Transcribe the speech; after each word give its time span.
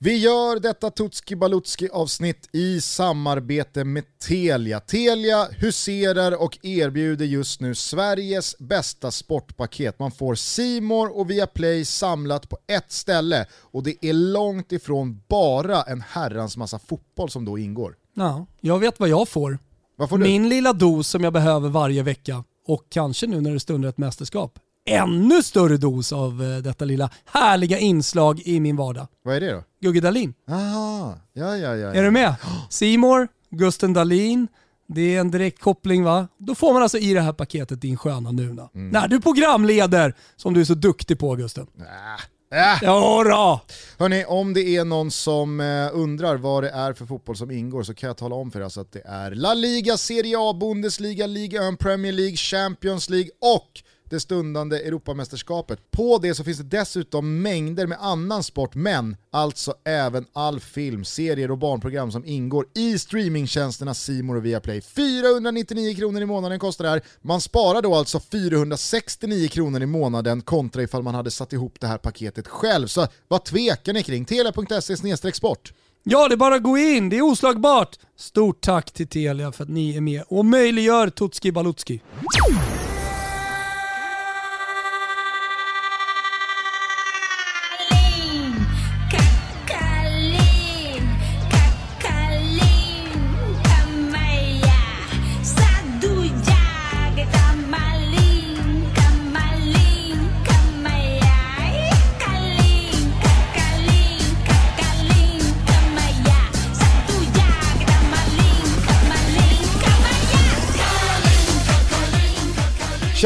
Vi 0.00 0.16
gör 0.16 0.60
detta 0.60 0.90
Tutski 0.90 1.36
Balutski 1.36 1.88
avsnitt 1.92 2.48
i 2.52 2.80
samarbete 2.80 3.84
med 3.84 4.04
Telia. 4.18 4.80
Telia 4.80 5.48
huserar 5.58 6.42
och 6.42 6.58
erbjuder 6.62 7.26
just 7.26 7.60
nu 7.60 7.74
Sveriges 7.74 8.58
bästa 8.58 9.10
sportpaket. 9.10 9.98
Man 9.98 10.10
får 10.10 10.34
Simor 10.34 11.18
och 11.18 11.30
Viaplay 11.30 11.84
samlat 11.84 12.48
på 12.48 12.58
ett 12.66 12.92
ställe 12.92 13.46
och 13.52 13.82
det 13.82 14.06
är 14.06 14.12
långt 14.12 14.72
ifrån 14.72 15.22
bara 15.28 15.82
en 15.82 16.00
herrans 16.00 16.56
massa 16.56 16.78
fotboll 16.78 17.30
som 17.30 17.44
då 17.44 17.58
ingår. 17.58 17.96
Ja, 18.14 18.46
jag 18.60 18.78
vet 18.78 19.00
vad 19.00 19.08
jag 19.08 19.28
får. 19.28 19.58
Vad 19.96 20.08
får 20.08 20.18
du? 20.18 20.24
Min 20.24 20.48
lilla 20.48 20.72
dos 20.72 21.08
som 21.08 21.24
jag 21.24 21.32
behöver 21.32 21.68
varje 21.68 22.02
vecka 22.02 22.44
och 22.66 22.86
kanske 22.88 23.26
nu 23.26 23.40
när 23.40 23.52
det 23.52 23.60
stundar 23.60 23.88
ett 23.88 23.98
mästerskap 23.98 24.58
ännu 24.88 25.42
större 25.42 25.76
dos 25.76 26.12
av 26.12 26.42
eh, 26.42 26.58
detta 26.58 26.84
lilla 26.84 27.10
härliga 27.24 27.78
inslag 27.78 28.40
i 28.44 28.60
min 28.60 28.76
vardag. 28.76 29.06
Vad 29.22 29.36
är 29.36 29.40
det 29.40 29.52
då? 29.52 29.62
Gugge 29.80 30.00
Dahlin. 30.00 30.34
Aha, 30.50 31.18
ja, 31.32 31.56
ja, 31.56 31.76
ja, 31.76 31.94
Är 31.94 32.02
du 32.02 32.10
med? 32.10 32.34
Simor, 32.70 33.28
Gusten 33.50 33.92
Dahlin, 33.92 34.48
det 34.88 35.16
är 35.16 35.20
en 35.20 35.30
direkt 35.30 35.60
koppling 35.60 36.04
va? 36.04 36.28
Då 36.38 36.54
får 36.54 36.72
man 36.72 36.82
alltså 36.82 36.98
i 36.98 37.14
det 37.14 37.20
här 37.20 37.32
paketet 37.32 37.80
din 37.80 37.96
sköna 37.96 38.32
Nuna. 38.32 38.68
Mm. 38.74 38.90
När 38.90 39.08
du 39.08 39.20
programleder, 39.20 40.14
som 40.36 40.54
du 40.54 40.60
är 40.60 40.64
så 40.64 40.74
duktig 40.74 41.18
på 41.18 41.34
Gusten. 41.34 41.66
Äh. 41.78 42.78
Ja, 42.82 43.24
då. 43.24 43.60
Hörni, 43.98 44.24
om 44.24 44.54
det 44.54 44.76
är 44.76 44.84
någon 44.84 45.10
som 45.10 45.60
eh, 45.60 45.88
undrar 45.92 46.36
vad 46.36 46.62
det 46.62 46.70
är 46.70 46.92
för 46.92 47.06
fotboll 47.06 47.36
som 47.36 47.50
ingår 47.50 47.82
så 47.82 47.94
kan 47.94 48.06
jag 48.06 48.16
tala 48.16 48.34
om 48.34 48.50
för 48.50 48.60
er 48.60 48.64
alltså 48.64 48.80
att 48.80 48.92
det 48.92 49.02
är 49.04 49.30
La 49.30 49.54
Liga, 49.54 49.96
Serie 49.96 50.36
A, 50.38 50.56
Bundesliga, 50.60 51.26
Liga 51.26 51.68
1, 51.68 51.78
Premier 51.78 52.12
League, 52.12 52.36
Champions 52.36 53.10
League 53.10 53.30
och 53.40 53.82
det 54.10 54.20
stundande 54.20 54.78
Europamästerskapet. 54.78 55.90
På 55.90 56.18
det 56.18 56.34
så 56.34 56.44
finns 56.44 56.58
det 56.58 56.78
dessutom 56.78 57.42
mängder 57.42 57.86
med 57.86 57.98
annan 58.00 58.42
sport, 58.42 58.74
men 58.74 59.16
alltså 59.30 59.74
även 59.84 60.26
all 60.32 60.60
film, 60.60 61.04
serier 61.04 61.50
och 61.50 61.58
barnprogram 61.58 62.12
som 62.12 62.24
ingår 62.24 62.66
i 62.74 62.98
streamingtjänsterna 62.98 63.94
Simor 63.94 64.36
och 64.36 64.44
Viaplay. 64.44 64.80
499 64.80 65.94
kronor 65.94 66.22
i 66.22 66.26
månaden 66.26 66.58
kostar 66.58 66.84
det 66.84 66.90
här. 66.90 67.02
Man 67.20 67.40
sparar 67.40 67.82
då 67.82 67.94
alltså 67.94 68.20
469 68.20 69.48
kronor 69.48 69.82
i 69.82 69.86
månaden 69.86 70.42
kontra 70.42 70.82
ifall 70.82 71.02
man 71.02 71.14
hade 71.14 71.30
satt 71.30 71.52
ihop 71.52 71.80
det 71.80 71.86
här 71.86 71.98
paketet 71.98 72.48
själv. 72.48 72.86
Så 72.86 73.06
vad 73.28 73.44
tvekar 73.44 73.92
ni 73.92 74.02
kring? 74.02 74.24
Telia.se 74.24 75.32
sport. 75.32 75.72
Ja, 76.02 76.28
det 76.28 76.34
är 76.34 76.36
bara 76.36 76.54
att 76.54 76.62
gå 76.62 76.78
in. 76.78 77.08
Det 77.08 77.16
är 77.16 77.22
oslagbart. 77.22 77.96
Stort 78.16 78.60
tack 78.60 78.90
till 78.90 79.08
Telia 79.08 79.52
för 79.52 79.64
att 79.64 79.70
ni 79.70 79.96
är 79.96 80.00
med 80.00 80.22
och 80.28 80.44
möjliggör 80.44 81.10
Tutski 81.10 81.52
Balutski. 81.52 82.00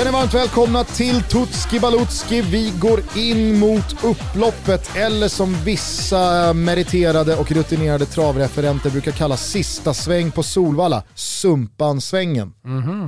Känner 0.03 0.13
varmt 0.13 0.35
välkomna 0.35 0.85
till 0.85 1.23
Tutski 1.23 1.81
Balutski. 1.81 2.41
Vi 2.41 2.73
går 2.81 3.01
in 3.17 3.59
mot 3.59 4.05
upploppet, 4.05 4.97
eller 4.97 5.29
som 5.29 5.55
vissa 5.65 6.53
meriterade 6.53 7.37
och 7.37 7.53
rutinerade 7.53 8.07
travreferenter 8.07 8.91
brukar 8.91 9.13
kalla 9.13 9.37
sista 9.37 9.95
sväng 9.95 10.31
på 10.31 10.43
Solvalla, 10.43 11.03
Sumpan-svängen. 11.15 12.53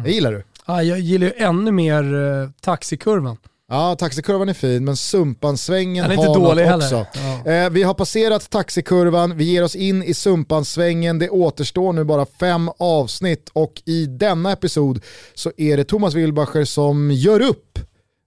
Det 0.05 0.11
gillar 0.11 0.33
du? 0.33 0.45
Ah, 0.65 0.83
jag 0.83 1.01
gillar 1.01 1.27
ju 1.27 1.33
ännu 1.37 1.73
mer 1.73 2.15
eh, 2.15 2.51
taxikurvan. 2.61 3.37
Ja, 3.69 3.97
taxikurvan 3.97 4.49
är 4.49 4.55
fin, 4.55 4.85
men 4.85 4.97
Sumpan-svängen 4.97 6.05
är 6.05 6.13
inte 6.13 6.27
har 6.27 6.35
dålig 6.35 6.67
något 6.67 6.75
också. 6.83 7.07
Ja. 7.45 7.53
Eh, 7.53 7.71
vi 7.71 7.83
har 7.83 7.95
passerat 7.95 8.51
taxikurvan, 8.51 9.37
vi 9.37 9.45
ger 9.45 9.63
oss 9.63 9.77
in 9.77 10.03
i 10.03 10.15
Sumpan-svängen, 10.15 11.19
det 11.19 11.31
återstår 11.31 11.93
nu 11.93 12.05
bara 12.05 12.27
fem 12.27 12.71
avsnitt 12.79 13.51
och 13.53 13.83
i 13.85 14.07
denna 14.07 14.53
episod 14.53 15.03
så 15.35 15.53
är 15.57 15.77
det 15.77 15.85
Thomas 15.85 16.15
Wilbacher 16.15 16.65
som 16.65 17.11
gör 17.11 17.41
upp 17.41 17.79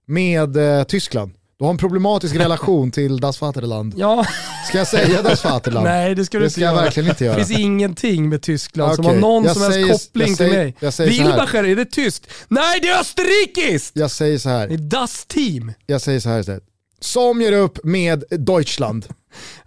med 0.06 0.56
eh, 0.56 0.84
Tyskland. 0.84 1.32
Du 1.58 1.64
har 1.64 1.70
en 1.70 1.78
problematisk 1.78 2.34
relation 2.36 2.90
till 2.90 3.20
Das 3.20 3.40
Vaterland. 3.40 3.94
Ja, 3.96 4.26
Ska 4.68 4.78
jag 4.78 4.86
säga 4.88 5.22
Das 5.22 5.44
Vaterland? 5.44 5.84
nej 5.86 6.14
det 6.14 6.24
ska 6.24 6.38
du 6.38 6.42
det 6.42 6.46
inte 6.46 6.52
ska 6.52 6.60
jag 6.60 6.74
göra. 6.74 6.82
verkligen 6.84 7.08
inte 7.08 7.24
göra. 7.24 7.38
Det 7.38 7.44
finns 7.46 7.60
ingenting 7.60 8.28
med 8.28 8.42
Tyskland 8.42 8.94
som 8.94 9.04
Okej, 9.06 9.14
har 9.14 9.20
någon 9.20 9.44
jag 9.44 9.52
som 9.56 9.62
helst 9.72 10.06
koppling 10.12 10.36
säger- 10.36 10.50
till 10.50 10.58
mig. 10.58 10.74
jag 10.80 10.94
säger. 10.94 11.10
Wilbacher, 11.10 11.64
är 11.64 11.76
det 11.76 11.84
tyskt? 11.84 12.26
Nej, 12.48 12.78
det 12.82 12.88
är 12.88 13.00
österrikiskt! 13.00 13.90
Jag 13.96 14.10
säger 14.10 14.38
så 14.38 14.48
Det 14.48 14.54
här, 14.54 14.68
är 14.68 14.76
Das 14.76 15.24
Team. 15.26 15.72
jag 15.86 16.00
säger 16.00 16.20
så 16.20 16.28
här 16.28 16.40
istället. 16.40 16.62
Som 17.00 17.40
gör 17.40 17.52
upp 17.52 17.78
med 17.84 18.24
Deutschland. 18.30 19.06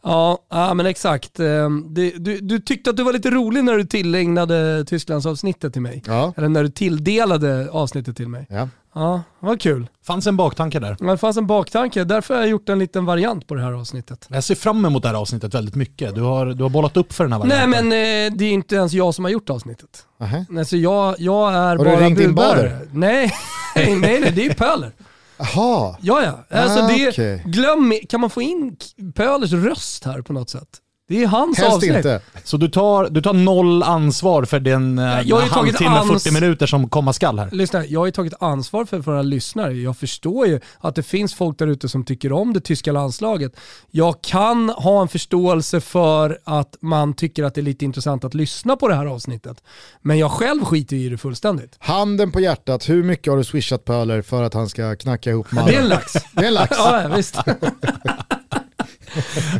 Ja, 0.04 0.38
ja 0.50 0.74
men 0.74 0.86
exakt. 0.86 1.40
Ehm, 1.40 1.86
det- 1.94 2.12
Du, 2.18 2.40
du 2.40 2.60
tyckte 2.60 2.90
att 2.90 2.98
du 2.98 3.04
var 3.04 3.14
lite 3.14 3.30
rolig 3.30 3.64
när 3.64 3.74
du 3.78 3.84
tillägnade 3.86 4.86
Tysklandsavsnittet 4.86 5.74
till 5.74 5.82
mig. 5.82 6.04
Ja. 6.08 6.34
Eller 6.38 6.50
när 6.50 6.64
du 6.64 6.70
tilldelade 6.70 7.70
avsnittet 7.72 8.18
till 8.18 8.28
mig. 8.28 8.48
Ja. 8.50 8.70
Ja, 8.96 9.22
vad 9.40 9.62
kul. 9.62 9.88
Fanns 10.08 10.28
en 10.28 10.38
baktanke 10.38 10.80
där. 10.80 10.98
Men 11.00 11.08
Det 11.10 11.18
fanns 11.18 11.38
en 11.38 11.48
baktanke, 11.48 12.04
därför 12.04 12.34
har 12.34 12.42
jag 12.42 12.50
gjort 12.50 12.70
en 12.70 12.80
liten 12.80 13.06
variant 13.06 13.48
på 13.48 13.56
det 13.56 13.62
här 13.62 13.72
avsnittet. 13.72 14.28
Jag 14.30 14.44
ser 14.44 14.56
fram 14.56 14.86
emot 14.86 15.02
det 15.04 15.08
här 15.10 15.16
avsnittet 15.16 15.54
väldigt 15.54 15.76
mycket. 15.76 16.16
Du 16.16 16.22
har, 16.22 16.46
du 16.46 16.64
har 16.64 16.70
bollat 16.70 16.98
upp 16.98 17.14
för 17.14 17.24
den 17.24 17.34
här 17.34 17.40
Nej 17.40 17.50
varianten. 17.50 17.90
men 17.90 18.28
eh, 18.32 18.38
det 18.38 18.46
är 18.46 18.52
inte 18.52 18.76
ens 18.76 18.94
jag 18.94 19.16
som 19.16 19.26
har 19.26 19.32
gjort 19.32 19.50
avsnittet. 19.50 20.06
Aha. 20.22 20.46
Alltså 20.58 20.78
jag, 20.78 21.16
jag 21.20 21.54
är 21.54 21.78
du 21.78 21.84
bara 21.84 22.10
budbärare. 22.10 22.34
Bader? 22.34 22.88
Nej, 22.92 23.32
nej, 23.76 23.96
nej, 23.96 24.32
det 24.36 24.42
är 24.42 24.46
ju 24.50 24.54
Pöler. 24.54 24.92
Jaha, 25.42 25.98
Ja, 26.02 26.24
ja. 26.24 26.60
Alltså 26.60 26.80
Ah, 26.80 26.88
det, 26.88 27.10
okej. 27.10 27.44
Glöm, 27.46 27.94
kan 28.10 28.22
man 28.22 28.30
få 28.30 28.42
in 28.42 28.78
Pölers 29.16 29.52
röst 29.54 30.06
här 30.06 30.22
på 30.22 30.34
något 30.34 30.50
sätt? 30.50 30.68
Det 31.12 31.24
är 31.24 31.28
hans 31.28 31.58
helst 31.58 31.76
avsnitt. 31.76 31.96
inte. 31.96 32.22
Så 32.44 32.58
du 32.58 32.68
tar, 32.68 33.10
du 33.10 33.22
tar 33.22 33.34
noll 33.34 33.84
ansvar 33.84 34.46
för 34.46 34.60
den 34.60 35.00
eh, 35.00 35.22
jag 35.26 35.36
har 35.36 35.42
halvtimme, 35.50 35.90
ans- 35.90 36.08
40 36.24 36.32
minuter 36.34 36.66
som 36.68 36.90
komma 36.90 37.14
skall 37.14 37.40
här. 37.40 37.50
Lyssna, 37.52 37.86
jag 37.86 38.00
har 38.00 38.06
ju 38.06 38.12
tagit 38.12 38.34
ansvar 38.40 38.86
för 38.86 38.98
våra 39.00 39.22
lyssnare. 39.22 39.74
Jag 39.74 39.98
förstår 39.98 40.48
ju 40.48 40.60
att 40.80 40.96
det 40.96 41.04
finns 41.04 41.34
folk 41.34 41.60
där 41.60 41.68
ute 41.68 41.90
som 41.90 42.04
tycker 42.04 42.32
om 42.32 42.54
det 42.54 42.60
tyska 42.60 42.92
landslaget. 42.92 43.52
Jag 43.92 44.22
kan 44.22 44.70
ha 44.70 45.02
en 45.02 45.08
förståelse 45.08 45.82
för 45.82 46.40
att 46.44 46.76
man 46.82 47.14
tycker 47.14 47.44
att 47.44 47.56
det 47.56 47.62
är 47.62 47.64
lite 47.64 47.86
intressant 47.86 48.24
att 48.24 48.34
lyssna 48.34 48.76
på 48.76 48.88
det 48.88 48.96
här 48.96 49.06
avsnittet. 49.06 49.64
Men 50.02 50.18
jag 50.18 50.32
själv 50.32 50.64
skiter 50.66 50.96
i 50.96 51.10
det 51.10 51.18
fullständigt. 51.18 51.76
Handen 51.80 52.32
på 52.32 52.40
hjärtat, 52.40 52.90
hur 52.90 53.04
mycket 53.04 53.32
har 53.32 53.38
du 53.38 53.44
swishat 53.44 53.86
Pöler 53.86 54.22
för 54.22 54.44
att 54.44 54.54
han 54.54 54.70
ska 54.70 54.96
knacka 54.96 55.30
ihop 55.30 55.48
Det 55.52 55.76
är 55.76 55.82
en 55.82 55.88
lax. 55.90 56.14
Det 56.34 56.44
är 56.44 56.48
en 56.48 56.54
lax. 56.54 56.78
Ja, 56.78 57.12
visst. 57.16 57.36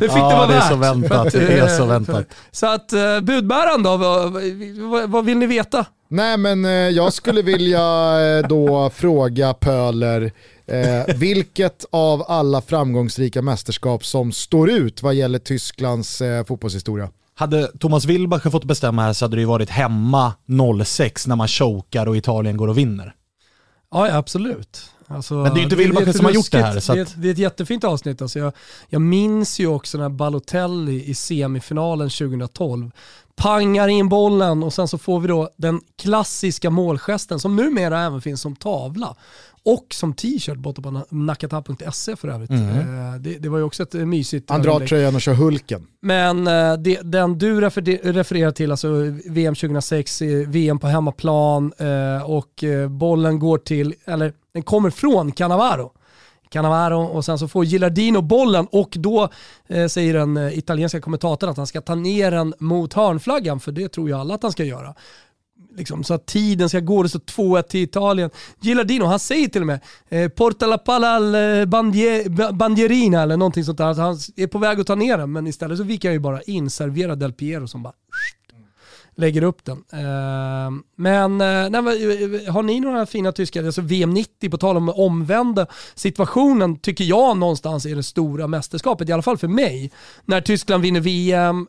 fick 0.00 0.10
Ja, 0.10 0.28
det 0.28 0.34
vara 0.36 0.46
det 0.46 0.54
är 0.54 0.58
värt. 0.58 0.68
så 0.68 0.76
väntat. 0.76 1.32
Det 1.32 1.58
är 1.58 1.62
eh, 1.62 1.76
så 1.78 1.84
väntat. 1.86 2.26
Så 2.50 2.66
att 2.66 2.92
eh, 2.92 3.20
budbäraren 3.20 3.82
då, 3.82 3.96
vad, 3.96 5.10
vad, 5.10 5.24
vill 5.24 5.38
ni 5.38 5.46
veta? 5.46 5.86
Nej 6.08 6.36
men 6.36 6.64
eh, 6.64 6.70
jag 6.70 7.12
skulle 7.12 7.42
vilja 7.42 7.82
då 8.48 8.90
fråga 8.90 9.54
Pöler, 9.54 10.32
eh, 10.66 11.14
vilket 11.16 11.84
av 11.90 12.24
alla 12.28 12.60
framgångsrika 12.60 13.42
mästerskap 13.42 14.04
som 14.04 14.32
står 14.32 14.70
ut 14.70 15.02
vad 15.02 15.14
gäller 15.14 15.38
Tysklands 15.38 16.20
eh, 16.20 16.44
fotbollshistoria? 16.44 17.08
Hade 17.34 17.66
Thomas 17.78 18.04
Wilbacher 18.04 18.50
fått 18.50 18.64
bestämma 18.64 19.02
här 19.02 19.12
så 19.12 19.24
hade 19.24 19.36
det 19.36 19.40
ju 19.40 19.46
varit 19.46 19.70
hemma 19.70 20.32
06 20.84 21.26
när 21.26 21.36
man 21.36 21.48
chokar 21.48 22.06
och 22.08 22.16
Italien 22.16 22.56
går 22.56 22.68
och 22.68 22.78
vinner. 22.78 23.14
Ja 23.90 24.16
absolut. 24.16 24.90
Alltså, 25.14 25.34
Men 25.34 25.44
det 25.44 25.50
är 25.50 25.56
ju 25.56 25.62
inte 25.64 25.76
Wilbacher 25.76 26.08
är 26.08 26.12
som 26.12 26.24
har 26.24 26.32
gjort 26.32 26.50
det 26.52 26.58
här, 26.62 26.80
så 26.80 26.92
att- 26.92 26.96
Det, 26.96 27.00
är 27.00 27.04
ett, 27.04 27.14
det 27.22 27.28
är 27.28 27.32
ett 27.32 27.38
jättefint 27.38 27.84
avsnitt. 27.84 28.22
Alltså 28.22 28.38
jag, 28.38 28.52
jag 28.88 29.02
minns 29.02 29.60
ju 29.60 29.66
också 29.66 29.98
när 29.98 30.08
Balotelli 30.08 31.04
i 31.10 31.14
semifinalen 31.14 32.10
2012 32.10 32.90
pangar 33.36 33.88
in 33.88 34.08
bollen 34.08 34.62
och 34.62 34.72
sen 34.72 34.88
så 34.88 34.98
får 34.98 35.20
vi 35.20 35.28
då 35.28 35.50
den 35.56 35.80
klassiska 36.02 36.70
målgesten 36.70 37.38
som 37.40 37.56
numera 37.56 38.00
även 38.02 38.20
finns 38.22 38.40
som 38.40 38.56
tavla 38.56 39.16
och 39.64 39.86
som 39.90 40.14
t-shirt 40.14 40.56
borta 40.58 40.82
på 40.82 41.02
nakata.se 41.10 42.16
för 42.16 42.28
övrigt. 42.28 42.50
Eh, 42.50 42.56
Det, 43.20 43.38
det 43.38 43.48
var 43.48 43.58
ju 43.58 43.64
också 43.64 43.82
ett 43.82 43.94
eh, 43.94 44.06
mysigt 44.06 44.50
Han 44.50 44.62
drar 44.62 44.86
tröjan 44.86 45.14
och 45.14 45.20
kör 45.20 45.34
Hulken. 45.34 45.86
Men 46.02 46.46
eh, 46.46 46.74
det, 46.76 47.00
den 47.02 47.38
du 47.38 47.60
refer, 47.60 48.12
refererar 48.12 48.50
till, 48.50 48.70
alltså 48.70 48.88
VM 49.26 49.54
2006, 49.54 50.22
eh, 50.22 50.48
VM 50.48 50.78
på 50.78 50.86
hemmaplan 50.86 51.72
och 52.26 52.64
bollen 52.90 53.38
går 53.38 53.58
till, 53.58 53.94
eller 54.04 54.32
den 54.54 54.62
kommer 54.62 54.90
från 54.90 55.32
Cannavaro. 55.32 55.92
Cannavaro 56.52 57.02
och 57.02 57.24
sen 57.24 57.38
så 57.38 57.48
får 57.48 57.64
Gillardino 57.64 58.20
bollen 58.20 58.66
och 58.70 58.94
då 58.96 59.28
eh, 59.66 59.86
säger 59.86 60.14
den 60.14 60.36
eh, 60.36 60.58
italienska 60.58 61.00
kommentatorn 61.00 61.50
att 61.50 61.56
han 61.56 61.66
ska 61.66 61.80
ta 61.80 61.94
ner 61.94 62.30
den 62.30 62.54
mot 62.58 62.92
hörnflaggan 62.92 63.60
för 63.60 63.72
det 63.72 63.88
tror 63.88 64.08
ju 64.08 64.14
alla 64.14 64.34
att 64.34 64.42
han 64.42 64.52
ska 64.52 64.64
göra. 64.64 64.94
liksom, 65.76 66.04
så 66.04 66.14
att 66.14 66.26
tiden 66.26 66.68
ska 66.68 66.80
gå. 66.80 67.02
Det 67.02 67.08
står 67.08 67.18
2-1 67.18 67.62
till 67.62 67.82
Italien. 67.82 68.30
Gillardino, 68.60 69.04
han 69.04 69.18
säger 69.18 69.48
till 69.48 69.60
och 69.60 69.66
med 69.66 69.80
eh, 70.08 70.28
“Porta 70.28 70.66
la 70.66 70.78
palla 70.78 71.08
al 71.08 71.34
eh, 71.34 71.64
bandier, 71.64 72.52
bandierina” 72.52 73.22
eller 73.22 73.36
någonting 73.36 73.64
sånt 73.64 73.78
där. 73.78 73.84
Alltså, 73.84 74.02
han 74.02 74.18
är 74.36 74.46
på 74.46 74.58
väg 74.58 74.80
att 74.80 74.86
ta 74.86 74.94
ner 74.94 75.18
den, 75.18 75.32
men 75.32 75.46
istället 75.46 75.78
så 75.78 75.84
viker 75.84 76.08
han 76.08 76.14
ju 76.14 76.20
bara 76.20 76.42
in, 76.42 76.70
serverar 76.70 77.16
Del 77.16 77.32
Piero 77.32 77.68
som 77.68 77.82
bara 77.82 77.94
lägger 79.14 79.42
upp 79.42 79.64
den. 79.64 79.84
Ehm, 79.92 80.82
men 80.96 81.40
eh, 81.40 81.70
nej, 81.70 82.04
eh, 82.04 82.46
eh, 82.46 82.52
har 82.52 82.62
ni 82.62 82.80
några 82.80 83.06
fina 83.06 83.32
tyskar? 83.32 83.64
Alltså 83.64 83.80
VM 83.80 84.10
90, 84.10 84.50
på 84.50 84.56
tal 84.58 84.76
om 84.76 84.88
omvända 84.88 85.66
situationen, 85.94 86.78
tycker 86.78 87.04
jag 87.04 87.36
någonstans 87.36 87.86
är 87.86 87.96
det 87.96 88.02
stora 88.02 88.46
mästerskapet, 88.46 89.08
i 89.08 89.12
alla 89.12 89.22
fall 89.22 89.38
för 89.38 89.48
mig. 89.48 89.90
När 90.24 90.40
Tyskland 90.40 90.82
vinner 90.82 91.00
VM 91.00 91.66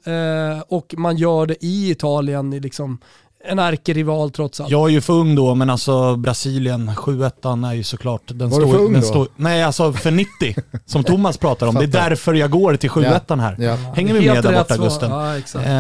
och 0.68 0.94
man 0.98 1.18
gör 1.18 1.46
det 1.46 1.66
i 1.66 1.92
Italien, 1.92 2.54
i 2.54 2.60
liksom 2.60 3.00
en 3.46 3.60
ärkerival 3.60 4.32
trots 4.32 4.60
allt. 4.62 4.70
Jag 4.72 4.90
är 4.90 4.94
ju 4.94 5.02
för 5.02 5.14
ung 5.14 5.36
då, 5.36 5.56
men 5.56 5.70
alltså 5.70 6.16
Brasilien, 6.16 6.90
7-1 6.90 7.68
är 7.70 7.74
ju 7.74 7.84
såklart... 7.84 8.22
Den 8.26 8.50
Var 8.50 8.60
du 8.62 8.68
för 8.68 8.78
ung 8.78 8.94
den 8.94 9.02
då? 9.02 9.08
står- 9.08 9.28
nej, 9.36 9.64
alltså 9.64 9.94
för 9.94 10.12
90, 10.12 10.56
som 10.86 11.04
Thomas 11.04 11.38
pratar 11.38 11.68
om. 11.68 11.76
Det 11.76 11.84
är 11.84 11.88
därför 11.88 12.34
jag 12.34 12.52
går 12.52 12.76
till 12.76 12.90
7-1 12.90 13.40
här. 13.42 13.56
Ja. 13.60 13.76
Hänger 13.96 14.14
vi 14.14 14.20
Helt 14.20 14.44
med 14.44 14.54
där 14.54 14.60
borta. 14.60 14.78
Gusten? 14.78 15.12
Ja, 15.12 15.38
exakt. 15.38 15.66
Eh, 15.68 15.72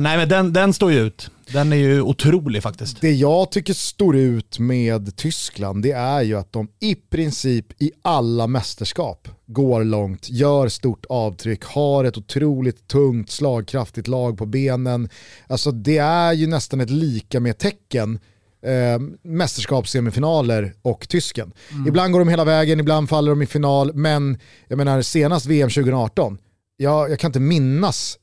nej, 0.00 0.16
men 0.16 0.28
den, 0.28 0.52
den 0.52 0.72
står 0.72 0.92
ju 0.92 0.98
ut. 1.00 1.30
Den 1.52 1.72
är 1.72 1.76
ju 1.76 2.02
otrolig 2.02 2.62
faktiskt. 2.62 3.00
Det 3.00 3.12
jag 3.12 3.50
tycker 3.50 3.74
står 3.74 4.16
ut 4.16 4.58
med 4.58 5.16
Tyskland 5.16 5.82
det 5.82 5.92
är 5.92 6.22
ju 6.22 6.34
att 6.38 6.52
de 6.52 6.68
i 6.80 6.94
princip 6.94 7.82
i 7.82 7.92
alla 8.02 8.46
mästerskap 8.46 9.28
går 9.46 9.84
långt, 9.84 10.30
gör 10.30 10.68
stort 10.68 11.06
avtryck, 11.08 11.64
har 11.64 12.04
ett 12.04 12.18
otroligt 12.18 12.88
tungt 12.88 13.30
slagkraftigt 13.30 14.08
lag 14.08 14.38
på 14.38 14.46
benen. 14.46 15.08
Alltså 15.46 15.70
det 15.70 15.98
är 15.98 16.32
ju 16.32 16.46
nästan 16.46 16.80
ett 16.80 16.90
lika 16.90 17.40
med 17.40 17.58
tecken 17.58 18.18
eh, 18.62 18.98
mästerskapssemifinaler 19.22 20.74
och 20.82 21.08
tysken. 21.08 21.52
Ibland 21.88 22.12
går 22.12 22.18
de 22.18 22.28
hela 22.28 22.44
vägen, 22.44 22.80
ibland 22.80 23.08
faller 23.08 23.30
de 23.30 23.42
i 23.42 23.46
final, 23.46 23.94
men 23.94 24.38
jag 24.68 24.76
menar 24.76 25.02
senast 25.02 25.46
VM 25.46 25.70
2018, 25.70 26.38
jag, 26.76 27.10
jag 27.10 27.18
kan 27.18 27.28
inte 27.28 27.40
minnas 27.40 28.18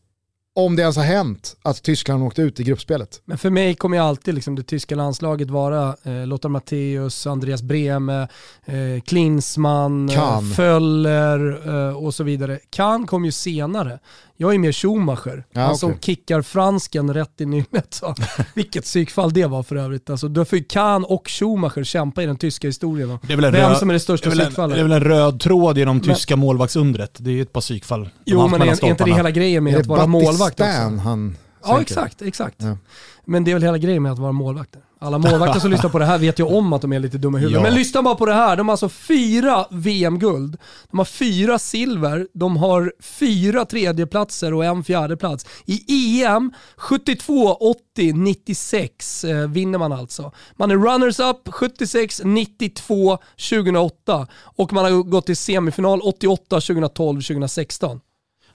om 0.60 0.76
det 0.76 0.82
ens 0.82 0.98
har 0.98 1.04
hänt 1.04 1.56
att 1.62 1.84
Tyskland 1.84 2.24
åkte 2.24 2.42
ut 2.42 2.60
i 2.60 2.64
gruppspelet. 2.64 3.22
Men 3.26 3.38
för 3.38 3.50
mig 3.50 3.76
kommer 3.76 3.98
ju 3.98 4.04
alltid 4.04 4.36
liksom 4.36 4.56
det 4.56 4.64
tyska 4.64 4.96
landslaget 4.96 5.50
vara 5.50 5.96
eh, 6.04 6.28
Lothar 6.28 6.50
Matthäus, 6.50 7.28
Andreas 7.28 7.62
Brehme, 7.62 8.28
eh, 8.66 9.02
Klinsmann, 9.06 10.10
Kahn. 10.14 10.52
Föller 10.52 11.68
eh, 11.90 11.98
och 11.98 12.14
så 12.14 12.24
vidare. 12.24 12.60
Kahn 12.70 13.08
kom 13.08 13.26
ju 13.26 13.32
senare. 13.32 14.00
Jag 14.42 14.54
är 14.54 14.58
mer 14.60 14.72
Schumacher, 14.72 15.44
Ja, 15.52 15.62
han 15.62 15.78
som 15.78 16.00
kickar 16.00 16.42
fransken 16.42 17.14
rätt 17.14 17.42
i 17.42 17.46
nyllet. 17.46 17.88
Så. 17.94 18.16
Vilket 18.54 18.84
psykfall 18.84 19.34
det 19.34 19.46
var 19.46 19.64
för 19.64 19.76
övrigt. 19.76 20.10
Alltså, 20.10 20.28
då 20.28 20.46
får 20.46 20.58
ju 20.60 20.64
Kahn 20.66 21.04
och 21.04 21.30
Schumacher 21.30 21.84
kämpa 21.84 22.24
i 22.24 22.26
den 22.26 22.38
tyska 22.38 22.68
historien. 22.68 23.20
Det 23.22 23.34
är 23.34 23.36
väl 23.36 23.46
en 23.46 23.52
Vem 23.52 23.70
röd- 23.70 23.78
som 23.78 23.90
är 23.90 23.94
det 23.94 24.00
största 24.00 24.30
det 24.30 24.36
är 24.36 24.40
psykfallet. 24.46 24.76
det 24.76 24.80
är 24.80 24.84
väl 24.84 24.92
en 24.92 25.04
röd 25.04 25.40
tråd 25.40 25.78
genom 25.78 26.00
tyska 26.00 26.36
målvaktsundret. 26.36 27.18
Det 27.20 27.30
är 27.30 27.34
ju 27.34 27.42
ett 27.42 27.54
par 27.54 27.62
psykfall. 27.62 28.04
de 28.04 28.10
Jo 28.26 28.48
men 28.48 28.62
är, 28.62 28.66
är 28.66 28.86
inte 28.90 29.04
det 29.04 29.14
hela 29.14 29.32
grejen 29.32 29.64
med 29.64 29.74
Är 29.74 29.78
att 29.78 29.84
det 29.84 29.90
vara 29.90 30.08
målvakt 30.08 30.40
också? 30.42 30.64
Battistan 30.64 31.00
han 31.00 31.38
Ja 31.64 31.82
exakt, 31.82 32.22
exakt. 32.22 32.56
Ja. 32.58 32.78
Men 33.26 33.44
det 33.44 33.52
är 33.52 33.56
väl 33.56 33.64
hela 33.64 33.78
grejen 33.78 34.04
med 34.04 34.12
att 34.12 34.20
vara 34.20 34.32
målvakter. 34.32 34.82
Alla 35.02 35.18
målvakter 35.18 35.60
som 35.60 35.72
lyssnar 35.72 35.90
på 35.90 36.00
det 36.00 36.06
här 36.06 36.18
vet 36.18 36.40
ju 36.40 36.44
om 36.44 36.74
att 36.74 36.82
de 36.82 36.94
är 36.94 37.00
lite 37.00 37.18
dumma 37.18 37.38
i 37.38 37.42
huvudet. 37.42 37.62
Ja. 37.62 37.64
Men 37.64 37.76
lyssna 37.76 38.02
bara 38.02 38.16
på 38.16 38.26
det 38.26 38.34
här. 38.34 38.56
De 38.56 38.68
har 38.68 38.74
alltså 38.74 38.90
fyra 38.90 39.66
VM-guld, 39.72 40.58
de 40.92 40.98
har 40.98 41.06
fyra 41.06 41.60
silver, 41.60 42.28
de 42.34 42.58
har 42.58 42.94
fyra 43.02 43.66
tredjeplatser 43.66 44.54
och 44.54 44.66
en 44.66 44.84
fjärdeplats. 44.84 45.46
I 45.66 46.24
EM 46.24 46.54
72, 46.78 47.54
80, 47.54 48.14
96 48.14 49.24
eh, 49.24 49.48
vinner 49.48 49.80
man 49.80 49.92
alltså. 49.92 50.32
Man 50.56 50.72
är 50.72 50.76
runners-up 50.76 51.54
76, 51.54 52.22
92, 52.26 53.18
2008 53.50 54.28
och 54.44 54.74
man 54.74 54.84
har 54.84 55.04
gått 55.04 55.26
till 55.26 55.38
semifinal 55.38 56.02
88, 56.02 56.44
2012, 56.50 57.22
2016. 57.22 58.00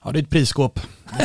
Ja, 0.03 0.11
det 0.11 0.19
är 0.19 0.23
ett 0.23 0.29
prisskåp. 0.29 0.79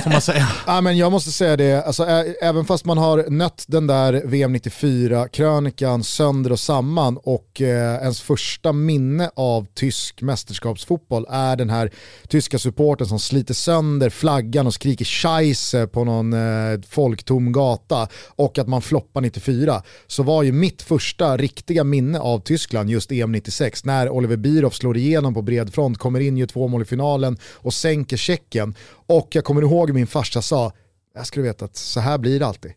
Får 0.05 0.11
man 0.11 0.21
säga. 0.21 0.49
Ja, 0.67 0.81
men 0.81 0.97
jag 0.99 1.13
måste 1.13 1.33
säga 1.33 1.57
det, 1.57 1.83
alltså, 1.85 2.05
ä- 2.05 2.35
även 2.43 2.65
fast 2.65 2.85
man 2.85 2.99
har 2.99 3.25
nött 3.31 3.65
den 3.69 3.87
där 3.87 4.23
VM 4.25 4.55
94-krönikan 4.57 6.03
sönder 6.03 6.53
och 6.53 6.61
samman 6.61 7.17
och 7.23 7.61
eh, 7.61 7.95
ens 8.03 8.21
första 8.21 8.73
minne 8.73 9.31
av 9.37 9.67
tysk 9.75 10.23
mästerskapsfotboll 10.23 11.27
är 11.31 11.57
den 11.57 11.71
här 11.71 11.91
tyska 12.29 12.59
supporten 12.59 13.07
som 13.07 13.19
sliter 13.19 13.55
sönder 13.55 14.11
flaggan 14.11 14.67
och 14.67 14.75
skriker 14.75 15.05
scheisse 15.05 15.87
på 15.87 16.05
någon 16.05 16.33
eh, 16.33 16.81
folktom 16.89 17.53
gata 17.53 18.09
och 18.37 18.59
att 18.59 18.69
man 18.69 18.83
floppar 18.83 19.21
94 19.21 19.83
så 20.07 20.23
var 20.23 20.43
ju 20.43 20.53
mitt 20.53 20.83
första 20.83 21.37
riktiga 21.37 21.85
minne 21.85 22.19
av 22.19 22.39
Tyskland 22.41 22.91
just 22.91 23.13
EM 23.13 23.33
96 23.33 23.85
när 23.85 24.09
Oliver 24.11 24.37
Bierhoff 24.37 24.75
slår 24.75 24.97
igenom 24.97 25.35
på 25.35 25.43
bred 25.43 25.75
front, 25.75 25.99
kommer 25.99 26.21
in, 26.21 26.37
gör 26.37 26.47
två 26.47 26.69
mål 26.69 26.83
i 26.83 26.85
finalen 26.85 27.39
och 27.55 27.75
sänker 27.75 28.17
Tjeckien. 28.17 28.75
Och 29.07 29.29
jag 29.31 29.45
kommer 29.45 29.63
ihåg 29.63 29.70
min 29.93 30.07
farsa 30.07 30.43
sa, 30.43 30.73
jag 31.15 31.27
skulle 31.27 31.47
veta 31.47 31.65
att 31.65 31.77
så 31.77 32.01
här 32.01 32.19
blir 32.19 32.39
det 32.39 32.47
alltid. 32.47 32.73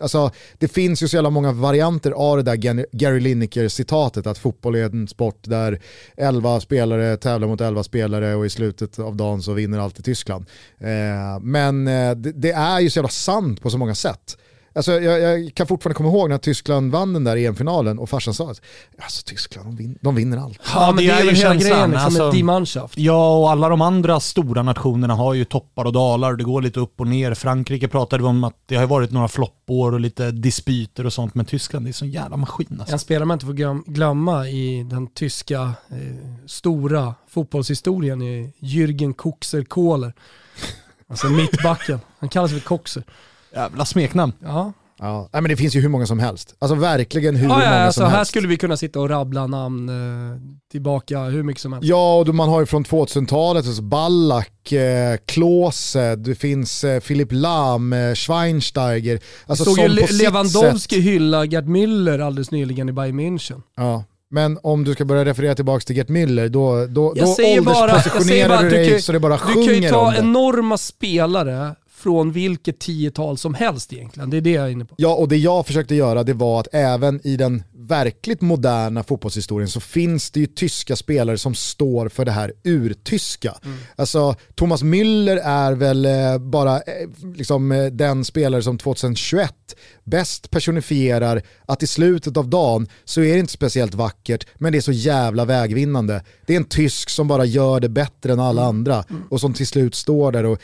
Alltså, 0.00 0.30
det 0.58 0.68
finns 0.68 1.02
ju 1.02 1.08
så 1.08 1.16
jävla 1.16 1.30
många 1.30 1.52
varianter 1.52 2.10
av 2.10 2.36
det 2.36 2.42
där 2.42 2.86
Gary 2.96 3.20
Lineker-citatet 3.20 4.26
att 4.26 4.38
fotboll 4.38 4.74
är 4.74 4.84
en 4.84 5.08
sport 5.08 5.38
där 5.42 5.80
11 6.16 6.60
spelare 6.60 7.16
tävlar 7.16 7.48
mot 7.48 7.60
11 7.60 7.82
spelare 7.82 8.34
och 8.34 8.46
i 8.46 8.50
slutet 8.50 8.98
av 8.98 9.16
dagen 9.16 9.42
så 9.42 9.52
vinner 9.52 9.78
alltid 9.78 10.04
Tyskland. 10.04 10.46
Eh, 10.78 11.40
men 11.40 11.88
eh, 11.88 12.14
det, 12.14 12.32
det 12.32 12.52
är 12.52 12.80
ju 12.80 12.90
så 12.90 12.98
jävla 12.98 13.08
sant 13.08 13.62
på 13.62 13.70
så 13.70 13.78
många 13.78 13.94
sätt. 13.94 14.36
Alltså, 14.74 14.92
jag, 14.92 15.20
jag 15.20 15.54
kan 15.54 15.66
fortfarande 15.66 15.94
komma 15.96 16.08
ihåg 16.08 16.28
när 16.28 16.38
Tyskland 16.38 16.92
vann 16.92 17.12
den 17.12 17.24
där 17.24 17.36
EM-finalen 17.36 17.98
och 17.98 18.10
farsan 18.10 18.34
sa 18.34 18.50
att 18.50 18.60
alltså, 19.02 19.22
Tyskland 19.26 19.66
de, 19.68 19.76
vin- 19.76 19.98
de 20.00 20.14
vinner 20.14 20.38
allt. 20.38 20.58
Ja, 20.74 20.86
men 20.86 20.96
det 21.04 21.10
är, 21.10 21.20
ju 21.20 21.26
väl 21.26 21.34
hela 21.34 21.54
grejen, 21.54 21.90
liksom 21.90 22.04
alltså- 22.06 22.28
ett 22.28 22.34
Die 22.34 22.42
Mannschaft. 22.42 22.98
Ja, 22.98 23.36
och 23.38 23.50
alla 23.50 23.68
de 23.68 23.80
andra 23.80 24.20
stora 24.20 24.62
nationerna 24.62 25.14
har 25.14 25.34
ju 25.34 25.44
toppar 25.44 25.84
och 25.84 25.92
dalar. 25.92 26.34
Det 26.36 26.44
går 26.44 26.62
lite 26.62 26.80
upp 26.80 27.00
och 27.00 27.06
ner. 27.06 27.34
Frankrike 27.34 27.88
pratade 27.88 28.24
om 28.24 28.44
att 28.44 28.54
det 28.66 28.76
har 28.76 28.86
varit 28.86 29.10
några 29.10 29.28
floppår 29.28 29.92
och 29.92 30.00
lite 30.00 30.30
dispyter 30.30 31.06
och 31.06 31.12
sånt. 31.12 31.34
Men 31.34 31.44
Tyskland, 31.46 31.86
det 31.86 31.90
är 31.90 31.92
sån 31.92 32.10
jävla 32.10 32.36
maskin 32.36 32.76
alltså. 32.80 32.92
En 32.92 32.98
spelare 32.98 33.24
man 33.24 33.34
inte 33.34 33.46
får 33.46 33.52
glöm- 33.54 33.84
glömma 33.86 34.48
i 34.48 34.82
den 34.90 35.06
tyska 35.06 35.60
eh, 35.90 35.96
stora 36.46 37.14
fotbollshistorien 37.28 38.22
är 38.22 38.50
Jürgen 38.60 39.14
Kuxer 39.14 39.62
Kohler. 39.64 40.12
Alltså 41.08 41.26
mittbacken. 41.28 42.00
Han 42.18 42.28
kallas 42.28 42.50
för 42.52 42.60
Koxer. 42.60 43.04
Jävla 43.54 43.84
smeknamn. 43.84 44.32
Ja, 44.42 44.72
Ja, 45.02 45.28
nej, 45.32 45.42
men 45.42 45.48
det 45.48 45.56
finns 45.56 45.76
ju 45.76 45.80
hur 45.80 45.88
många 45.88 46.06
som 46.06 46.18
helst. 46.18 46.54
Alltså 46.58 46.74
verkligen 46.74 47.36
hur 47.36 47.42
ja, 47.48 47.54
många 47.54 47.64
ja 47.64 47.70
alltså, 47.70 48.00
som 48.00 48.10
här 48.10 48.16
helst. 48.16 48.30
skulle 48.30 48.48
vi 48.48 48.56
kunna 48.56 48.76
sitta 48.76 49.00
och 49.00 49.08
rabbla 49.10 49.46
namn 49.46 49.88
eh, 49.88 50.36
tillbaka 50.70 51.18
hur 51.20 51.42
mycket 51.42 51.62
som 51.62 51.72
helst. 51.72 51.88
Ja, 51.88 52.16
och 52.18 52.24
då 52.24 52.32
man 52.32 52.48
har 52.48 52.60
ju 52.60 52.66
från 52.66 52.84
2000-talet, 52.84 53.66
alltså 53.66 53.82
Ballack, 53.82 54.72
eh, 54.72 55.16
Klose, 55.26 56.16
det 56.16 56.34
finns 56.34 56.84
eh, 56.84 57.00
Philipp 57.00 57.28
Lahm, 57.32 57.92
eh, 57.92 58.14
Schweinsteiger. 58.14 59.20
Alltså 59.46 59.64
Såg 59.64 59.74
som 59.74 59.82
ju 59.84 59.88
Le- 59.90 60.06
Lewandowski 60.10 60.94
sätt- 60.96 61.04
hylla 61.04 61.44
Gerd 61.44 61.64
Müller 61.66 62.18
alldeles 62.20 62.50
nyligen 62.50 62.88
i 62.88 62.92
Bayern 62.92 63.20
München. 63.20 63.62
Ja. 63.76 64.04
Men 64.32 64.58
om 64.62 64.84
du 64.84 64.92
ska 64.94 65.04
börja 65.04 65.24
referera 65.24 65.54
tillbaka 65.54 65.80
till 65.80 65.96
Gert 65.96 66.08
Müller, 66.08 66.48
då, 66.48 66.86
då, 66.86 67.12
Jag 67.16 67.26
då 67.26 67.34
bara, 67.36 67.46
jag 67.46 67.60
ålderspositionerar 67.82 68.48
bara 68.48 68.62
du 68.62 68.68
du 68.70 68.76
dig 68.76 68.90
kan, 68.90 69.02
så 69.02 69.12
det 69.12 69.20
bara 69.20 69.36
du 69.36 69.52
kan 69.54 69.62
ju 69.62 69.68
sjunger 69.74 69.90
ta 69.90 70.14
enorma 70.14 70.78
spelare 70.78 71.74
från 72.00 72.32
vilket 72.32 72.78
tiotal 72.78 73.38
som 73.38 73.54
helst 73.54 73.92
egentligen. 73.92 74.30
Det 74.30 74.36
är 74.36 74.40
det 74.40 74.50
jag 74.50 74.66
är 74.66 74.70
inne 74.70 74.84
på. 74.84 74.94
Ja, 74.98 75.14
och 75.14 75.28
det 75.28 75.36
jag 75.36 75.66
försökte 75.66 75.94
göra 75.94 76.22
det 76.22 76.32
var 76.32 76.60
att 76.60 76.68
även 76.72 77.26
i 77.26 77.36
den 77.36 77.62
verkligt 77.90 78.40
moderna 78.40 79.02
fotbollshistorien 79.02 79.68
så 79.68 79.80
finns 79.80 80.30
det 80.30 80.40
ju 80.40 80.46
tyska 80.46 80.96
spelare 80.96 81.38
som 81.38 81.54
står 81.54 82.08
för 82.08 82.24
det 82.24 82.30
här 82.30 82.52
urtyska. 82.64 83.54
Alltså 83.96 84.34
Thomas 84.54 84.82
Müller 84.82 85.40
är 85.44 85.72
väl 85.72 86.06
eh, 86.06 86.38
bara 86.38 86.76
eh, 86.76 87.08
liksom, 87.34 87.72
eh, 87.72 87.86
den 87.86 88.24
spelare 88.24 88.62
som 88.62 88.78
2021 88.78 89.54
bäst 90.04 90.50
personifierar 90.50 91.42
att 91.66 91.82
i 91.82 91.86
slutet 91.86 92.36
av 92.36 92.48
dagen 92.48 92.88
så 93.04 93.20
är 93.20 93.32
det 93.32 93.38
inte 93.38 93.52
speciellt 93.52 93.94
vackert 93.94 94.46
men 94.58 94.72
det 94.72 94.78
är 94.78 94.82
så 94.82 94.92
jävla 94.92 95.44
vägvinnande. 95.44 96.24
Det 96.46 96.52
är 96.52 96.56
en 96.56 96.64
tysk 96.64 97.10
som 97.10 97.28
bara 97.28 97.44
gör 97.44 97.80
det 97.80 97.88
bättre 97.88 98.32
än 98.32 98.40
alla 98.40 98.64
andra 98.64 99.04
och 99.30 99.40
som 99.40 99.54
till 99.54 99.66
slut 99.66 99.94
står 99.94 100.32
där 100.32 100.44
och 100.44 100.58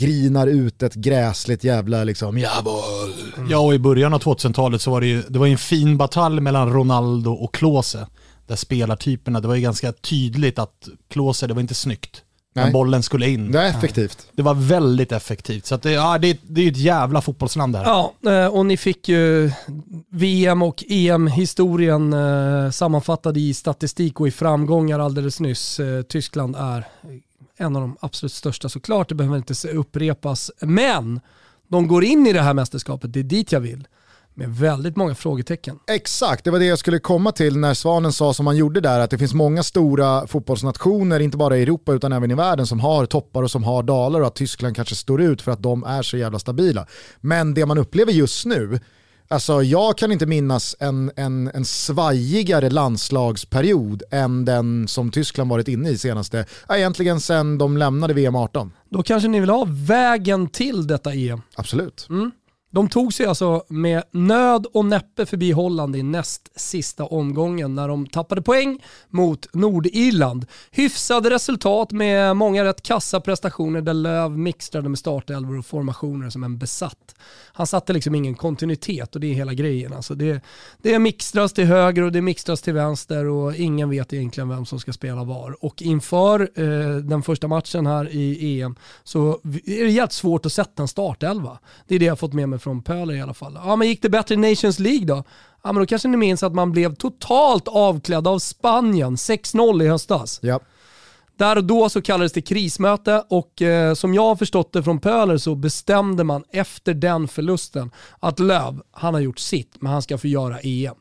grinar 0.00 0.46
ut 0.46 0.82
ett 0.82 0.94
gräsligt 0.94 1.64
jävla 1.64 2.04
liksom 2.04 2.38
jawohl. 2.38 3.12
Ja, 3.50 3.58
och 3.58 3.74
i 3.74 3.78
början 3.78 4.14
av 4.14 4.22
2000-talet 4.22 4.82
så 4.82 4.90
var 4.90 5.00
det 5.00 5.06
ju 5.06 5.22
det 5.28 5.38
var 5.38 5.46
ju 5.46 5.52
en 5.52 5.58
fin 5.58 5.96
batalj 5.96 6.40
mellan 6.40 6.72
Ronaldo 6.72 7.32
och 7.32 7.54
Klose. 7.54 8.06
Där 8.46 8.56
spelartyperna, 8.56 9.40
det 9.40 9.48
var 9.48 9.54
ju 9.54 9.60
ganska 9.60 9.92
tydligt 9.92 10.58
att 10.58 10.88
Klose, 11.08 11.46
det 11.46 11.54
var 11.54 11.60
inte 11.60 11.74
snyggt. 11.74 12.22
Nej. 12.54 12.64
Men 12.64 12.72
bollen 12.72 13.02
skulle 13.02 13.28
in. 13.28 13.52
Det 13.52 13.60
är 13.60 13.70
effektivt. 13.70 14.26
Det 14.32 14.42
var 14.42 14.54
väldigt 14.54 15.12
effektivt. 15.12 15.66
Så 15.66 15.74
att 15.74 15.82
det, 15.82 15.90
ja, 15.92 16.18
det, 16.18 16.38
det 16.42 16.60
är 16.60 16.64
ju 16.64 16.70
ett 16.70 16.76
jävla 16.76 17.20
fotbollsland 17.20 17.72
det 17.72 17.78
här. 17.78 17.84
Ja, 17.84 18.14
eh, 18.30 18.46
och 18.46 18.66
ni 18.66 18.76
fick 18.76 19.08
ju 19.08 19.52
VM 20.10 20.62
och 20.62 20.84
EM-historien 20.88 22.12
eh, 22.12 22.70
sammanfattad 22.70 23.36
i 23.36 23.54
statistik 23.54 24.20
och 24.20 24.28
i 24.28 24.30
framgångar 24.30 24.98
alldeles 24.98 25.40
nyss. 25.40 25.80
Eh, 25.80 26.02
Tyskland 26.02 26.56
är 26.56 26.86
en 27.60 27.76
av 27.76 27.82
de 27.82 27.96
absolut 28.00 28.32
största 28.32 28.68
såklart, 28.68 29.08
det 29.08 29.14
behöver 29.14 29.36
inte 29.36 29.68
upprepas. 29.68 30.50
Men 30.60 31.20
de 31.68 31.88
går 31.88 32.04
in 32.04 32.26
i 32.26 32.32
det 32.32 32.42
här 32.42 32.54
mästerskapet, 32.54 33.12
det 33.12 33.20
är 33.20 33.24
dit 33.24 33.52
jag 33.52 33.60
vill, 33.60 33.88
med 34.34 34.56
väldigt 34.56 34.96
många 34.96 35.14
frågetecken. 35.14 35.78
Exakt, 35.90 36.44
det 36.44 36.50
var 36.50 36.58
det 36.58 36.64
jag 36.64 36.78
skulle 36.78 36.98
komma 36.98 37.32
till 37.32 37.56
när 37.56 37.74
Svanen 37.74 38.12
sa 38.12 38.34
som 38.34 38.46
han 38.46 38.56
gjorde 38.56 38.80
där, 38.80 39.00
att 39.00 39.10
det 39.10 39.18
finns 39.18 39.34
många 39.34 39.62
stora 39.62 40.26
fotbollsnationer, 40.26 41.20
inte 41.20 41.36
bara 41.36 41.56
i 41.58 41.62
Europa 41.62 41.92
utan 41.92 42.12
även 42.12 42.30
i 42.30 42.34
världen, 42.34 42.66
som 42.66 42.80
har 42.80 43.06
toppar 43.06 43.42
och 43.42 43.50
som 43.50 43.64
har 43.64 43.82
dalar 43.82 44.20
och 44.20 44.26
att 44.26 44.34
Tyskland 44.34 44.76
kanske 44.76 44.94
står 44.94 45.22
ut 45.22 45.42
för 45.42 45.52
att 45.52 45.62
de 45.62 45.84
är 45.84 46.02
så 46.02 46.16
jävla 46.16 46.38
stabila. 46.38 46.86
Men 47.20 47.54
det 47.54 47.66
man 47.66 47.78
upplever 47.78 48.12
just 48.12 48.46
nu, 48.46 48.80
alltså 49.30 49.62
jag 49.62 49.98
kan 49.98 50.12
inte 50.12 50.26
minnas 50.26 50.76
en, 50.80 51.10
en, 51.16 51.50
en 51.54 51.64
svajigare 51.64 52.70
landslagsperiod 52.70 54.02
än 54.10 54.44
den 54.44 54.88
som 54.88 55.10
Tyskland 55.10 55.50
varit 55.50 55.68
inne 55.68 55.90
i 55.90 55.98
senaste, 55.98 56.46
egentligen 56.68 57.20
sedan 57.20 57.58
de 57.58 57.76
lämnade 57.76 58.14
VM 58.14 58.36
18. 58.36 58.72
Då 58.90 59.02
kanske 59.02 59.28
ni 59.28 59.40
vill 59.40 59.50
ha 59.50 59.66
vägen 59.68 60.48
till 60.48 60.86
detta 60.86 61.12
EM. 61.12 61.42
Absolut. 61.54 62.06
De 62.72 62.88
tog 62.88 63.14
sig 63.14 63.26
alltså 63.26 63.64
med 63.68 64.02
nöd 64.10 64.66
och 64.72 64.84
näppe 64.84 65.26
förbi 65.26 65.52
Holland 65.52 65.96
i 65.96 66.02
näst 66.02 66.60
sista 66.60 67.04
omgången 67.04 67.74
när 67.74 67.88
de 67.88 68.06
tappade 68.06 68.42
poäng 68.42 68.82
mot 69.08 69.54
Nordirland. 69.54 70.46
Hyfsade 70.70 71.30
resultat 71.30 71.92
med 71.92 72.36
många 72.36 72.64
rätt 72.64 72.82
kassa 72.82 73.20
prestationer 73.20 73.80
där 73.80 73.94
Löv 73.94 74.38
mixtrade 74.38 74.88
med 74.88 74.98
startelvor 74.98 75.58
och 75.58 75.66
formationer 75.66 76.30
som 76.30 76.44
en 76.44 76.58
besatt. 76.58 77.14
Han 77.52 77.66
satte 77.66 77.92
liksom 77.92 78.14
ingen 78.14 78.34
kontinuitet 78.34 79.14
och 79.14 79.20
det 79.20 79.26
är 79.26 79.34
hela 79.34 79.54
grejen. 79.54 79.92
Alltså 79.92 80.14
det, 80.14 80.40
det 80.78 80.98
mixtras 80.98 81.52
till 81.52 81.64
höger 81.66 82.02
och 82.02 82.12
det 82.12 82.22
mixtras 82.22 82.62
till 82.62 82.74
vänster 82.74 83.26
och 83.26 83.54
ingen 83.54 83.90
vet 83.90 84.12
egentligen 84.12 84.48
vem 84.48 84.66
som 84.66 84.80
ska 84.80 84.92
spela 84.92 85.24
var. 85.24 85.64
Och 85.64 85.82
inför 85.82 86.40
eh, 86.40 86.96
den 86.96 87.22
första 87.22 87.48
matchen 87.48 87.86
här 87.86 88.08
i 88.12 88.60
EM 88.60 88.76
så 89.04 89.40
är 89.66 89.84
det 89.84 89.90
jävligt 89.90 90.12
svårt 90.12 90.46
att 90.46 90.52
sätta 90.52 90.82
en 90.82 90.88
startelva. 90.88 91.58
Det 91.88 91.94
är 91.94 91.98
det 91.98 92.04
jag 92.04 92.12
har 92.12 92.16
fått 92.16 92.32
med 92.32 92.48
mig 92.48 92.59
från 92.60 92.82
Pöler 92.82 93.14
i 93.14 93.20
alla 93.20 93.34
fall. 93.34 93.58
Ja 93.64 93.76
men 93.76 93.88
gick 93.88 94.02
det 94.02 94.08
bättre 94.08 94.34
i 94.34 94.38
Nations 94.38 94.78
League 94.78 95.06
då? 95.06 95.24
Ja 95.62 95.72
men 95.72 95.82
då 95.82 95.86
kanske 95.86 96.08
ni 96.08 96.16
minns 96.16 96.42
att 96.42 96.54
man 96.54 96.72
blev 96.72 96.94
totalt 96.94 97.68
avklädd 97.68 98.28
av 98.28 98.38
Spanien 98.38 99.16
6-0 99.16 99.82
i 99.82 99.88
höstas. 99.88 100.38
Ja. 100.42 100.60
Där 101.36 101.56
och 101.56 101.64
då 101.64 101.88
så 101.88 102.02
kallades 102.02 102.32
det 102.32 102.42
krismöte 102.42 103.24
och 103.28 103.62
eh, 103.62 103.94
som 103.94 104.14
jag 104.14 104.22
har 104.22 104.36
förstått 104.36 104.72
det 104.72 104.82
från 104.82 105.00
Pöler 105.00 105.38
så 105.38 105.54
bestämde 105.54 106.24
man 106.24 106.44
efter 106.52 106.94
den 106.94 107.28
förlusten 107.28 107.90
att 108.18 108.38
Löv, 108.38 108.82
han 108.92 109.14
har 109.14 109.20
gjort 109.20 109.38
sitt, 109.38 109.76
men 109.80 109.92
han 109.92 110.02
ska 110.02 110.18
få 110.18 110.26
göra 110.26 110.58
EM. 110.60 110.94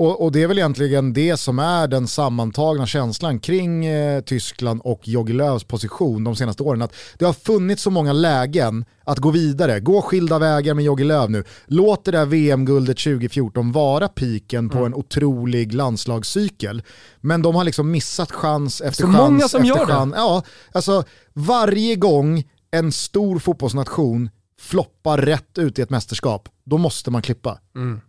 Och, 0.00 0.22
och 0.24 0.32
det 0.32 0.42
är 0.42 0.46
väl 0.46 0.58
egentligen 0.58 1.12
det 1.12 1.36
som 1.36 1.58
är 1.58 1.88
den 1.88 2.06
sammantagna 2.08 2.86
känslan 2.86 3.38
kring 3.38 3.86
eh, 3.86 4.20
Tyskland 4.20 4.80
och 4.84 5.08
Jogi 5.08 5.32
Löws 5.32 5.64
position 5.64 6.24
de 6.24 6.36
senaste 6.36 6.62
åren. 6.62 6.82
Att 6.82 6.94
det 7.18 7.24
har 7.24 7.32
funnits 7.32 7.82
så 7.82 7.90
många 7.90 8.12
lägen 8.12 8.84
att 9.04 9.18
gå 9.18 9.30
vidare, 9.30 9.80
gå 9.80 10.02
skilda 10.02 10.38
vägar 10.38 10.74
med 10.74 10.84
Jogi 10.84 11.04
Löw 11.04 11.28
nu. 11.30 11.44
Låt 11.66 12.04
det 12.04 12.10
där 12.10 12.26
VM-guldet 12.26 12.98
2014 12.98 13.72
vara 13.72 14.08
piken 14.08 14.68
på 14.68 14.78
en 14.78 14.94
otrolig 14.94 15.74
landslagscykel. 15.74 16.82
Men 17.20 17.42
de 17.42 17.54
har 17.54 17.64
liksom 17.64 17.90
missat 17.90 18.32
chans 18.32 18.80
efter 18.80 19.02
Så 19.02 19.12
chans 19.12 19.16
många 19.18 19.48
som 19.48 19.62
efter 19.62 19.78
gör 19.78 19.86
det. 19.86 19.92
chans. 19.92 20.14
Ja, 20.16 20.42
alltså 20.72 21.04
varje 21.32 21.96
gång 21.96 22.44
en 22.70 22.92
stor 22.92 23.38
fotbollsnation 23.38 24.30
floppar 24.60 25.18
rätt 25.18 25.58
ut 25.58 25.78
i 25.78 25.82
ett 25.82 25.90
mästerskap, 25.90 26.48
då 26.64 26.78
måste 26.78 27.10
man 27.10 27.22
klippa. 27.22 27.58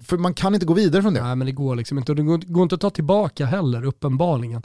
För 0.03 0.17
man 0.17 0.34
kan 0.34 0.53
inte 0.53 0.65
gå 0.65 0.74
vidare 0.74 1.01
från 1.01 1.13
det. 1.13 1.24
Nej 1.24 1.36
men 1.36 1.46
det 1.46 1.51
går 1.51 1.75
liksom 1.75 1.98
inte 1.98 2.12
och 2.12 2.15
det 2.15 2.24
går, 2.24 2.63
inte 2.63 2.75
att 2.75 2.81
ta 2.81 2.89
tillbaka 2.89 3.46
heller 3.46 3.86
uppenbarligen. 3.86 4.62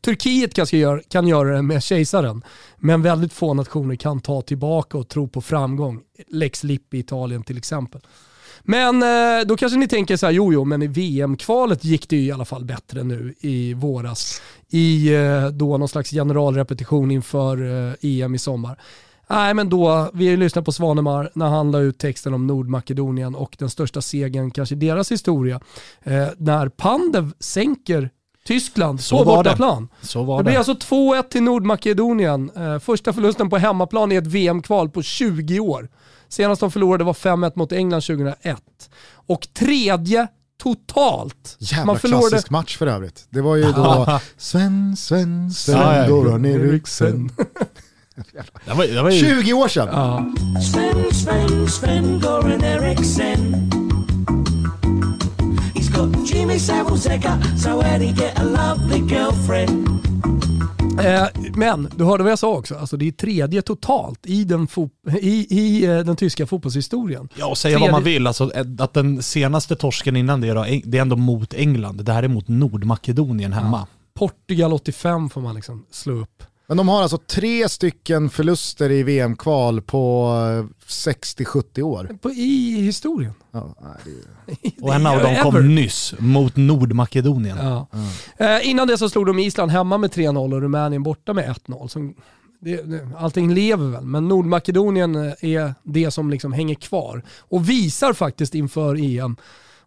Turkiet 0.00 0.54
kanske 0.54 0.76
gör, 0.76 1.02
kan 1.08 1.28
göra 1.28 1.56
det 1.56 1.62
med 1.62 1.82
kejsaren, 1.82 2.42
men 2.76 3.02
väldigt 3.02 3.32
få 3.32 3.54
nationer 3.54 3.96
kan 3.96 4.20
ta 4.20 4.42
tillbaka 4.42 4.98
och 4.98 5.08
tro 5.08 5.28
på 5.28 5.40
framgång. 5.40 6.00
Lex 6.28 6.64
Lippi 6.64 6.96
i 6.96 7.00
Italien 7.00 7.42
till 7.42 7.58
exempel. 7.58 8.00
Men 8.62 9.02
eh, 9.02 9.46
då 9.46 9.56
kanske 9.56 9.78
ni 9.78 9.88
tänker 9.88 10.16
så 10.16 10.26
här, 10.26 10.32
jo 10.32 10.52
jo, 10.52 10.64
men 10.64 10.82
i 10.82 10.86
VM-kvalet 10.86 11.84
gick 11.84 12.08
det 12.08 12.16
ju 12.16 12.22
i 12.22 12.32
alla 12.32 12.44
fall 12.44 12.64
bättre 12.64 13.02
nu 13.02 13.34
i 13.40 13.74
våras. 13.74 14.42
I 14.68 15.14
eh, 15.14 15.46
då 15.46 15.78
någon 15.78 15.88
slags 15.88 16.10
generalrepetition 16.10 17.10
inför 17.10 17.88
eh, 17.88 17.94
EM 18.02 18.34
i 18.34 18.38
sommar. 18.38 18.78
Nej 19.30 19.54
men 19.54 19.68
då, 19.68 20.10
vi 20.14 20.36
lyssnat 20.36 20.64
på 20.64 20.72
Svanemar 20.72 21.30
när 21.34 21.48
han 21.48 21.70
la 21.70 21.78
ut 21.78 21.98
texten 21.98 22.34
om 22.34 22.46
Nordmakedonien 22.46 23.34
och 23.34 23.56
den 23.58 23.70
största 23.70 24.02
segern 24.02 24.50
kanske 24.50 24.74
i 24.74 24.78
deras 24.78 25.12
historia. 25.12 25.60
Eh, 26.02 26.26
när 26.38 26.68
Pandev 26.68 27.32
sänker 27.40 28.10
Tyskland 28.46 29.00
Så 29.00 29.18
på 29.18 29.24
var 29.24 29.44
det. 29.44 29.50
bortaplan. 29.50 29.88
Så 30.02 30.22
var 30.22 30.36
Det 30.36 30.42
det. 30.42 30.44
blir 30.50 30.58
alltså 30.58 30.74
2-1 30.74 31.22
till 31.22 31.42
Nordmakedonien. 31.42 32.50
Eh, 32.56 32.78
första 32.78 33.12
förlusten 33.12 33.50
på 33.50 33.58
hemmaplan 33.58 34.12
i 34.12 34.14
ett 34.16 34.26
VM-kval 34.26 34.90
på 34.90 35.02
20 35.02 35.60
år. 35.60 35.88
Senast 36.28 36.60
de 36.60 36.70
förlorade 36.70 37.04
var 37.04 37.12
5-1 37.14 37.52
mot 37.56 37.72
England 37.72 38.00
2001. 38.02 38.62
Och 39.12 39.48
tredje 39.54 40.26
totalt. 40.62 41.56
Jävla 41.58 41.98
klassisk 41.98 42.50
match 42.50 42.76
för 42.76 42.86
övrigt. 42.86 43.26
Det 43.30 43.40
var 43.40 43.56
ju 43.56 43.62
då 43.72 44.20
Sven, 44.36 44.96
Sven, 44.98 45.50
Sven, 45.50 45.76
Ja, 45.78 45.96
ja, 45.96 46.08
Goran 46.08 46.44
Eriksson. 46.44 47.30
Det 48.66 48.72
var, 48.74 48.84
det 48.86 49.02
var 49.02 49.10
ju, 49.10 49.20
20 49.42 49.52
år 49.52 49.68
sedan! 49.68 49.88
Ja. 49.92 50.26
Sven, 50.72 51.14
Sven, 51.14 51.68
Sven 51.68 52.20
Goran 52.20 52.64
Eriksson. 52.64 53.70
He's 55.74 55.90
got 55.96 56.30
Jimmy 56.34 56.54
egger, 57.06 57.56
so 57.58 57.68
where'd 57.82 58.00
he 58.00 58.12
get 58.24 58.38
a 58.38 58.42
lovely 58.44 59.14
girlfriend? 59.14 59.88
Eh, 61.04 61.26
men 61.54 61.88
du 61.96 62.04
hörde 62.04 62.22
vad 62.22 62.32
jag 62.32 62.38
sa 62.38 62.56
också, 62.56 62.74
alltså 62.78 62.96
det 62.96 63.08
är 63.08 63.12
tredje 63.12 63.62
totalt 63.62 64.26
i 64.26 64.44
den, 64.44 64.68
i, 65.20 65.46
i 65.58 65.84
eh, 65.86 65.98
den 65.98 66.16
tyska 66.16 66.46
fotbollshistorien. 66.46 67.28
ja, 67.38 67.46
och 67.46 67.58
säga 67.58 67.78
Tredje- 67.78 67.92
vad 67.92 67.92
man 68.00 68.04
vill, 68.04 68.26
alltså, 68.26 68.50
att 68.78 68.94
den 68.94 69.22
senaste 69.22 69.76
torsken 69.76 70.16
innan 70.16 70.40
det, 70.40 70.52
då, 70.52 70.66
det 70.84 70.98
är 70.98 71.02
ändå 71.02 71.16
mot 71.16 71.54
England. 71.54 72.04
Det 72.04 72.12
här 72.12 72.22
är 72.22 72.28
mot 72.28 72.48
Nordmakedonien 72.48 73.52
hemma. 73.52 73.86
Portugal 74.14 74.72
85 74.72 75.30
får 75.30 75.40
man 75.40 75.54
liksom 75.54 75.84
slå 75.90 76.12
upp. 76.14 76.42
Men 76.70 76.76
de 76.76 76.88
har 76.88 77.02
alltså 77.02 77.18
tre 77.18 77.68
stycken 77.68 78.30
förluster 78.30 78.90
i 78.90 79.02
VM-kval 79.02 79.82
på 79.82 80.32
eh, 80.60 80.88
60-70 80.88 81.82
år. 81.82 82.10
På, 82.20 82.30
I 82.30 82.80
historien. 82.80 83.32
Ja, 83.50 83.74
nej, 83.82 83.92
det 84.04 84.68
är... 84.68 84.84
Och 84.84 84.94
en 84.94 85.06
av 85.06 85.18
dem 85.18 85.30
Ever. 85.30 85.42
kom 85.42 85.74
nyss 85.74 86.14
mot 86.18 86.56
Nordmakedonien. 86.56 87.56
Ja. 87.60 87.86
Eh, 88.36 88.70
innan 88.70 88.88
det 88.88 88.98
så 88.98 89.08
slog 89.08 89.26
de 89.26 89.38
Island 89.38 89.70
hemma 89.70 89.98
med 89.98 90.10
3-0 90.10 90.54
och 90.54 90.62
Rumänien 90.62 91.02
borta 91.02 91.32
med 91.32 91.56
1-0. 91.66 91.88
Så 91.88 92.12
det, 92.60 92.82
det, 92.82 93.08
allting 93.18 93.54
lever 93.54 93.86
väl, 93.86 94.04
men 94.04 94.28
Nordmakedonien 94.28 95.14
eh, 95.14 95.32
är 95.40 95.74
det 95.82 96.10
som 96.10 96.30
liksom 96.30 96.52
hänger 96.52 96.74
kvar 96.74 97.22
och 97.38 97.68
visar 97.68 98.12
faktiskt 98.12 98.54
inför 98.54 99.18
EM 99.18 99.36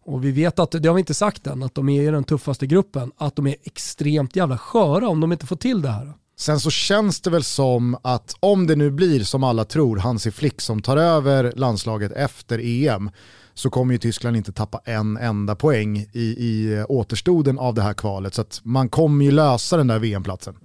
och 0.05 0.23
vi 0.25 0.31
vet 0.31 0.59
att, 0.59 0.71
det 0.71 0.87
har 0.87 0.95
vi 0.95 0.99
inte 0.99 1.13
sagt 1.13 1.47
än, 1.47 1.63
att 1.63 1.75
de 1.75 1.89
är 1.89 2.01
i 2.01 2.11
den 2.11 2.23
tuffaste 2.23 2.67
gruppen, 2.67 3.11
att 3.17 3.35
de 3.35 3.47
är 3.47 3.55
extremt 3.63 4.35
jävla 4.35 4.57
sköra 4.57 5.07
om 5.07 5.19
de 5.19 5.31
inte 5.31 5.45
får 5.45 5.55
till 5.55 5.81
det 5.81 5.89
här. 5.89 6.13
Sen 6.37 6.59
så 6.59 6.69
känns 6.69 7.21
det 7.21 7.29
väl 7.29 7.43
som 7.43 7.97
att 8.03 8.35
om 8.39 8.67
det 8.67 8.75
nu 8.75 8.91
blir 8.91 9.23
som 9.23 9.43
alla 9.43 9.65
tror, 9.65 9.97
Hansi 9.97 10.31
Flick 10.31 10.61
som 10.61 10.81
tar 10.81 10.97
över 10.97 11.53
landslaget 11.55 12.11
efter 12.11 12.59
EM, 12.63 13.11
så 13.53 13.69
kommer 13.69 13.93
ju 13.93 13.97
Tyskland 13.97 14.37
inte 14.37 14.51
tappa 14.51 14.81
en 14.85 15.17
enda 15.17 15.55
poäng 15.55 15.97
i, 16.13 16.19
i 16.23 16.85
återstoden 16.89 17.59
av 17.59 17.73
det 17.73 17.81
här 17.81 17.93
kvalet. 17.93 18.33
Så 18.33 18.45
man 18.63 18.89
kommer 18.89 19.25
ju 19.25 19.31
lösa 19.31 19.77
den 19.77 19.87
där 19.87 19.99
VM-platsen. 19.99 20.55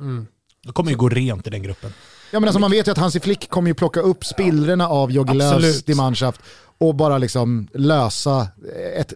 Det 0.67 0.73
kommer 0.73 0.91
ju 0.91 0.97
gå 0.97 1.09
rent 1.09 1.47
i 1.47 1.51
den 1.51 1.63
gruppen. 1.63 1.93
Ja, 2.31 2.41
men 2.41 2.49
alltså, 2.49 2.61
man 2.61 2.71
vet 2.71 2.87
ju 2.87 2.93
att 2.93 2.99
Hansi 2.99 3.21
Flick 3.21 3.49
kommer 3.51 3.69
ju 3.69 3.75
plocka 3.75 4.01
upp 4.01 4.25
spillrorna 4.25 4.89
av 4.89 5.13
Jogi 5.13 5.35
Löws 5.35 5.53
Absolut. 5.53 5.87
Och 6.79 6.95
bara 6.95 7.19
liksom 7.19 7.69
lösa 7.75 8.49
ett 8.97 9.13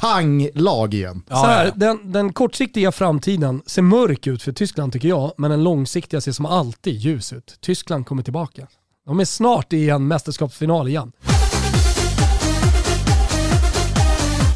panglag 0.00 0.94
igen. 0.94 1.22
Ja, 1.28 1.36
så 1.36 1.46
här, 1.46 1.64
ja. 1.64 1.72
Den, 1.76 2.12
den 2.12 2.32
kortsiktiga 2.32 2.92
framtiden 2.92 3.62
ser 3.66 3.82
mörk 3.82 4.26
ut 4.26 4.42
för 4.42 4.52
Tyskland 4.52 4.92
tycker 4.92 5.08
jag, 5.08 5.32
men 5.36 5.50
den 5.50 5.62
långsiktiga 5.64 6.20
ser 6.20 6.32
som 6.32 6.46
alltid 6.46 6.94
ljus 6.94 7.32
ut. 7.32 7.58
Tyskland 7.60 8.06
kommer 8.06 8.22
tillbaka. 8.22 8.66
De 9.06 9.20
är 9.20 9.24
snart 9.24 9.72
i 9.72 9.90
en 9.90 10.08
mästerskapsfinal 10.08 10.88
igen. 10.88 11.12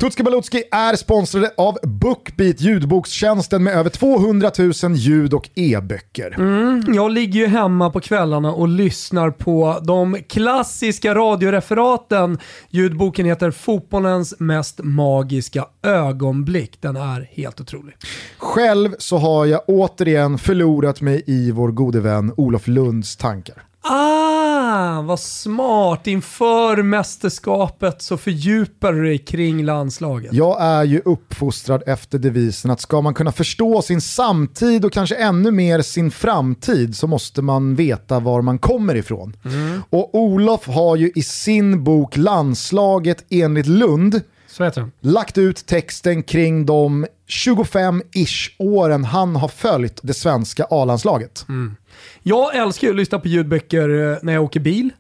Tutski 0.01 0.23
Balutski 0.23 0.63
är 0.71 0.97
sponsrade 0.97 1.51
av 1.57 1.79
Bookbeat, 1.83 2.61
ljudbokstjänsten 2.61 3.65
med 3.65 3.75
över 3.75 3.91
200 3.91 4.51
000 4.59 4.95
ljud 4.95 5.35
och 5.35 5.51
e-böcker. 5.55 6.37
Jag 6.95 7.11
ligger 7.11 7.41
ju 7.41 7.47
hemma 7.47 7.91
på 7.91 8.01
kvällarna 8.01 8.53
och 8.53 8.69
lyssnar 8.69 9.31
på 9.31 9.79
de 9.83 10.17
klassiska 10.29 11.15
radioreferaten. 11.15 12.39
Ljudboken 12.71 13.27
heter 13.27 13.51
Fotbollens 13.51 14.35
mest 14.39 14.81
magiska 14.83 15.67
ögonblick. 15.83 16.79
Den 16.81 16.97
är 16.97 17.29
helt 17.33 17.61
otrolig. 17.61 17.97
Själv 18.39 18.95
så 18.99 19.19
har 19.19 19.47
jag 19.47 19.61
återigen 19.67 20.39
förlorat 20.39 21.01
mig 21.01 21.23
i 21.27 21.51
vår 21.51 21.69
gode 21.69 22.01
vän 22.01 22.33
Olof 22.37 22.67
Lunds 22.67 23.17
tankar. 23.17 23.63
Ah, 23.81 24.48
vad 25.03 25.21
smart. 25.21 26.07
Inför 26.07 26.83
mästerskapet 26.83 28.03
så 28.03 28.17
fördjupar 28.17 28.93
du 28.93 29.05
dig 29.05 29.19
kring 29.19 29.65
landslaget. 29.65 30.33
Jag 30.33 30.63
är 30.63 30.85
ju 30.85 31.03
uppfostrad 31.05 31.83
efter 31.87 32.19
devisen 32.19 32.71
att 32.71 32.81
ska 32.81 33.01
man 33.01 33.15
kunna 33.15 33.33
förstå 33.33 33.83
sin 33.83 34.01
samtid 34.01 34.85
och 34.85 34.93
kanske 34.93 35.15
ännu 35.15 35.51
mer 35.51 35.83
sin 35.83 36.11
framtid 36.11 36.97
så 36.97 37.07
måste 37.07 37.43
man 37.43 37.75
veta 37.75 38.21
var 38.21 38.43
man 38.43 38.59
kommer 38.59 38.95
ifrån. 38.95 39.37
Och 39.91 40.15
Olof 40.15 40.67
har 40.67 40.97
ju 40.97 41.13
i 41.15 41.23
sin 41.23 41.85
bok 41.85 42.17
Landslaget 42.17 43.25
enligt 43.31 43.67
Lund 43.67 44.21
lagt 45.01 45.39
ut 45.39 45.67
texten 45.67 46.23
kring 46.23 46.67
de 46.67 47.07
25-ish 47.29 48.51
åren 48.59 49.05
han 49.05 49.37
har 49.37 49.49
följt 49.49 50.01
det 50.03 50.15
svenska 50.15 50.67
A-landslaget. 50.71 51.47
Jag 52.29 52.57
älskar 52.57 52.87
ju 52.87 52.91
att 52.91 52.97
lyssna 52.97 53.19
på 53.19 53.29
ljudböcker 53.29 53.89
eh, 53.89 54.19
när 54.23 54.33
jag 54.33 54.45
åker 54.45 54.61
bil. 54.61 54.91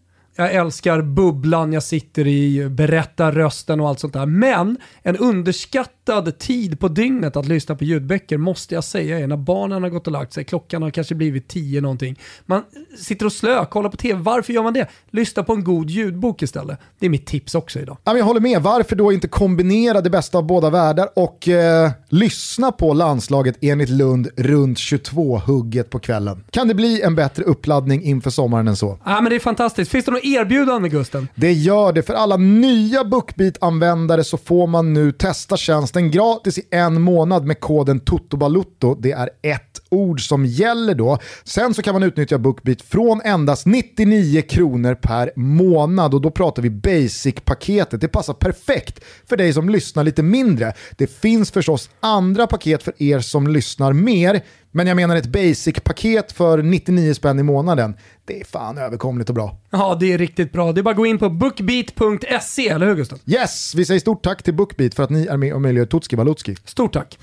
Jag 0.41 0.53
älskar 0.55 1.03
bubblan 1.03 1.73
jag 1.73 1.83
sitter 1.83 2.27
i, 2.27 2.69
berättar 2.69 3.33
rösten 3.33 3.81
och 3.81 3.89
allt 3.89 4.01
sånt 4.01 4.13
där. 4.13 4.27
Men 4.27 4.77
en 5.03 5.17
underskattad 5.17 6.39
tid 6.39 6.81
på 6.81 6.89
dygnet 6.89 7.37
att 7.37 7.47
lyssna 7.47 7.75
på 7.75 7.85
ljudböcker 7.85 8.37
måste 8.37 8.75
jag 8.75 8.85
säga 8.85 9.19
är 9.19 9.27
när 9.27 9.37
barnen 9.37 9.83
har 9.83 9.91
gått 9.91 10.07
och 10.07 10.13
lagt 10.13 10.33
sig. 10.33 10.45
Klockan 10.45 10.83
har 10.83 10.91
kanske 10.91 11.15
blivit 11.15 11.49
tio 11.49 11.81
någonting. 11.81 12.19
Man 12.47 12.63
sitter 12.99 13.27
och 13.27 13.33
slö, 13.33 13.65
kollar 13.65 13.91
på 13.91 13.97
tv. 13.97 14.21
Varför 14.21 14.53
gör 14.53 14.63
man 14.63 14.73
det? 14.73 14.89
Lyssna 15.11 15.43
på 15.43 15.53
en 15.53 15.65
god 15.65 15.91
ljudbok 15.91 16.43
istället. 16.43 16.79
Det 16.99 17.07
är 17.07 17.11
mitt 17.11 17.27
tips 17.27 17.55
också 17.55 17.79
idag. 17.81 17.97
Jag 18.05 18.25
håller 18.25 18.41
med, 18.41 18.63
varför 18.63 18.97
då 18.97 19.13
inte 19.13 19.29
kombinera 19.29 20.01
det 20.01 20.11
bästa 20.11 20.39
av 20.39 20.47
båda 20.47 20.71
världar 20.71 21.09
och 21.17 21.49
eh, 21.49 21.91
lyssna 22.09 22.73
på 22.73 22.93
landslaget 22.93 23.59
enligt 23.61 23.89
Lund 23.89 24.29
runt 24.37 24.79
22-hugget 24.79 25.91
på 25.91 25.99
kvällen? 25.99 26.45
Kan 26.51 26.69
det 26.69 26.75
bli 26.75 27.03
en 27.03 27.15
bättre 27.15 27.43
uppladdning 27.43 28.03
inför 28.03 28.31
sommaren 28.31 28.69
än 28.69 28.77
så? 28.77 28.99
Ja, 29.05 29.21
men 29.21 29.31
det 29.31 29.37
är 29.37 29.41
fantastiskt. 29.41 29.91
Finns 29.91 30.05
det 30.05 30.11
något 30.11 30.28
erbjudande 30.35 30.89
Gusten? 30.89 31.29
Det 31.35 31.53
gör 31.53 31.93
det. 31.93 32.03
För 32.03 32.15
alla 32.15 32.37
nya 32.37 33.05
BookBeat-användare 33.05 34.25
så 34.25 34.37
får 34.37 34.67
man 34.67 34.93
nu 34.93 35.13
testa 35.13 35.57
tjänsten 35.57 36.11
gratis 36.11 36.59
i 36.59 36.63
en 36.71 37.03
månad 37.03 37.45
med 37.45 37.61
koden 37.61 38.01
TOTOBALUTTO. 38.01 38.95
Det 38.95 39.13
är 39.13 39.31
ett 39.43 39.81
ord 39.89 40.29
som 40.29 40.47
gäller 40.47 40.95
då. 40.95 41.19
Sen 41.45 41.75
så 41.75 41.83
kan 41.83 41.95
man 41.95 42.03
utnyttja 42.03 42.39
BookBeat 42.39 42.83
från 42.83 43.21
endast 43.21 43.67
99 43.67 44.43
kronor 44.43 44.95
per 44.95 45.31
månad 45.37 46.15
och 46.15 46.21
då 46.21 46.31
pratar 46.31 46.63
vi 46.63 46.71
basic-paketet. 46.71 48.01
Det 48.01 48.09
passar 48.09 48.35
perfekt 48.35 49.05
för 49.29 49.37
dig 49.37 49.53
som 49.53 49.69
lyssnar 49.69 50.05
lite 50.05 50.23
mindre. 50.23 50.73
Det 50.97 51.07
finns 51.07 51.51
förstås 51.51 51.91
andra 52.01 52.47
paket 52.47 52.83
för 52.83 53.03
er 53.03 53.21
som 53.21 53.47
lyssnar 53.47 53.93
mer, 53.93 54.41
men 54.71 54.87
jag 54.87 54.97
menar 54.97 55.17
ett 55.17 55.27
basic-paket 55.27 56.33
för 56.33 56.63
99 56.63 57.15
spänn 57.15 57.39
i 57.39 57.43
månaden. 57.43 57.95
Det 58.29 58.41
är 58.41 58.45
fan 58.45 58.79
överkomligt 58.79 59.29
och 59.29 59.35
bra. 59.35 59.57
Ja, 59.71 59.97
det 60.01 60.13
är 60.13 60.19
riktigt 60.19 60.53
bra. 60.53 60.73
Det 60.73 60.81
är 60.81 60.83
bara 60.83 60.91
att 60.91 60.97
gå 60.97 61.07
in 61.07 61.19
på 61.19 61.31
bookbeat.se, 61.31 62.69
eller 62.69 62.87
hur 62.87 62.95
Gusten? 62.95 63.19
Yes, 63.27 63.75
vi 63.75 63.85
säger 63.85 64.01
stort 64.01 64.23
tack 64.23 64.43
till 64.43 64.55
BookBeat 64.55 64.95
för 64.95 65.03
att 65.03 65.11
ni 65.11 65.27
är 65.27 65.37
med 65.37 65.55
och 65.55 65.61
möjliggör 65.61 65.87
Tutski 65.87 66.17
Balutski. 66.17 66.57
Stort 66.65 66.93
tack. 66.93 67.19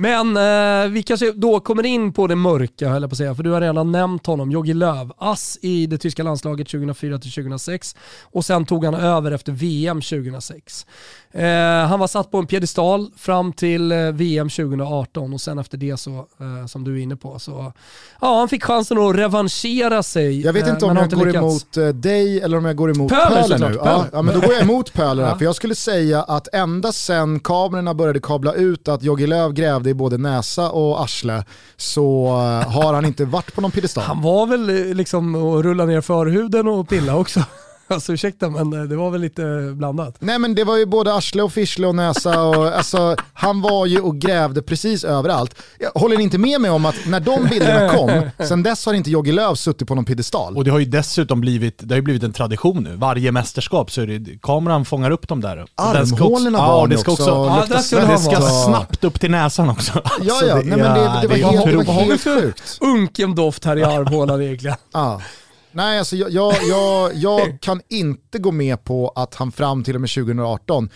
Men 0.00 0.36
eh, 0.36 0.90
vi 0.90 1.02
kanske 1.02 1.32
då 1.32 1.60
kommer 1.60 1.86
in 1.86 2.12
på 2.12 2.26
det 2.26 2.36
mörka, 2.36 2.88
höll 2.88 3.02
jag 3.02 3.10
på 3.10 3.14
att 3.14 3.18
säga, 3.18 3.34
för 3.34 3.42
du 3.42 3.50
har 3.50 3.60
redan 3.60 3.92
nämnt 3.92 4.26
honom, 4.26 4.50
Jogi 4.50 4.74
Löw. 4.74 5.12
Ass 5.18 5.58
i 5.62 5.86
det 5.86 5.98
tyska 5.98 6.22
landslaget 6.22 6.68
2004-2006 6.68 7.96
och 8.22 8.44
sen 8.44 8.66
tog 8.66 8.84
han 8.84 8.94
över 8.94 9.32
efter 9.32 9.52
VM 9.52 10.00
2006. 10.00 10.86
Eh, 11.32 11.88
han 11.88 11.98
var 11.98 12.06
satt 12.06 12.30
på 12.30 12.38
en 12.38 12.46
piedestal 12.46 13.10
fram 13.16 13.52
till 13.52 13.92
eh, 13.92 13.98
VM 13.98 14.48
2018 14.48 15.32
och 15.34 15.40
sen 15.40 15.58
efter 15.58 15.78
det 15.78 15.96
så, 15.96 16.10
eh, 16.12 16.66
som 16.66 16.84
du 16.84 16.98
är 16.98 17.02
inne 17.02 17.16
på, 17.16 17.38
så 17.38 17.72
ja, 18.20 18.38
han 18.38 18.48
fick 18.48 18.64
chansen 18.64 18.98
att 18.98 19.16
revanschera 19.16 20.02
sig. 20.02 20.40
Jag 20.40 20.52
vet 20.52 20.66
eh, 20.66 20.70
inte 20.70 20.84
om 20.84 20.96
jag 20.96 21.10
går 21.10 21.26
lyckats. 21.26 21.36
emot 21.42 21.76
eh, 21.76 21.88
dig 21.88 22.40
eller 22.40 22.56
om 22.56 22.64
jag 22.64 22.76
går 22.76 22.90
emot 22.90 23.12
Pöler, 23.12 23.42
Pöler, 23.42 23.58
nu. 23.58 23.74
Pöler. 23.74 24.04
ja, 24.12 24.22
men 24.22 24.34
då 24.34 24.40
går 24.40 24.52
jag 24.52 24.62
emot 24.62 24.92
Pöler 24.92 25.24
här, 25.24 25.34
för 25.38 25.44
jag 25.44 25.54
skulle 25.56 25.74
säga 25.74 26.22
att 26.22 26.48
ända 26.52 26.92
sen 26.92 27.40
kamerorna 27.40 27.94
började 27.94 28.20
kabla 28.20 28.54
ut 28.54 28.88
att 28.88 29.02
Jogi 29.02 29.26
Löw 29.26 29.52
grävde 29.52 29.89
i 29.90 29.94
både 29.94 30.18
näsa 30.18 30.70
och 30.70 31.02
arsle 31.02 31.44
så 31.76 32.26
eh, 32.26 32.70
har 32.72 32.94
han 32.94 33.06
inte 33.06 33.24
varit 33.24 33.54
på 33.54 33.60
någon 33.60 33.70
piedestal. 33.70 34.04
Han 34.04 34.22
var 34.22 34.46
väl 34.46 34.70
eh, 34.70 34.94
liksom 34.94 35.34
och 35.34 35.62
rulla 35.64 35.84
ner 35.84 36.00
förhuden 36.00 36.68
och 36.68 36.88
pilla 36.88 37.16
också. 37.16 37.40
Alltså 37.90 38.12
ursäkta 38.12 38.50
men 38.50 38.72
eh, 38.72 38.82
det 38.82 38.96
var 38.96 39.10
väl 39.10 39.20
lite 39.20 39.72
blandat. 39.74 40.16
Nej 40.18 40.38
men 40.38 40.54
det 40.54 40.64
var 40.64 40.76
ju 40.76 40.86
både 40.86 41.14
arsle 41.14 41.42
och 41.42 41.52
fischle 41.52 41.86
och 41.86 41.94
näsa 41.94 42.42
och 42.42 42.66
alltså, 42.76 43.16
han 43.32 43.60
var 43.62 43.86
ju 43.86 44.00
och 44.00 44.18
grävde 44.18 44.62
precis 44.62 45.04
överallt. 45.04 45.54
Jag 45.78 46.00
håller 46.00 46.20
inte 46.20 46.38
med 46.38 46.60
mig 46.60 46.70
om 46.70 46.84
att 46.84 46.94
när 47.06 47.20
de 47.20 47.44
bilderna 47.50 47.88
kom, 47.88 48.30
sen 48.48 48.62
dess 48.62 48.86
har 48.86 48.94
inte 48.94 49.10
Jogi 49.10 49.32
Löw 49.32 49.54
suttit 49.54 49.88
på 49.88 49.94
någon 49.94 50.04
piedestal. 50.04 50.56
Och 50.56 50.64
det 50.64 50.70
har 50.70 50.78
ju 50.78 50.84
dessutom 50.84 51.40
blivit, 51.40 51.74
det 51.78 51.94
har 51.94 51.96
ju 51.96 52.02
blivit 52.02 52.22
en 52.22 52.32
tradition 52.32 52.82
nu. 52.84 52.96
Varje 52.96 53.32
mästerskap 53.32 53.90
så 53.90 54.00
är 54.00 54.06
det, 54.06 54.38
kameran 54.42 54.84
fångar 54.84 55.10
upp 55.10 55.28
dem 55.28 55.40
där. 55.40 55.64
Ska 55.76 55.84
Armhålorna 55.84 56.58
ja, 56.58 56.66
var 56.66 56.80
och 56.82 56.88
det 56.88 56.94
det 56.94 57.00
ska 57.00 57.12
också. 57.12 57.22
också, 57.22 57.74
Ja, 57.74 57.82
svett. 57.82 58.02
han 58.02 58.14
det 58.14 58.18
ska 58.22 58.40
snabbt 58.66 59.04
upp 59.04 59.20
till 59.20 59.30
näsan 59.30 59.70
också. 59.70 59.92
Ja, 59.94 60.00
Alltså, 60.32 60.46
ja, 60.46 60.54
nej, 60.54 60.64
men 60.64 60.78
det, 60.78 61.18
det 61.22 61.28
var, 61.28 61.36
helt, 61.52 61.64
det 61.66 61.76
var 61.76 61.94
helt 61.94 62.20
för- 62.20 62.40
sjukt. 62.40 62.78
Unken 62.80 63.34
doft 63.34 63.64
här 63.64 63.76
i 63.76 63.82
armhålan 63.84 64.42
egentligen. 64.42 64.76
Ja. 64.92 65.20
Nej, 65.72 65.98
alltså 65.98 66.16
jag, 66.16 66.30
jag, 66.30 66.54
jag, 66.68 67.14
jag 67.14 67.58
kan 67.60 67.80
inte 67.88 68.38
gå 68.38 68.52
med 68.52 68.84
på 68.84 69.12
att 69.16 69.34
han 69.34 69.52
fram 69.52 69.84
till 69.84 69.94
och 69.94 70.00
med 70.00 70.10
2018 70.10 70.88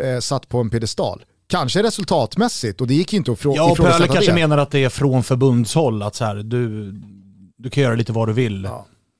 eh, 0.00 0.18
satt 0.20 0.48
på 0.48 0.58
en 0.58 0.70
piedestal. 0.70 1.24
Kanske 1.48 1.82
resultatmässigt 1.82 2.80
och 2.80 2.86
det 2.86 2.94
gick 2.94 3.12
ju 3.12 3.16
inte 3.18 3.32
att 3.32 3.38
frå- 3.38 3.52
Ja, 3.56 3.72
ifrågasätta 3.72 3.98
Pöler 3.98 4.14
kanske 4.14 4.30
det. 4.30 4.34
menar 4.34 4.58
att 4.58 4.70
det 4.70 4.84
är 4.84 4.88
från 4.88 5.22
förbundshåll, 5.22 6.02
att 6.02 6.14
så 6.14 6.24
här, 6.24 6.34
du, 6.36 6.92
du 7.56 7.70
kan 7.70 7.82
göra 7.82 7.94
lite 7.94 8.12
vad 8.12 8.28
du 8.28 8.32
vill. 8.32 8.68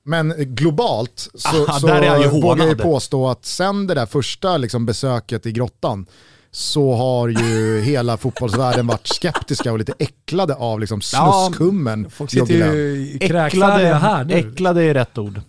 Men 0.05 0.33
globalt 0.37 1.29
så, 1.35 1.65
Ah, 1.67 1.79
så 1.79 1.87
vågar 1.87 2.57
jag 2.65 2.69
ju 2.69 2.75
påstå 2.75 3.29
att 3.29 3.45
sen 3.45 3.87
det 3.87 3.93
där 3.93 4.05
första 4.05 4.57
liksom, 4.57 4.85
besöket 4.85 5.45
i 5.45 5.51
grottan 5.51 6.05
så 6.51 6.95
har 6.95 7.27
ju 7.27 7.81
hela 7.81 8.17
fotbollsvärlden 8.17 8.87
varit 8.87 9.07
skeptiska 9.07 9.71
och 9.71 9.79
lite 9.79 9.93
äcklade 9.99 10.55
av 10.55 10.79
liksom, 10.79 11.01
Ja, 11.13 11.45
snuskummen. 11.47 12.09
Folk 12.09 12.31
sitter 12.31 12.53
ju 12.53 13.19
kräkfärdiga 13.19 13.93
här 13.95 14.23
nu. 14.23 14.33
äcklade 14.33 14.83
är 14.83 14.93
rätt 14.93 15.17
ord. 15.17 15.41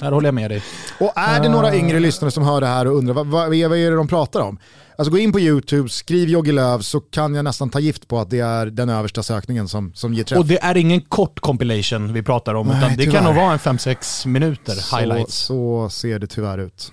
Där 0.00 0.12
håller 0.12 0.26
jag 0.26 0.34
med 0.34 0.50
dig. 0.50 0.62
Och 1.00 1.12
är 1.16 1.40
det 1.40 1.48
några 1.48 1.74
yngre 1.76 2.00
lyssnare 2.00 2.30
som 2.30 2.42
hör 2.42 2.60
det 2.60 2.66
här 2.66 2.86
och 2.86 2.96
undrar 2.96 3.14
vad, 3.14 3.26
vad, 3.26 3.48
vad 3.48 3.78
är 3.78 3.90
det 3.90 3.96
de 3.96 4.08
pratar 4.08 4.40
om? 4.40 4.58
Alltså 4.96 5.12
gå 5.12 5.18
in 5.18 5.32
på 5.32 5.40
YouTube, 5.40 5.88
skriv 5.88 6.28
Jogi 6.28 6.52
Löw 6.52 6.82
så 6.82 7.00
kan 7.00 7.34
jag 7.34 7.44
nästan 7.44 7.70
ta 7.70 7.80
gift 7.80 8.08
på 8.08 8.18
att 8.18 8.30
det 8.30 8.40
är 8.40 8.66
den 8.66 8.88
översta 8.88 9.22
sökningen 9.22 9.68
som, 9.68 9.92
som 9.94 10.14
ger 10.14 10.24
träff. 10.24 10.38
Och 10.38 10.46
det 10.46 10.62
är 10.62 10.76
ingen 10.76 11.00
kort 11.00 11.40
compilation 11.40 12.12
vi 12.12 12.22
pratar 12.22 12.54
om, 12.54 12.66
Nej, 12.66 12.76
utan 12.78 12.90
det 12.90 12.96
tyvärr. 12.96 13.12
kan 13.12 13.24
nog 13.24 13.34
vara 13.34 13.52
en 13.52 13.58
5-6 13.58 14.26
minuter 14.26 14.72
så, 14.74 14.96
highlights. 14.96 15.34
så 15.36 15.88
ser 15.90 16.18
det 16.18 16.26
tyvärr 16.26 16.58
ut. 16.58 16.92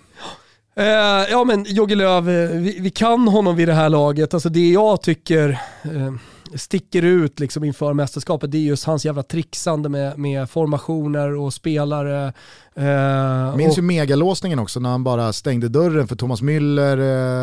Eh, 0.79 1.31
ja 1.31 1.43
men 1.43 1.65
Jogi 1.67 1.95
Löw, 1.95 2.43
eh, 2.43 2.49
vi, 2.49 2.79
vi 2.79 2.89
kan 2.89 3.27
honom 3.27 3.55
vid 3.55 3.67
det 3.67 3.73
här 3.73 3.89
laget. 3.89 4.33
Alltså 4.33 4.49
det 4.49 4.69
jag 4.69 5.01
tycker 5.01 5.49
eh, 5.83 6.13
sticker 6.55 7.01
ut 7.01 7.39
liksom 7.39 7.63
inför 7.63 7.93
mästerskapet 7.93 8.51
det 8.51 8.57
är 8.57 8.61
just 8.61 8.85
hans 8.85 9.05
jävla 9.05 9.23
trixande 9.23 9.89
med, 9.89 10.19
med 10.19 10.49
formationer 10.49 11.35
och 11.35 11.53
spelare. 11.53 12.33
Eh, 12.79 13.55
Minns 13.55 13.71
och, 13.71 13.77
ju 13.77 13.81
megalåsningen 13.81 14.59
också 14.59 14.79
när 14.79 14.89
han 14.89 15.03
bara 15.03 15.33
stängde 15.33 15.69
dörren 15.69 16.07
för 16.07 16.15
Thomas 16.15 16.41
Müller, 16.41 16.97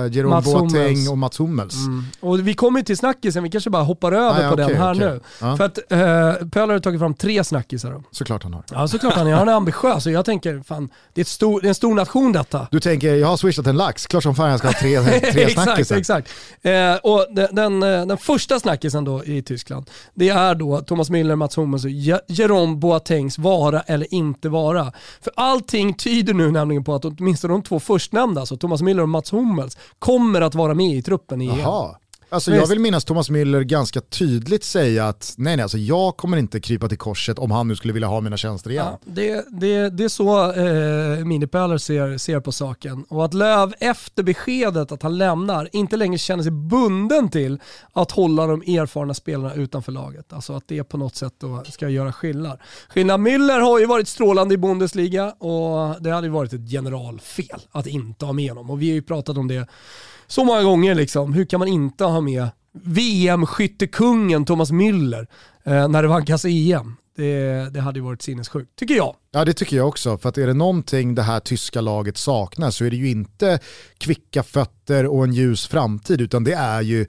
eh, 0.07 0.13
Jerome 0.13 0.41
Boateng 0.43 1.09
och 1.11 1.19
Mats 1.19 1.41
Hummels. 1.41 1.75
Mm. 1.87 2.05
Och 2.21 2.49
vi 2.49 2.55
kommer 2.55 2.83
till 2.83 2.97
snackisen, 2.97 3.43
vi 3.43 3.51
kanske 3.51 3.71
bara 3.71 3.83
hoppar 3.83 4.13
över 4.13 4.41
Ah, 4.41 4.43
ja, 4.43 4.51
på 4.51 4.57
den 4.57 4.67
okej, 4.67 4.77
här 4.77 4.95
okej. 4.95 5.07
nu. 5.07 5.21
Ja. 5.41 5.57
För 5.57 5.65
att 5.65 5.79
eh, 5.79 6.49
Pöler 6.49 6.73
har 6.73 6.79
tagit 6.81 7.01
fram 7.01 7.15
tre 7.15 7.45
snackisar. 7.45 7.91
Då. 7.93 8.03
Såklart 8.11 8.43
han 8.43 8.55
har. 8.55 8.65
Ja 8.71 8.89
såklart 8.89 9.15
han 9.15 9.27
är, 9.27 9.33
han 9.35 9.49
är 9.49 9.53
ambitiös 9.57 10.07
och 10.07 10.13
jag 10.13 10.25
tänker, 10.25 10.63
fan, 10.67 10.89
det 11.15 11.21
är, 11.21 11.25
stor, 11.25 11.61
det 11.61 11.67
är 11.67 11.69
en 11.69 11.75
stor 11.75 11.95
nation 11.95 12.33
detta. 12.33 12.67
Du 12.71 12.81
tänker, 12.81 13.15
jag 13.15 13.29
har 13.29 13.37
swishat 13.37 13.67
en 13.67 13.77
lax, 13.77 14.07
klart 14.07 14.23
som 14.23 14.35
fan 14.35 14.51
jag 14.51 14.59
ska 14.59 14.69
ha 14.69 14.75
tre, 14.75 15.01
tre 15.33 15.43
exakt, 15.45 15.63
snackisar. 15.65 15.97
exakt. 15.97 16.29
Eh, 16.63 16.95
och 17.03 17.27
den, 17.31 17.49
den, 17.53 17.83
eh, 17.83 18.07
den 18.07 18.17
första 18.19 18.61
snackisen 18.61 19.05
då 19.05 19.25
i 19.25 19.43
Tyskland, 19.43 19.91
det 20.15 20.29
är 20.29 20.55
då 20.55 20.81
Thomas 20.81 21.11
Müller, 21.11 21.37
Mats 21.37 21.57
Hummels 21.59 21.85
och 21.85 21.91
Je- 21.91 22.21
Jerome 22.29 22.77
Boatengs 22.77 23.39
vara 23.39 23.81
eller 23.81 24.15
inte 24.15 24.49
vara. 24.49 24.93
För 25.27 25.33
allting 25.37 25.95
tyder 25.95 26.35
nu 26.35 26.51
nämligen 26.51 26.85
på 26.85 26.95
att 26.95 27.05
åtminstone 27.05 27.55
de 27.55 27.63
två 27.63 27.81
förstnämnda, 27.81 28.41
alltså 28.41 28.57
Thomas 28.57 28.83
Müller 28.83 29.03
och 29.03 29.09
Mats 29.09 29.33
Hummels, 29.33 29.79
kommer 29.99 30.41
att 30.41 30.55
vara 30.55 30.75
med 30.75 30.97
i 30.97 31.03
truppen 31.03 31.43
i 31.43 31.49
EM. 31.49 31.61
Alltså 32.29 32.55
jag 32.55 32.67
vill 32.67 32.81
minnas 32.81 33.05
Thomas 33.05 33.31
Müller 33.31 33.63
ganska 33.63 34.01
tydligt 34.01 34.65
säga 34.65 35.09
att 35.09 35.35
nej, 35.39 35.57
nej, 35.57 35.63
alltså 35.63 35.79
jag 35.79 36.17
kommer 36.17 36.37
inte 36.37 36.61
krypa 36.61 36.89
till 36.89 36.99
korset 36.99 37.39
om 37.39 37.51
han 37.51 37.69
nu 37.69 37.77
skulle 37.77 37.93
vilja 37.93 38.09
ha 38.09 38.21
mina 38.21 38.37
tjänster 38.37 38.71
igen. 38.71 38.87
Ja, 38.87 38.99
det, 39.05 39.45
det, 39.51 39.91
det 39.91 40.05
är 40.05 40.09
så 40.09 40.53
eh, 40.53 41.25
Minipöler 41.25 41.79
ser, 41.79 42.19
ser 42.19 42.41
på 42.41 42.53
saken. 42.53 43.05
Och 43.09 43.25
att 43.25 43.35
Löv 43.35 43.75
efter 43.81 44.23
beskedet 44.23 44.93
att 44.93 45.03
han 45.03 45.19
lämnar 45.19 45.69
inte 45.73 45.97
längre 45.97 46.19
känner 46.19 46.43
sig 46.43 46.53
bunden 46.53 47.29
till 47.29 47.61
att 47.93 48.11
hålla 48.11 48.47
de 48.47 48.61
erfarna 48.63 49.15
spelarna 49.15 49.55
utanför 49.55 49.93
laget. 49.93 50.33
Alltså 50.33 50.53
att 50.53 50.65
det 50.69 50.85
på 50.85 50.97
något 50.97 51.17
sätt 51.17 51.35
då 51.39 51.65
ska 51.69 51.89
göra 51.89 52.13
skillnad. 52.13 52.59
Skillnad 52.89 53.21
Müller 53.21 53.61
har 53.61 53.79
ju 53.79 53.87
varit 53.87 54.09
strålande 54.09 54.55
i 54.55 54.59
Bundesliga 54.59 55.31
och 55.31 56.03
det 56.03 56.11
hade 56.11 56.27
ju 56.27 56.33
varit 56.33 56.53
ett 56.53 56.71
generalfel 56.71 57.61
att 57.71 57.87
inte 57.87 58.25
ha 58.25 58.33
med 58.33 58.51
honom. 58.51 58.71
Och 58.71 58.83
vi 58.83 58.89
har 58.89 58.95
ju 58.95 59.03
pratat 59.03 59.37
om 59.37 59.49
det 59.49 59.67
så 60.27 60.45
många 60.45 60.63
gånger 60.63 60.95
liksom. 60.95 61.33
Hur 61.33 61.45
kan 61.45 61.59
man 61.59 61.69
inte 61.69 62.05
ha 62.05 62.21
med 62.21 62.49
VM-skyttekungen 62.73 64.45
Thomas 64.45 64.71
Müller 64.71 65.27
eh, 65.65 65.89
när 65.89 66.03
det 66.03 66.09
vankas 66.09 66.45
EM? 66.45 66.97
Det, 67.17 67.71
det 67.73 67.81
hade 67.81 67.99
ju 67.99 68.05
varit 68.05 68.23
sinnessjukt, 68.23 68.77
tycker 68.77 68.95
jag. 68.95 69.17
Ja 69.31 69.45
det 69.45 69.53
tycker 69.53 69.77
jag 69.77 69.89
också, 69.89 70.19
för 70.19 70.29
att 70.29 70.39
är 70.39 70.47
det 70.47 70.55
någonting 70.55 71.15
det 71.15 71.23
här 71.23 71.41
tyska 71.41 71.81
laget 71.81 72.17
saknar 72.17 72.71
så 72.71 72.85
är 72.85 72.91
det 72.91 72.97
ju 72.97 73.11
inte 73.11 73.59
kvicka 73.99 74.43
fötter 74.43 75.07
och 75.07 75.25
en 75.25 75.33
ljus 75.33 75.67
framtid 75.67 76.21
utan 76.21 76.45
det 76.45 76.53
är 76.53 76.81
ju 76.81 77.07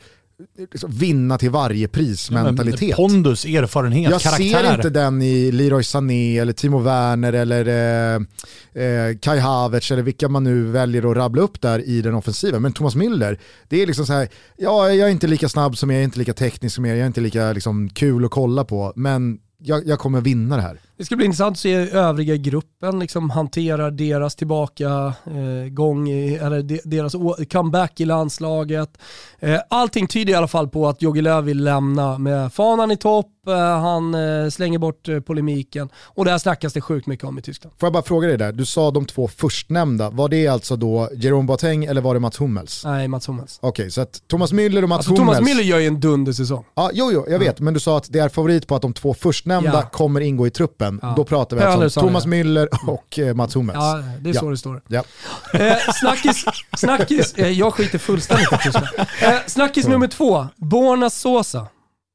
liksom 0.71 0.91
vinna 0.91 1.37
till 1.37 1.49
varje 1.49 1.87
pris 1.87 2.31
mentalitet. 2.31 2.95
Pondus, 2.95 3.45
erfarenhet, 3.45 4.11
Jag 4.11 4.21
karaktär. 4.21 4.63
ser 4.63 4.75
inte 4.75 4.89
den 4.89 5.21
i 5.21 5.51
Leroy 5.51 5.83
Sané 5.83 6.39
eller 6.39 6.53
Timo 6.53 6.79
Werner 6.79 7.33
eller 7.33 7.65
eh, 7.67 8.83
eh, 8.83 9.17
Kai 9.17 9.39
Havertz 9.39 9.91
eller 9.91 10.03
vilka 10.03 10.29
man 10.29 10.43
nu 10.43 10.63
väljer 10.63 11.11
att 11.11 11.17
rabbla 11.17 11.41
upp 11.41 11.61
där 11.61 11.79
i 11.79 12.01
den 12.01 12.13
offensiva. 12.15 12.59
Men 12.59 12.73
Thomas 12.73 12.95
Müller, 12.95 13.39
det 13.67 13.81
är 13.81 13.87
liksom 13.87 14.05
så 14.05 14.13
här, 14.13 14.29
ja, 14.57 14.89
jag 14.91 15.07
är 15.07 15.11
inte 15.11 15.27
lika 15.27 15.49
snabb 15.49 15.77
som 15.77 15.91
er, 15.91 15.93
jag 15.93 15.99
är 16.01 16.05
inte 16.05 16.19
lika 16.19 16.33
teknisk 16.33 16.75
som 16.75 16.85
er, 16.85 16.89
jag 16.89 16.99
är 16.99 17.07
inte 17.07 17.21
lika 17.21 17.53
liksom, 17.53 17.89
kul 17.89 18.25
att 18.25 18.31
kolla 18.31 18.63
på, 18.65 18.93
men 18.95 19.39
jag, 19.63 19.87
jag 19.87 19.99
kommer 19.99 20.21
vinna 20.21 20.55
det 20.55 20.61
här. 20.61 20.79
Det 20.97 21.05
ska 21.05 21.15
bli 21.15 21.25
intressant 21.25 21.51
att 21.53 21.59
se 21.59 21.75
hur 21.75 21.95
övriga 21.95 22.35
gruppen 22.35 22.99
liksom 22.99 23.29
hanterar 23.29 23.91
deras 23.91 24.35
tillbaka 24.35 25.13
eh, 25.25 25.69
gång, 25.69 26.09
i, 26.09 26.35
eller 26.35 26.61
de, 26.61 26.81
deras 26.83 27.15
comeback 27.51 27.99
i 27.99 28.05
landslaget. 28.05 28.97
Eh, 29.39 29.59
allting 29.69 30.07
tyder 30.07 30.33
i 30.33 30.35
alla 30.35 30.47
fall 30.47 30.67
på 30.67 30.87
att 30.87 31.01
Jogi 31.01 31.21
Löw 31.21 31.41
vill 31.45 31.63
lämna 31.63 32.17
med 32.17 32.53
fanan 32.53 32.91
i 32.91 32.97
topp, 32.97 33.27
eh, 33.47 33.53
han 33.57 34.13
eh, 34.15 34.49
slänger 34.49 34.79
bort 34.79 35.07
eh, 35.09 35.19
polemiken 35.19 35.89
och 35.95 36.25
det 36.25 36.31
här 36.31 36.37
snackas 36.37 36.73
det 36.73 36.81
sjukt 36.81 37.07
mycket 37.07 37.25
om 37.25 37.37
i 37.37 37.41
Tyskland. 37.41 37.75
Får 37.79 37.87
jag 37.87 37.93
bara 37.93 38.03
fråga 38.03 38.27
dig 38.27 38.37
där, 38.37 38.51
du 38.51 38.65
sa 38.65 38.91
de 38.91 39.05
två 39.05 39.27
förstnämnda, 39.27 40.09
var 40.09 40.29
det 40.29 40.47
alltså 40.47 40.75
då 40.75 41.09
Jerome 41.15 41.47
Boateng 41.47 41.85
eller 41.85 42.01
var 42.01 42.13
det 42.13 42.19
Mats 42.19 42.41
Hummels? 42.41 42.85
Nej, 42.85 43.07
Mats 43.07 43.27
Hummels. 43.27 43.59
Okej, 43.61 43.91
så 43.91 44.01
att 44.01 44.21
Thomas 44.27 44.53
Müller 44.53 44.83
och 44.83 44.89
Mats 44.89 44.97
Alltså, 44.97 45.15
Thomas 45.15 45.37
Hummels... 45.37 45.57
Müller 45.57 45.63
gör 45.63 45.79
ju 45.79 45.87
en 45.87 45.99
dundersäsong. 45.99 46.65
Ja, 46.75 46.89
jo, 46.93 47.11
jo, 47.13 47.25
jag 47.29 47.39
vet, 47.39 47.59
men 47.59 47.73
du 47.73 47.79
sa 47.79 47.97
att 47.97 48.07
det 48.09 48.19
är 48.19 48.29
favorit 48.29 48.67
på 48.67 48.75
att 48.75 48.81
de 48.81 48.93
två 48.93 49.13
förstnämnda 49.13 49.71
Ja. 49.73 49.89
kommer 49.91 50.21
ingå 50.21 50.47
i 50.47 50.49
truppen. 50.49 50.86
Ja. 51.01 51.13
Då 51.17 51.23
pratar 51.23 51.57
vi 51.57 51.63
alltså 51.63 51.99
om 51.99 52.07
Thomas. 52.07 52.25
Müller 52.25 52.67
och 52.89 53.19
eh, 53.19 53.33
Mats 53.35 53.55
Hummels. 53.55 53.77
Ja, 53.81 54.03
det 54.21 54.29
är 54.29 54.33
Ja. 54.33 54.39
så 54.39 54.49
det 54.49 54.57
står. 54.57 54.81
Ja. 54.87 55.03
Eh, 55.53 55.77
snackis, 56.01 56.45
snackis 56.77 57.33
eh, 57.33 57.47
jag 57.49 57.73
skiter 57.73 57.97
fullständigt 57.97 58.53
i 58.53 58.57
Tyskland. 58.57 58.87
Eh, 59.21 59.33
snackis 59.47 59.87
nummer 59.87 60.07
två, 60.07 60.47
Borna 60.55 61.09
Sosa. 61.09 61.67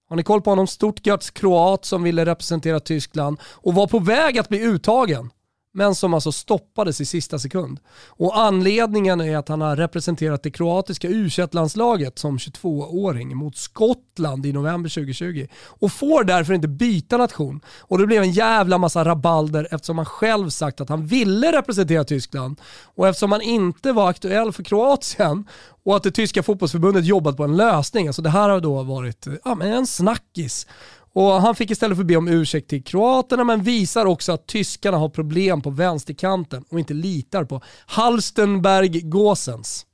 Har 0.09 0.17
ni 0.17 0.23
koll 0.23 0.43
på 0.43 0.51
honom? 0.51 0.67
Stuttgarts 0.67 1.31
kroat 1.31 1.85
som 1.85 2.03
ville 2.03 2.27
representera 2.27 2.81
Tyskland 2.81 3.39
och 3.45 3.75
var 3.75 3.87
på 3.87 3.99
väg 3.99 4.39
att 4.39 4.49
bli 4.49 4.61
uttagen. 4.61 5.31
Men 5.75 5.95
som 5.95 6.15
alltså 6.15 6.33
stoppades 6.33 7.01
i 7.01 7.05
sista 7.05 7.39
sekund. 7.39 7.81
Och 8.07 8.39
anledningen 8.39 9.21
är 9.21 9.37
att 9.37 9.49
han 9.49 9.61
har 9.61 9.77
representerat 9.77 10.43
det 10.43 10.51
kroatiska 10.51 11.09
u 11.09 11.29
landslaget 11.53 12.19
som 12.19 12.39
22-åring 12.39 13.37
mot 13.37 13.57
Skottland 13.57 14.47
i 14.47 14.53
november 14.53 14.91
2020. 14.91 15.47
Och 15.65 15.93
får 15.93 16.25
därför 16.25 16.55
inte 16.55 16.69
byta 16.69 17.17
nation. 17.17 17.61
Och 17.81 17.99
det 17.99 18.07
blev 18.07 18.23
en 18.23 18.33
jävla 18.33 18.79
massa 18.79 19.05
rabalder 19.05 19.69
eftersom 19.71 19.99
han 19.99 20.07
själv 20.07 20.51
sagt 20.51 20.81
att 20.81 20.89
han 20.89 21.07
ville 21.07 21.53
representera 21.59 22.05
Tyskland. 22.05 22.61
Och 22.95 23.09
eftersom 23.09 23.33
han 23.33 23.43
inte 23.43 23.93
var 23.93 24.11
aktuell 24.11 24.53
för 24.53 24.63
Kroatien 24.63 25.45
och 25.85 25.97
att 25.97 26.03
det 26.03 26.11
tyska 26.11 26.43
fotbollsförbundet 26.43 27.05
jobbat 27.05 27.37
på 27.37 27.45
en 27.45 27.57
lösning. 27.57 28.07
Alltså 28.07 28.23
det 28.23 28.31
här 28.31 28.49
har 28.49 28.61
då 28.61 28.83
varit 28.83 29.27
ja, 29.45 29.55
men 29.55 29.73
en 29.73 29.87
snackis. 29.87 30.67
Och 31.15 31.33
han 31.33 31.55
fick 31.55 31.71
istället 31.71 31.97
för 31.97 32.05
be 32.05 32.17
om 32.17 32.29
ursäkt 32.29 32.69
till 32.71 32.85
kroaterna 32.85 33.45
men 33.45 33.63
visar 33.63 34.07
också 34.07 34.33
att 34.33 34.47
tyskarna 34.47 34.97
har 34.97 35.09
problem 35.09 35.63
på 35.63 35.71
vänsterkanten 35.71 36.65
och 36.71 36.79
inte 36.79 36.95
litar 36.95 37.45
på 37.45 37.61
Halstenberg 37.87 38.89
Gåsens. 39.01 39.87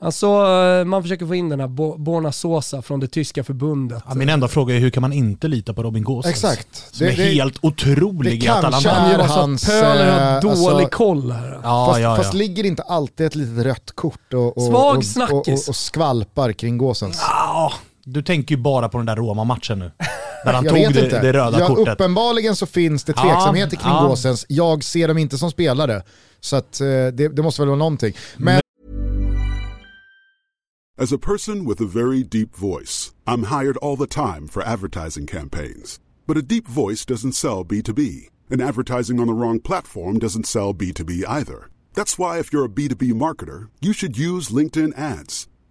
Alltså 0.00 0.26
eh, 0.26 0.84
man 0.84 1.02
försöker 1.02 1.26
få 1.26 1.34
in 1.34 1.48
den 1.48 1.60
här 1.60 1.68
Bo- 1.68 1.98
Borna 1.98 2.32
Sosa 2.32 2.82
från 2.82 3.00
det 3.00 3.08
tyska 3.08 3.44
förbundet. 3.44 4.02
Ja, 4.08 4.14
min 4.14 4.28
enda 4.28 4.48
fråga 4.48 4.74
är 4.76 4.78
hur 4.80 4.90
kan 4.90 5.00
man 5.00 5.12
inte 5.12 5.48
lita 5.48 5.74
på 5.74 5.82
Robin 5.82 6.04
Gosens? 6.04 6.34
Exakt. 6.34 6.94
Som 6.94 7.06
är 7.06 7.10
helt 7.10 7.58
otrolig 7.64 8.40
det 8.40 8.46
i 8.46 8.48
Atalanta. 8.48 8.70
kanske 8.70 8.88
Han 8.90 9.10
är 9.10 9.18
massa 9.18 9.40
hans, 9.40 9.66
pöler 9.66 10.12
har 10.20 10.34
eh, 10.36 10.40
dålig 10.40 10.56
alltså- 10.84 10.88
koll 10.88 11.30
här. 11.32 11.60
Ja, 11.62 11.86
fast, 11.86 12.00
ja, 12.00 12.10
ja. 12.10 12.16
fast 12.16 12.34
ligger 12.34 12.64
inte 12.64 12.82
alltid 12.82 13.26
ett 13.26 13.34
litet 13.34 13.64
rött 13.64 13.92
kort 13.94 14.34
och, 14.34 14.56
och, 14.56 14.62
Svag 14.62 14.96
och, 14.96 15.32
och, 15.32 15.48
och, 15.48 15.68
och 15.68 15.76
skvalpar 15.76 16.52
kring 16.52 16.78
gåsens? 16.78 17.18
Ja, 17.28 17.72
du 18.04 18.22
tänker 18.22 18.54
ju 18.54 18.62
bara 18.62 18.88
på 18.88 18.98
den 18.98 19.06
där 19.06 19.16
Roma-matchen 19.16 19.78
nu. 19.78 19.90
Där 20.44 20.52
han 20.52 20.64
Jag 20.64 20.74
tog 20.74 20.94
det, 20.94 21.04
inte. 21.04 21.20
det 21.20 21.32
röda 21.32 21.60
ja, 21.60 21.66
kortet. 21.66 21.94
Uppenbarligen 21.94 22.56
så 22.56 22.66
finns 22.66 23.04
det 23.04 23.12
tveksamheter 23.12 23.76
kring 23.76 23.92
ja. 23.92 24.06
gåsens. 24.08 24.46
Jag 24.48 24.84
ser 24.84 25.08
dem 25.08 25.18
inte 25.18 25.38
som 25.38 25.50
spelare. 25.50 26.02
Så 26.40 26.56
att, 26.56 26.80
eh, 26.80 26.86
det, 26.86 27.28
det 27.36 27.42
måste 27.42 27.62
väl 27.62 27.68
vara 27.68 27.78
någonting. 27.78 28.14
Men 28.36 28.60
As 30.96 31.12
a 31.12 31.18
person 31.18 31.66
with 31.68 31.82
a 31.82 31.86
very 31.86 32.22
deep 32.22 32.54
voice, 32.56 33.12
I'm 33.26 33.44
hired 33.44 33.76
all 33.78 33.96
the 33.96 34.06
time 34.06 34.46
for 34.48 34.62
advertising 34.62 35.26
campaigns. 35.26 36.00
But 36.26 36.36
a 36.36 36.42
deep 36.42 36.68
voice 36.68 37.04
doesn't 37.04 37.32
sell 37.32 37.64
B2B, 37.64 38.28
and 38.48 38.62
advertising 38.62 39.18
on 39.18 39.26
the 39.26 39.32
wrong 39.32 39.60
platform 39.60 40.20
doesn't 40.20 40.46
sell 40.46 40.72
B2B 40.72 41.24
either. 41.26 41.68
That's 41.94 42.16
why, 42.16 42.38
if 42.38 42.52
you're 42.52 42.64
a 42.64 42.68
B2B 42.68 43.12
marketer, 43.12 43.68
you 43.80 43.92
should 43.92 44.16
use 44.16 44.50
LinkedIn 44.50 44.96
ads. 44.96 45.48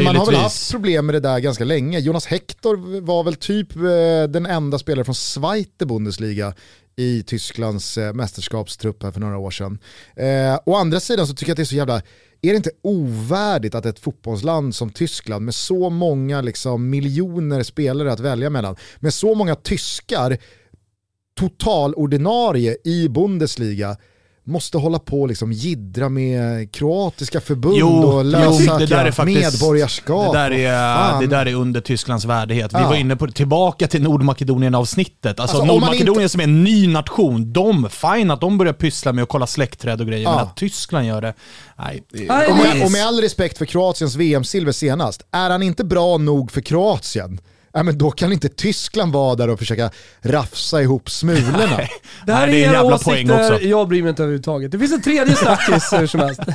Man 0.00 0.16
har 0.16 0.26
väl 0.26 0.34
haft 0.34 0.70
problem 0.70 1.06
med 1.06 1.14
det 1.14 1.20
där 1.20 1.38
ganska 1.38 1.64
länge. 1.64 1.98
Jonas 1.98 2.26
Hector 2.26 3.00
var 3.00 3.24
väl 3.24 3.34
typ 3.34 3.76
eh, 3.76 3.82
den 4.28 4.46
enda 4.46 4.78
spelare 4.78 5.04
från 5.04 5.14
Zweite 5.14 5.86
Bundesliga 5.86 6.54
i 6.96 7.22
Tysklands 7.22 7.98
eh, 7.98 8.12
mästerskapstrupp 8.12 9.02
här 9.02 9.10
för 9.10 9.20
några 9.20 9.38
år 9.38 9.50
sedan. 9.50 9.78
Eh, 10.16 10.60
å 10.66 10.74
andra 10.74 11.00
sidan 11.00 11.26
så 11.26 11.34
tycker 11.34 11.50
jag 11.50 11.54
att 11.54 11.56
det 11.56 11.62
är 11.62 11.64
så 11.64 11.74
jävla, 11.74 11.96
är 12.42 12.50
det 12.50 12.56
inte 12.56 12.70
ovärdigt 12.82 13.74
att 13.74 13.86
ett 13.86 13.98
fotbollsland 13.98 14.74
som 14.74 14.90
Tyskland 14.90 15.44
med 15.44 15.54
så 15.54 15.90
många 15.90 16.40
liksom, 16.40 16.90
miljoner 16.90 17.62
spelare 17.62 18.12
att 18.12 18.20
välja 18.20 18.50
mellan, 18.50 18.76
med 19.00 19.14
så 19.14 19.34
många 19.34 19.54
tyskar 19.54 20.38
totalordinarie 21.34 22.76
i 22.84 23.08
Bundesliga 23.08 23.96
måste 24.44 24.78
hålla 24.78 24.98
på 24.98 25.20
och 25.22 25.28
liksom 25.28 25.52
jiddra 25.52 26.08
med 26.08 26.72
kroatiska 26.72 27.40
förbund 27.40 27.76
Jo, 27.78 27.88
och 27.88 28.24
lösa 28.24 28.78
det 28.78 28.86
där 28.86 29.04
är 29.04 29.10
faktiskt, 29.10 29.52
medborgarskap. 29.62 30.32
Det 30.32 30.38
där, 30.38 30.50
är, 30.50 31.20
det 31.20 31.26
där 31.26 31.46
är 31.46 31.54
under 31.54 31.80
Tysklands 31.80 32.24
värdighet. 32.24 32.72
Vi 32.74 32.78
Ja. 32.78 32.88
var 32.88 32.94
inne 32.96 33.16
på 33.16 33.26
tillbaka 33.28 33.86
till 33.86 34.02
Nordmakedonien-avsnittet. 34.02 35.40
Alltså, 35.40 35.56
Alltså, 35.56 35.64
Nordmakedonien 35.72 36.22
inte- 36.22 36.28
som 36.28 36.40
är 36.40 36.44
en 36.44 36.64
ny 36.64 36.88
nation, 36.88 37.52
de, 37.52 37.88
fine 37.90 38.30
att 38.30 38.40
de 38.40 38.58
börjar 38.58 38.72
pyssla 38.72 39.12
med 39.12 39.22
att 39.22 39.28
kolla 39.28 39.46
släktträd 39.46 40.00
och 40.00 40.06
grejer, 40.06 40.22
Ja. 40.22 40.30
men 40.34 40.38
att 40.44 40.56
Tyskland 40.56 41.06
gör 41.06 41.20
det, 41.20 41.34
nej. 41.78 42.02
det- 42.12 42.28
Och 42.48 42.56
med, 42.56 42.84
och 42.84 42.92
med 42.92 43.06
all 43.06 43.20
respekt 43.20 43.58
för 43.58 43.64
Kroatiens 43.66 44.14
VM-silver 44.16 44.72
senast, 44.72 45.22
är 45.32 45.50
han 45.50 45.62
inte 45.62 45.84
bra 45.84 46.18
nog 46.18 46.50
för 46.52 46.60
Kroatien, 46.60 47.40
ja, 47.72 47.82
men 47.82 47.98
då 47.98 48.10
kan 48.10 48.32
inte 48.32 48.48
Tyskland 48.48 49.12
vara 49.12 49.34
där 49.34 49.50
och 49.50 49.58
försöka 49.58 49.90
rafsa 50.22 50.82
ihop 50.82 51.10
smulorna. 51.10 51.58
Det 51.58 51.66
här 51.66 51.76
Nej, 51.76 51.90
det 52.26 52.32
är 52.32 52.42
är 52.42 52.48
en 52.48 52.54
era 52.54 52.72
jävla 52.72 52.98
poäng 52.98 53.30
åsikter, 53.30 53.54
också. 53.54 53.66
jag 53.66 53.88
bryr 53.88 54.02
mig 54.02 54.10
inte 54.10 54.22
överhuvudtaget. 54.22 54.70
Det 54.70 54.78
finns 54.78 54.92
en 54.92 55.02
tredje 55.02 55.36
snackis 55.36 55.92
hur 55.92 56.06
som 56.06 56.20
helst. 56.20 56.40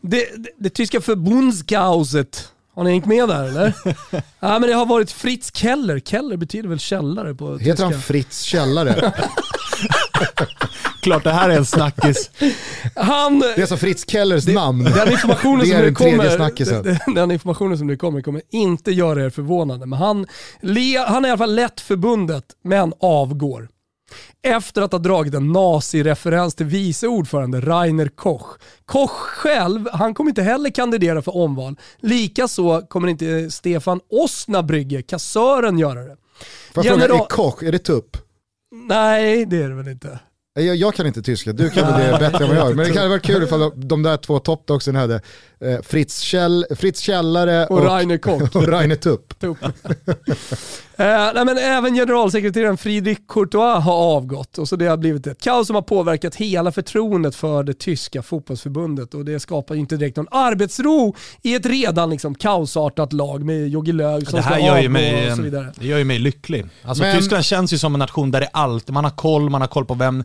Det, 0.00 0.28
det, 0.36 0.50
det 0.58 0.70
tyska 0.70 1.00
förbundskauset, 1.00 2.48
har 2.78 2.84
ni 2.84 2.90
hängt 2.90 3.06
med 3.06 3.28
där 3.28 3.44
eller? 3.44 3.74
ja, 4.40 4.58
men 4.58 4.62
det 4.62 4.72
har 4.72 4.86
varit 4.86 5.10
Fritz 5.10 5.50
Keller, 5.54 6.00
Keller 6.00 6.36
betyder 6.36 6.68
väl 6.68 6.78
källare 6.78 7.34
på 7.34 7.52
Heter 7.58 7.70
tyska. 7.70 7.84
han 7.84 8.00
Fritz 8.00 8.42
Källare? 8.42 9.12
Klart 11.02 11.24
det 11.24 11.32
här 11.32 11.50
är 11.50 11.56
en 11.56 11.66
snackis. 11.66 12.30
Han, 12.94 13.38
Det 13.38 13.46
är 13.56 13.60
alltså 13.60 13.76
Fritz 13.76 14.04
Kellers 14.10 14.46
namn. 14.46 14.84
den 14.84 15.12
informationen 15.12 15.60
Det 15.60 15.66
som 15.66 15.80
nu 15.80 15.94
kommer, 15.94 16.82
den, 17.06 17.14
den 17.14 17.30
informationen 17.30 17.78
som 17.78 17.86
nu 17.86 17.96
kommer 17.96 18.20
kommer 18.20 18.42
inte 18.50 18.90
göra 18.92 19.24
er 19.24 19.30
förvånade. 19.30 19.86
Men 19.86 19.98
han, 19.98 20.26
han 21.06 21.24
är 21.24 21.28
i 21.28 21.30
alla 21.30 21.38
fall 21.38 21.54
lett 21.54 21.80
förbundet, 21.80 22.44
men 22.64 22.92
avgår. 23.00 23.68
Efter 24.42 24.82
att 24.82 24.92
ha 24.92 24.98
dragit 24.98 25.34
en 25.34 25.52
nazireferens 25.52 26.54
till 26.54 26.66
vice 26.66 27.06
ordförande 27.06 27.60
Rainer 27.60 28.08
Koch. 28.08 28.46
Koch 28.84 29.10
själv, 29.10 29.88
han 29.92 30.14
kommer 30.14 30.30
inte 30.30 30.42
heller 30.42 30.70
kandidera 30.70 31.22
för 31.22 31.36
omval. 31.36 31.76
Likaså 32.00 32.82
kommer 32.88 33.08
inte 33.08 33.50
Stefan 33.50 34.00
Osnabrygge, 34.10 35.02
kassören, 35.02 35.78
göra 35.78 36.00
det. 36.00 36.16
Får 36.74 36.86
jag 36.86 36.94
fråga, 36.94 37.06
General- 37.06 37.20
är 37.20 37.26
Koch, 37.28 37.62
är 37.62 37.72
det 37.72 37.78
tupp? 37.78 38.16
Nej, 38.88 39.46
det 39.46 39.62
är 39.62 39.68
det 39.68 39.74
väl 39.74 39.88
inte. 39.88 40.18
Jag, 40.54 40.76
jag 40.76 40.94
kan 40.94 41.06
inte 41.06 41.22
tyska, 41.22 41.52
du 41.52 41.70
kan 41.70 41.92
väl 41.92 42.12
det 42.12 42.18
bättre 42.18 42.44
än 42.44 42.48
vad 42.50 42.58
jag 42.58 42.68
gör. 42.68 42.74
Men 42.74 42.86
det 42.86 42.92
kan 42.92 43.08
vara 43.08 43.20
kul 43.20 43.42
ifall 43.42 43.88
de, 43.88 44.02
där 44.02 44.16
två 44.16 44.38
toppdogsen 44.38 44.94
hade 44.94 45.22
eh, 45.60 45.82
Fritz, 45.82 46.20
Kjell, 46.20 46.66
Fritz 46.76 47.00
Källare 47.00 47.66
Och 47.66 47.78
och, 47.78 47.84
Rainer 47.84 48.18
Koch. 48.18 48.56
och 48.56 48.68
Rainer 48.68 48.96
Tupp. 48.96 49.38
Tupp. 49.40 49.58
Eh, 51.00 51.30
nej, 51.34 51.44
men 51.44 51.58
även 51.58 51.94
generalsekreteraren 51.94 52.76
Friedrich 52.76 53.18
Courtois 53.28 53.84
har 53.84 53.92
avgått 53.94 54.58
och 54.58 54.68
så 54.68 54.76
det 54.76 54.86
har 54.86 54.96
blivit 54.96 55.26
ett 55.26 55.42
kaos 55.42 55.66
som 55.66 55.74
har 55.76 55.82
påverkat 55.82 56.34
hela 56.36 56.72
förtroendet 56.72 57.34
för 57.34 57.62
det 57.62 57.74
tyska 57.78 58.22
fotbollsförbundet 58.22 59.14
och 59.14 59.24
det 59.24 59.40
skapar 59.40 59.74
ju 59.74 59.80
inte 59.80 59.96
direkt 59.96 60.16
någon 60.16 60.26
arbetsro 60.30 61.14
i 61.42 61.54
ett 61.54 61.66
redan 61.66 62.10
liksom 62.10 62.34
kaosartat 62.34 63.12
lag 63.12 63.44
med 63.44 63.68
Jogi 63.68 63.92
Löw 63.92 64.24
som 64.24 64.36
Det 64.36 64.42
ska 64.42 64.54
här 64.54 64.58
gör 64.66 64.78
ju, 64.80 64.88
mig, 64.88 65.30
och 65.30 65.36
så 65.36 65.42
vidare. 65.42 65.72
det 65.78 65.86
gör 65.86 65.98
ju 65.98 66.04
mig 66.04 66.18
lycklig. 66.18 66.66
Alltså 66.82 67.02
Men- 67.02 67.16
Tyskland 67.18 67.44
känns 67.44 67.72
ju 67.72 67.78
som 67.78 67.94
en 67.94 67.98
nation 67.98 68.30
där 68.30 68.40
det 68.40 68.46
är 68.46 68.50
allt, 68.52 68.88
man 68.90 69.04
har 69.04 69.10
koll, 69.10 69.50
man 69.50 69.60
har 69.60 69.68
koll 69.68 69.84
på 69.84 69.94
vem, 69.94 70.24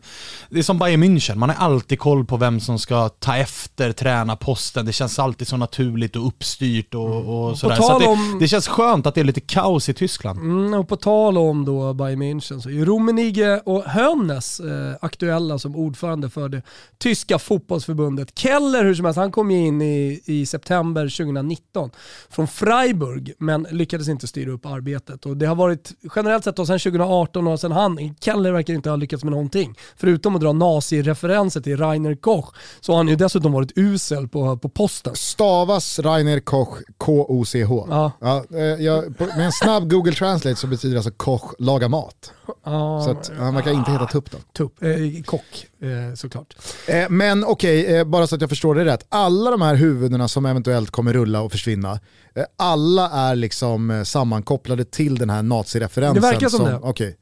det 0.50 0.58
är 0.58 0.62
som 0.62 0.78
Bayern 0.78 1.04
München, 1.04 1.34
man 1.34 1.48
har 1.50 1.56
alltid 1.66 1.98
koll 1.98 2.24
på 2.24 2.36
vem 2.36 2.60
som 2.60 2.78
ska 2.78 3.08
ta 3.08 3.36
efter 3.36 3.92
tränarposten, 3.92 4.86
det 4.86 4.92
känns 4.92 5.14
alltid 5.24 5.48
så 5.48 5.56
naturligt 5.56 6.16
och 6.16 6.26
uppstyrt 6.26 6.94
och, 6.94 7.48
och 7.48 7.58
sådär. 7.58 7.76
Så 7.76 7.98
det, 7.98 8.38
det 8.40 8.48
känns 8.48 8.68
skönt 8.68 9.06
att 9.06 9.14
det 9.14 9.20
är 9.20 9.24
lite 9.24 9.40
kaos 9.40 9.88
i 9.88 9.94
Tyskland. 9.94 10.38
Mm, 10.38 10.74
och 10.74 10.88
på 10.88 10.96
tal 10.96 11.38
om 11.38 11.64
då 11.64 11.94
Bayern 11.94 12.22
München 12.22 12.60
så 12.60 12.70
är 12.70 12.84
Rummenigge 12.84 13.60
och 13.64 13.84
Hönes 13.84 14.60
eh, 14.60 14.94
aktuella 15.00 15.58
som 15.58 15.76
ordförande 15.76 16.30
för 16.30 16.48
det 16.48 16.62
tyska 16.98 17.38
fotbollsförbundet. 17.38 18.38
Keller 18.38 18.84
hur 18.84 18.94
som 18.94 19.04
helst, 19.04 19.18
han 19.18 19.32
kom 19.32 19.50
ju 19.50 19.66
in 19.66 19.82
i, 19.82 20.20
i 20.24 20.46
september 20.46 21.02
2019 21.02 21.90
från 22.30 22.48
Freiburg 22.48 23.32
men 23.38 23.66
lyckades 23.70 24.08
inte 24.08 24.26
styra 24.26 24.50
upp 24.50 24.66
arbetet. 24.66 25.26
Och 25.26 25.36
det 25.36 25.46
har 25.46 25.54
varit 25.54 25.92
generellt 26.16 26.44
sett 26.44 26.56
då 26.56 26.66
sedan 26.66 26.78
2018 26.78 27.46
och 27.46 27.60
sen 27.60 27.72
han, 27.72 28.14
Keller 28.20 28.52
verkar 28.52 28.74
inte 28.74 28.90
ha 28.90 28.96
lyckats 28.96 29.24
med 29.24 29.30
någonting. 29.30 29.74
Förutom 29.96 30.34
att 30.34 30.40
dra 30.40 30.52
nazireferenser 30.52 31.60
till 31.60 31.76
Rainer 31.76 32.14
Koch 32.14 32.54
så 32.80 32.92
har 32.92 32.96
han 32.96 33.08
ju 33.08 33.16
dessutom 33.16 33.52
varit 33.52 33.72
usel 33.76 34.28
på, 34.28 34.58
på 34.58 34.68
posten. 34.68 35.13
Stavas 35.14 35.98
Rainer 35.98 36.40
Koch 36.40 36.78
K-O-C-H. 36.98 37.86
Ja. 38.20 38.44
eh, 38.54 38.60
jag, 38.62 39.18
på, 39.18 39.24
med 39.24 39.46
en 39.46 39.52
snabb 39.52 39.90
Google 39.90 40.12
Translate 40.12 40.56
så 40.56 40.66
betyder 40.66 40.96
alltså 40.96 41.10
Koch 41.10 41.54
laga 41.58 41.88
mat. 41.88 42.32
Ja, 42.64 43.02
Så 43.04 43.10
att, 43.10 43.30
han 43.38 43.54
verkar 43.54 43.72
inte 43.72 43.90
heta 43.90 44.06
Tupp 44.06 44.30
då. 44.30 44.38
tupp, 44.56 44.82
eh, 44.82 44.88
kock 45.24 45.66
eh, 45.80 46.14
såklart. 46.14 46.54
Eh, 46.88 47.08
men 47.10 47.44
okej, 47.44 47.96
eh, 47.96 48.04
bara 48.04 48.26
så 48.26 48.34
att 48.34 48.40
jag 48.40 48.50
förstår 48.50 48.74
det 48.74 48.84
rätt. 48.84 49.06
Alla 49.08 49.50
de 49.50 49.62
här 49.62 49.74
huvudena 49.74 50.28
som 50.28 50.46
eventuellt 50.46 50.90
kommer 50.90 51.12
rulla 51.12 51.40
och 51.40 51.52
försvinna, 51.52 51.92
eh, 52.34 52.44
alla 52.58 53.10
är 53.10 53.36
liksom 53.36 53.90
eh, 53.90 54.02
sammankopplade 54.02 54.84
till 54.84 55.14
den 55.18 55.30
här 55.30 55.42
nazireferensen. 55.42 56.22
Det 56.22 56.28
verkar 56.28 56.48
som 56.48 56.64
det. 56.64 56.78
Okej. 56.82 57.16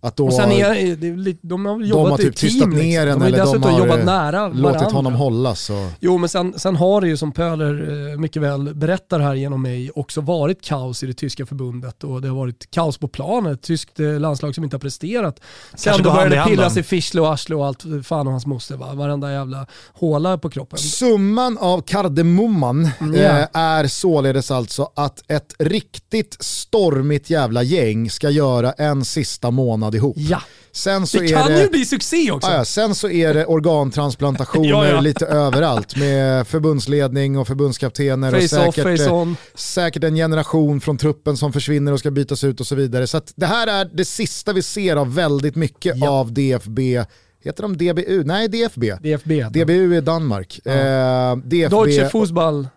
Att 0.00 0.16
då 0.16 0.26
Och 0.26 0.32
sen 0.32 0.52
är 0.52 0.96
det 0.96 1.06
är 1.08 1.16
lite, 1.16 1.46
de 1.46 1.66
har 1.66 1.74
väl 1.74 1.82
de 1.82 1.88
jobbat 1.88 2.10
har 2.10 2.18
typ 2.18 2.26
i 2.26 2.32
team. 2.38 2.50
tystat 2.50 2.68
ner 2.68 3.06
liksom. 3.06 3.06
den 3.06 3.18
De 3.18 3.20
har 3.20 3.26
eller 3.28 3.38
de 3.38 3.44
dessutom 3.44 3.72
har 3.72 3.78
jobbat 3.78 4.04
nära 4.04 4.48
låtit 4.48 4.62
varandra. 4.62 4.86
honom 4.90 5.14
hållas. 5.14 5.70
Och... 5.70 5.76
Jo 6.00 6.18
men 6.18 6.28
sen, 6.28 6.54
sen 6.56 6.76
har 6.76 7.00
det 7.00 7.08
ju 7.08 7.16
som 7.16 7.32
Pöler 7.32 8.10
eh, 8.12 8.18
mycket 8.18 8.42
väl 8.42 8.74
berättar 8.74 9.20
här 9.20 9.34
genom 9.34 9.62
mig 9.62 9.90
också 9.94 10.20
varit 10.20 10.62
kaos 10.62 11.02
i 11.02 11.06
det 11.06 11.14
tyska 11.14 11.46
förbundet 11.46 12.04
och 12.04 12.22
det 12.22 12.28
har 12.28 12.36
varit 12.36 12.70
kaos 12.70 12.98
på 12.98 13.08
planen. 13.08 13.52
Ett 13.52 13.62
tyskt 13.62 14.00
eh, 14.00 14.20
landslag 14.20 14.54
som 14.54 14.64
inte 14.64 14.74
har 14.76 14.80
presterat. 14.80 15.40
Sen 15.74 15.78
Kanske 15.92 16.02
då 16.02 16.10
började 16.14 16.36
det 16.36 16.44
pillas 16.44 16.76
i 16.76 16.82
fischle 16.82 17.20
och 17.20 17.32
arsle 17.32 17.54
och 17.56 17.66
allt 17.66 17.82
fan 18.04 18.26
och 18.26 18.32
hans 18.32 18.46
moster 18.46 18.76
va. 18.76 18.94
Varenda 18.94 19.32
jävla 19.32 19.66
håla 19.92 20.38
på 20.38 20.50
kroppen. 20.50 20.78
Summan 20.78 21.58
av 21.58 21.80
kardemumman 21.80 22.90
Ja. 23.00 23.38
eh, 23.38 23.46
är 23.52 23.86
således 23.86 24.50
alltså 24.50 24.88
att 24.96 25.30
ett 25.30 25.54
riktigt 25.58 26.36
stormigt 26.40 27.30
jävla 27.30 27.62
gäng 27.62 28.10
ska 28.10 28.30
göra 28.30 28.72
en 28.72 29.04
sista 29.04 29.50
månad 29.50 29.87
ihop. 29.94 30.16
Ja, 30.18 30.42
Sen 30.72 31.06
så 31.06 31.18
det 31.18 31.24
är 31.24 31.28
kan 31.28 31.46
det... 31.52 31.62
ju 31.62 31.68
bli 31.68 31.84
succé 31.84 32.30
också. 32.30 32.48
Ah, 32.50 32.54
ja, 32.56 32.64
sen 32.64 32.94
så 32.94 33.08
är 33.10 33.34
det 33.34 33.46
organtransplantationer 33.46 34.68
Ja, 34.68 34.86
ja. 34.88 35.00
lite 35.00 35.26
överallt 35.26 35.96
med 35.96 36.46
förbundsledning 36.46 37.38
och 37.38 37.46
förbundskaptener 37.46 38.34
och 38.34 38.42
Face 38.42 38.68
off, 38.68 38.74
säkert, 38.74 39.00
eh, 39.00 39.14
on. 39.14 39.36
säkert 39.54 40.04
en 40.04 40.14
generation 40.14 40.80
från 40.80 40.98
truppen 40.98 41.36
som 41.36 41.52
försvinner 41.52 41.92
och 41.92 41.98
ska 41.98 42.10
bytas 42.10 42.44
ut 42.44 42.60
och 42.60 42.66
så 42.66 42.74
vidare. 42.74 43.06
Så 43.06 43.16
att 43.16 43.32
det 43.36 43.46
här 43.46 43.66
är 43.66 43.90
det 43.92 44.04
sista 44.04 44.52
vi 44.52 44.62
ser 44.62 44.96
av 44.96 45.14
väldigt 45.14 45.56
mycket 45.56 45.96
Ja. 45.96 46.10
av 46.10 46.32
DFB. 46.32 47.04
Heter 47.44 47.62
de 47.62 47.76
DBU? 47.76 48.24
Nej, 48.24 48.48
DFB. 48.48 48.94
DFB. 49.00 49.42
DBU 49.42 49.96
är 49.96 50.00
Danmark. 50.00 50.60
Ja. 50.64 50.72
Eh, 50.72 51.36
DFB... 51.36 51.76
Deutsche 51.76 52.08
Fußball. 52.08 52.68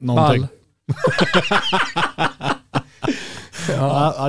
Någonting. 0.00 0.40
Ball. 0.40 0.48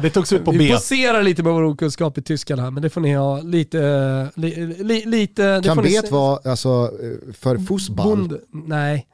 Ja, 0.02 0.08
ja, 0.08 0.10
det 0.10 0.10
togs 0.10 0.34
ut 0.34 0.46
på 0.46 0.52
Vi 0.52 0.58
B. 0.58 0.74
poserar 0.74 1.24
lite 1.24 1.44
med 1.44 1.54
vår 1.54 1.64
okunskap 1.64 2.18
i 2.18 2.22
tyskan 2.22 2.60
här, 2.60 2.72
men 2.72 2.84
det 2.84 2.90
får 2.90 3.02
ni 3.02 3.14
ha 3.14 3.42
lite... 3.42 4.32
Li, 4.36 4.76
li, 4.84 5.04
lite 5.06 5.44
det 5.56 5.64
Kan 5.64 5.76
får 5.76 5.84
ni 5.84 5.90
bet 5.90 6.06
se- 6.08 6.12
vara 6.14 6.40
alltså, 6.52 6.92
för 7.34 7.58
fotboll? 7.58 8.18
Bund, 8.28 8.40
nej, 8.52 9.08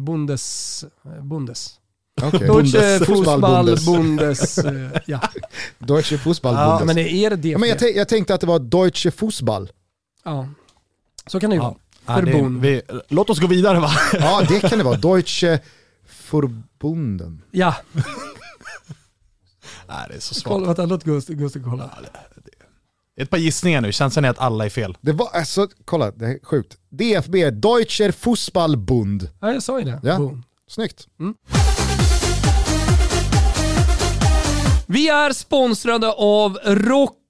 Bundes... 0.00 0.84
Bundes. 1.22 1.70
Okay. 2.22 2.46
Deutsche 2.46 2.98
Fußball 2.98 3.40
Fußball 3.40 3.64
Bundes. 3.64 3.86
Bundes. 3.86 4.58
eh, 4.58 4.90
ja. 5.06 5.20
Deutsche 5.78 6.18
Fußball 6.18 6.54
ja, 6.54 6.82
men 6.84 6.98
är 6.98 7.30
det 7.30 7.36
det? 7.36 7.48
Ja, 7.48 7.58
men 7.58 7.68
jag, 7.68 7.78
tänk- 7.78 7.96
jag 7.96 8.08
tänkte 8.08 8.34
att 8.34 8.40
det 8.40 8.46
var 8.46 8.58
Deutsche 8.58 9.10
Fußball. 9.10 9.68
ja. 10.24 10.48
Så 11.26 11.40
kan 11.40 11.50
det 11.50 11.56
ju 11.56 11.60
vara. 11.62 11.74
Ja, 12.06 12.20
det, 12.20 12.32
Förbund. 12.32 12.60
vi, 12.60 12.82
låt 13.08 13.30
oss 13.30 13.38
gå 13.40 13.46
vidare 13.46 13.80
va? 13.80 13.90
Ja, 14.12 14.42
det 14.48 14.60
kan 14.60 14.78
det 14.78 14.84
vara. 14.84 14.96
Deutsche 15.08 15.58
Förbunden. 16.06 17.42
Ja, 17.50 17.74
Nej, 19.88 20.06
det 20.08 20.14
är 20.14 20.20
så 20.20 20.42
kolla, 20.44 20.64
svagt. 20.64 20.78
vänta, 20.78 20.86
låt 20.94 21.04
Gustav, 21.04 21.36
Gustav 21.36 21.60
kolla. 21.62 21.90
Ett 23.20 23.30
par 23.30 23.38
gissningar 23.38 23.80
nu, 23.80 23.92
känslan 23.92 24.24
är 24.24 24.28
att 24.30 24.38
alla 24.38 24.64
är 24.64 24.68
fel. 24.70 24.96
Det 25.00 25.12
var, 25.12 25.28
alltså, 25.32 25.68
kolla, 25.84 26.10
det 26.10 26.26
är 26.26 26.38
sjukt. 26.42 26.76
DFB, 26.88 27.50
Deutscher 27.50 28.12
Fußballbund. 28.12 29.28
Ja, 29.40 29.52
jag 29.52 29.62
sa 29.62 29.78
ju 29.78 29.84
det. 29.84 30.00
Ja. 30.02 30.16
Boom. 30.18 30.42
Snyggt. 30.68 31.06
Vi 34.86 35.08
är 35.08 35.32
sponsrade 35.32 36.12
av 36.12 36.58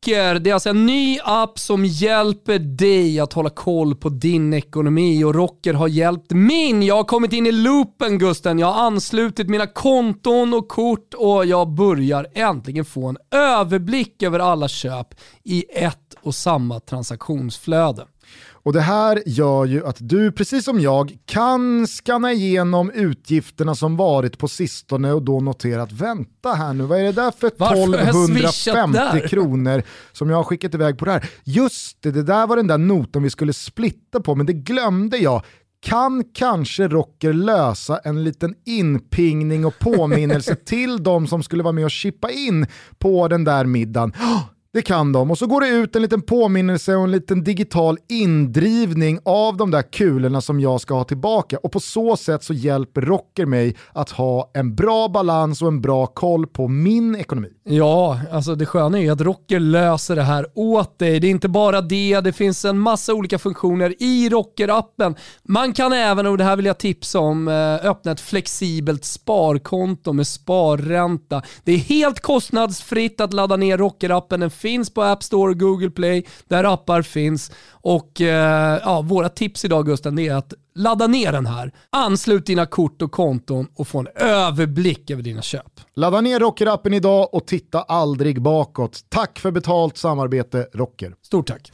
Rocker. 0.07 0.39
Det 0.39 0.51
är 0.51 0.55
alltså 0.55 0.69
en 0.71 0.87
ny 0.87 1.19
app 1.25 1.59
som 1.59 1.85
hjälper 1.85 2.59
dig 2.59 3.21
att 3.21 3.33
hålla 3.33 3.51
koll 3.51 3.95
på 3.95 4.09
din 4.09 4.55
ekonomi 4.55 5.25
och 5.25 5.35
Rocker 5.35 5.75
har 5.75 5.89
hjälpt 5.89 6.31
min. 6.31 6.83
Jag 6.83 6.97
har 6.97 7.05
kommit 7.05 7.33
in 7.33 7.47
i 7.47 7.53
loopen 7.53 8.19
Gusten. 8.19 8.59
Jag 8.59 8.67
har 8.67 8.87
anslutit 8.87 9.49
mina 9.49 9.67
konton 9.67 10.55
och 10.55 10.69
kort 10.69 11.15
och 11.15 11.47
jag 11.47 11.69
börjar 11.69 12.27
äntligen 12.35 12.85
få 12.85 13.09
en 13.09 13.17
överblick 13.31 14.23
över 14.23 14.39
alla 14.39 14.69
köp 14.69 15.15
i 15.45 15.65
ett 15.71 16.15
och 16.23 16.35
samma 16.35 16.81
transaktionsflöde. 16.81 18.07
Och 18.67 18.73
det 18.73 18.81
här 18.81 19.23
gör 19.27 19.65
ju 19.65 19.87
att 19.87 19.97
du, 20.01 20.33
precis 20.33 20.65
som 20.65 20.81
jag, 20.81 21.17
kan 21.25 21.87
scanna 21.87 22.33
igenom 22.33 22.91
utgifterna 22.91 23.75
som 23.75 23.97
varit 23.97 24.39
på 24.39 24.49
sistone 24.49 25.13
och 25.13 25.23
då 25.23 25.41
notera 25.41 25.83
att 25.83 25.93
vänta 25.93 26.53
här 26.53 26.75
nu, 26.75 26.85
vad 26.85 26.99
är 26.99 27.03
det 27.03 27.13
där 27.13 27.31
för 27.31 27.51
Varför 27.57 27.77
har 27.77 28.07
jag 28.07 28.27
swishat 28.27 28.55
1250 28.55 28.99
där? 28.99 29.29
kronor 29.29 29.83
som 30.13 30.31
jag 30.31 30.37
har 30.37 30.45
skickat 30.45 30.75
iväg 30.75 30.99
på 30.99 31.05
det 31.05 31.11
här? 31.11 31.31
Just 31.45 32.03
det, 32.03 32.11
det 32.11 32.23
där 32.23 32.47
var 32.47 32.57
den 32.57 32.67
där 32.67 32.79
noten 32.79 33.23
vi 33.23 33.31
skulle 33.31 33.53
splitta 33.53 34.21
på, 34.21 34.35
men 34.35 34.47
det 34.47 34.53
glömde 34.53 35.17
jag. 35.17 35.43
Kan 35.83 36.25
kanske 36.35 36.89
Rocker 36.89 37.33
lösa 37.33 37.99
en 37.99 38.25
liten 38.25 38.55
inpingning 38.65 39.65
och 39.67 39.79
påminnelse 39.79 40.55
till 40.65 41.03
de 41.03 41.27
som 41.27 41.43
skulle 41.43 41.63
vara 41.63 41.73
med 41.73 41.85
och 41.85 41.91
chippa 41.91 42.31
in 42.31 42.67
på 42.99 43.29
den 43.29 43.45
där 43.45 43.65
middagen? 43.65 44.13
Det 44.77 44.83
kan 44.83 45.13
de. 45.13 45.31
Och 45.31 45.39
så 45.39 45.47
går 45.47 45.61
det 45.61 45.69
ut 45.69 45.97
en 45.97 46.03
liten 46.03 46.23
påminnelse 46.23 46.97
och 46.97 47.05
en 47.05 47.11
liten 47.11 47.45
digital 47.45 47.99
indrivning 48.09 49.19
av 49.25 49.57
de 49.57 49.71
där 49.71 49.83
kulorna 49.83 50.41
som 50.41 50.61
jag 50.61 50.81
ska 50.81 50.95
ha 50.95 51.05
tillbaka. 51.05 51.59
Och 51.59 51.73
på 51.73 51.81
så 51.81 52.17
sätt 52.17 52.45
så 52.45 52.55
hjälper 52.55 53.01
Rocker 53.01 53.47
mig 53.47 53.77
att 53.93 54.11
ha 54.11 54.51
en 54.55 54.75
bra 54.75 55.09
balans 55.09 55.63
och 55.63 55.69
en 55.69 55.81
bra 55.81 56.07
koll 56.07 56.47
på 56.47 56.69
min 56.69 57.17
ekonomi. 57.17 57.56
Ja, 57.69 58.21
alltså 58.33 58.55
det 58.55 58.67
sköna 58.67 58.99
är 58.99 59.13
att 59.13 59.21
Rocker 59.21 59.61
löser 59.61 60.17
det 60.17 60.23
här 60.23 60.47
åt 60.55 60.99
dig. 60.99 61.21
Det 61.21 61.27
är 61.27 61.31
inte 61.31 61.49
bara 61.49 61.81
det, 61.81 62.21
det 62.21 62.33
finns 62.33 62.65
en 62.65 62.79
massa 62.79 63.15
olika 63.15 63.39
funktioner 63.39 63.95
i 63.99 64.29
Rocker-appen. 64.29 65.17
Man 65.43 65.73
kan 65.73 65.93
även, 65.93 66.27
och 66.27 66.39
det 66.39 66.45
här 66.45 66.57
vill 66.57 66.67
jag 66.67 66.79
tipsa 66.79 67.19
om, 67.19 67.49
eh, 67.49 67.75
öppna 67.75 68.13
ett 68.13 68.21
flexibelt 68.21 69.05
sparkonto 69.05 70.13
med 70.13 70.27
sparränta. 70.27 71.43
Det 71.65 71.73
är 71.73 71.79
helt 71.79 72.21
kostnadsfritt 72.21 73.21
att 73.21 73.33
ladda 73.33 73.57
ner 73.57 73.79
Rocker-appen. 73.79 74.41
Den 74.41 74.51
finns 74.51 74.91
på 74.91 75.03
App 75.03 75.23
Store 75.23 75.51
och 75.51 75.61
Google 75.61 75.91
Play, 75.91 76.27
där 76.49 76.65
appar 76.65 77.03
finns. 77.03 77.53
Och 77.71 78.21
eh, 78.21 78.81
ja, 78.85 79.01
våra 79.01 79.29
tips 79.29 79.65
idag 79.65 79.87
Gusten, 79.87 80.17
det 80.17 80.29
är 80.29 80.35
att 80.35 80.55
ladda 80.77 81.07
ner 81.07 81.33
den 81.33 81.47
här. 81.47 81.73
Anslut 81.91 82.47
dina 82.47 82.67
kort 82.67 83.03
och 83.03 83.13
konton 83.13 83.69
och 83.75 83.89
få 83.89 83.99
en 83.99 84.09
överblick 84.15 85.11
över 85.11 85.23
dina 85.23 85.43
köp. 85.43 85.81
Ladda 85.97 86.21
ner 86.21 86.41
Rocker-appen 86.41 86.95
idag 86.95 87.35
och 87.35 87.47
titta 87.47 87.83
aldrig 87.83 88.43
bakåt. 88.43 89.01
Tack 89.09 89.39
för 89.39 89.51
betalt 89.51 89.97
samarbete 89.97 90.67
Rocker. 90.75 91.15
Stort 91.23 91.47
tack. 91.47 91.73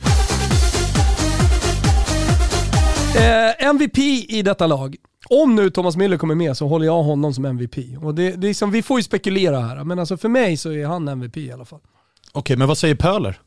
Eh, 3.17 3.67
MVP 3.69 3.99
i 4.29 4.43
detta 4.43 4.67
lag. 4.67 4.97
Om 5.31 5.55
nu 5.55 5.71
Thomas 5.71 5.97
Müller 5.97 6.17
kommer 6.17 6.35
med 6.35 6.57
så 6.57 6.67
håller 6.69 6.87
jag 6.87 7.03
honom 7.03 7.35
som 7.35 7.45
MVP. 7.45 7.77
Och 8.03 8.15
det, 8.15 8.31
det 8.31 8.49
är 8.49 8.55
som, 8.55 8.71
vi 8.71 8.83
får 8.83 8.99
ju 8.99 9.03
spekulera 9.03 9.61
här, 9.61 9.85
men 9.85 9.99
alltså 9.99 10.17
för 10.17 10.29
mig 10.29 10.57
så 10.57 10.73
är 10.73 10.87
han 10.87 11.09
MVP 11.09 11.37
i 11.37 11.53
alla 11.53 11.65
fall. 11.65 11.81
Okej, 12.33 12.57
men 12.57 12.69
vad 12.69 12.79
säger 12.79 12.95
Pöler? 12.95 13.41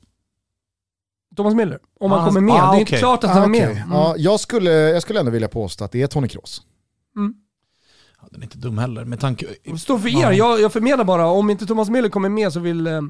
Thomas 1.36 1.54
Müller, 1.54 1.80
om 2.00 2.12
han 2.12 2.20
Ah, 2.22 2.26
kommer 2.28 2.42
med. 2.42 2.56
ah, 2.56 2.72
det 2.72 2.78
är 2.78 2.80
inte 2.80 2.90
okej. 2.90 3.00
klart 3.00 3.24
att 3.24 3.30
Ah, 3.30 3.34
han 3.34 3.44
är 3.44 3.48
med. 3.48 3.70
Mm. 3.72 3.92
Ja, 3.92 4.16
jag, 4.18 4.40
skulle, 4.40 4.72
jag 4.72 5.02
skulle 5.02 5.20
ändå 5.20 5.32
vilja 5.32 5.48
påstå 5.48 5.84
att 5.86 5.92
det 5.92 6.02
är 6.02 6.08
Tony 6.08 6.28
Kroos. 6.28 6.62
Ja, 8.22 8.28
den 8.32 8.42
är 8.42 8.44
inte 8.46 8.58
dum 8.58 8.78
heller, 8.78 9.06
med 9.06 9.20
tanke... 9.20 9.46
Står 9.80 10.00
för 10.00 10.10
er, 10.10 10.32
jag, 10.32 10.62
jag 10.62 10.74
förmedlar 10.74 11.06
bara, 11.06 11.26
om 11.28 11.50
inte 11.50 11.66
Thomas 11.66 11.90
Müller 11.90 12.10
kommer 12.10 12.30
med 12.30 12.54
så 12.54 12.60
vill 12.60 12.88
eh, 12.88 12.94
eh, 12.94 13.02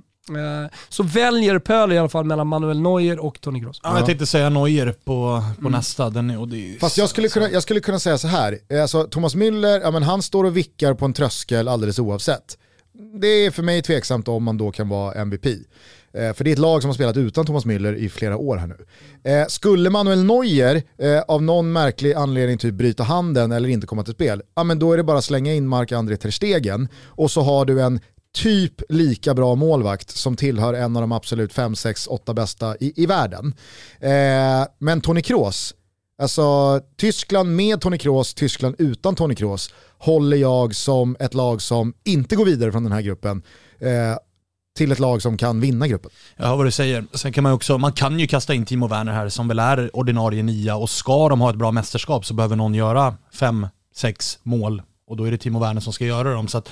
så 0.89 1.03
väljer 1.03 1.59
Pöler 1.59 1.95
i 1.95 1.97
alla 1.97 2.09
fall 2.09 2.25
mellan 2.25 2.47
Manuel 2.47 2.81
Neuer 2.81 3.19
och 3.19 3.41
Toni 3.41 3.59
Kroos. 3.61 3.79
Ja, 3.83 3.97
jag 3.97 4.05
tänkte 4.05 4.25
säga 4.25 4.49
Neuer 4.49 4.95
på, 5.03 5.43
på 5.61 5.69
nästa. 5.69 6.09
Den 6.09 6.29
är, 6.29 6.39
och 6.39 6.47
det 6.47 6.75
är, 6.75 6.79
Fast 6.79 6.97
jag 6.97 7.09
skulle, 7.09 7.27
kunna, 7.29 7.49
jag 7.49 7.63
skulle 7.63 7.79
kunna 7.79 7.99
säga 7.99 8.17
så 8.17 8.27
här, 8.27 8.59
alltså, 8.81 9.03
Thomas 9.03 9.35
Müller, 9.35 9.81
ja, 9.83 9.91
men 9.91 10.03
han 10.03 10.21
står 10.21 10.43
och 10.43 10.57
vickar 10.57 10.93
på 10.93 11.05
en 11.05 11.13
tröskel 11.13 11.67
alldeles 11.67 11.99
oavsett. 11.99 12.57
Det 13.19 13.27
är 13.27 13.51
för 13.51 13.63
mig 13.63 13.81
tveksamt 13.81 14.27
om 14.27 14.43
man 14.43 14.57
då 14.57 14.71
kan 14.71 14.89
vara 14.89 15.13
MVP. 15.13 15.45
Eh, 16.15 16.33
för 16.33 16.43
det 16.43 16.49
är 16.49 16.53
ett 16.53 16.59
lag 16.59 16.81
som 16.81 16.89
har 16.89 16.95
spelat 16.95 17.17
utan 17.17 17.45
Thomas 17.45 17.65
Müller 17.65 17.95
i 17.95 18.09
flera 18.09 18.37
år 18.37 18.57
här 18.57 18.67
nu. 18.67 18.85
Eh, 19.31 19.47
skulle 19.47 19.89
Manuel 19.89 20.23
Neuer 20.23 20.83
eh, 20.97 21.21
av 21.27 21.43
någon 21.43 21.71
märklig 21.71 22.13
anledning 22.13 22.57
typ 22.57 22.73
bryta 22.73 23.03
handen 23.03 23.51
eller 23.51 23.69
inte 23.69 23.87
komma 23.87 24.03
till 24.03 24.13
spel, 24.13 24.41
ja 24.55 24.63
men 24.63 24.79
då 24.79 24.93
är 24.93 24.97
det 24.97 25.03
bara 25.03 25.17
att 25.17 25.23
slänga 25.23 25.53
in 25.53 25.67
Mark-André 25.67 26.17
Ter 26.17 26.31
Stegen 26.31 26.87
och 27.05 27.31
så 27.31 27.41
har 27.41 27.65
du 27.65 27.81
en 27.81 27.99
typ 28.35 28.81
lika 28.89 29.33
bra 29.33 29.55
målvakt 29.55 30.09
som 30.09 30.35
tillhör 30.35 30.73
en 30.73 30.95
av 30.95 31.01
de 31.01 31.11
absolut 31.11 31.53
5, 31.53 31.75
6, 31.75 32.07
8 32.07 32.33
bästa 32.33 32.75
i, 32.79 33.03
i 33.03 33.05
världen. 33.05 33.53
Eh, 33.99 34.67
men 34.79 35.01
Toni 35.01 35.21
Kroos, 35.21 35.75
Alltså 36.17 36.79
Tyskland 36.97 37.55
med 37.55 37.81
Toni 37.81 37.97
Kroos, 37.97 38.33
Tyskland 38.33 38.75
utan 38.77 39.15
Toni 39.15 39.35
Kroos 39.35 39.73
håller 39.97 40.37
jag 40.37 40.75
som 40.75 41.15
ett 41.19 41.33
lag 41.33 41.61
som 41.61 41.93
inte 42.03 42.35
går 42.35 42.45
vidare 42.45 42.71
från 42.71 42.83
den 42.83 42.91
här 42.91 43.01
gruppen 43.01 43.43
eh, 43.79 44.17
till 44.75 44.91
ett 44.91 44.99
lag 44.99 45.21
som 45.21 45.37
kan 45.37 45.59
vinna 45.59 45.87
gruppen. 45.87 46.11
Jag 46.35 46.47
hör 46.47 46.55
vad 46.55 46.65
du 46.65 46.71
säger. 46.71 47.05
Sen 47.13 47.33
kan 47.33 47.43
man 47.43 47.51
ju 47.51 47.55
också, 47.55 47.77
man 47.77 47.93
kan 47.93 48.19
ju 48.19 48.27
kasta 48.27 48.53
in 48.53 48.65
Timo 48.65 48.87
Werner 48.87 49.13
här 49.13 49.29
som 49.29 49.47
väl 49.47 49.59
är 49.59 49.95
ordinarie 49.95 50.43
nia 50.43 50.75
och 50.75 50.89
ska 50.89 51.29
de 51.29 51.41
ha 51.41 51.49
ett 51.49 51.55
bra 51.55 51.71
mästerskap 51.71 52.25
så 52.25 52.33
behöver 52.33 52.55
någon 52.55 52.73
göra 52.73 53.15
fem, 53.33 53.67
sex 53.95 54.39
mål 54.43 54.81
och 55.07 55.17
då 55.17 55.23
är 55.23 55.31
det 55.31 55.37
Timo 55.37 55.59
Werner 55.59 55.81
som 55.81 55.93
ska 55.93 56.05
göra 56.05 56.33
dem. 56.33 56.47
Så 56.47 56.57
att, 56.57 56.69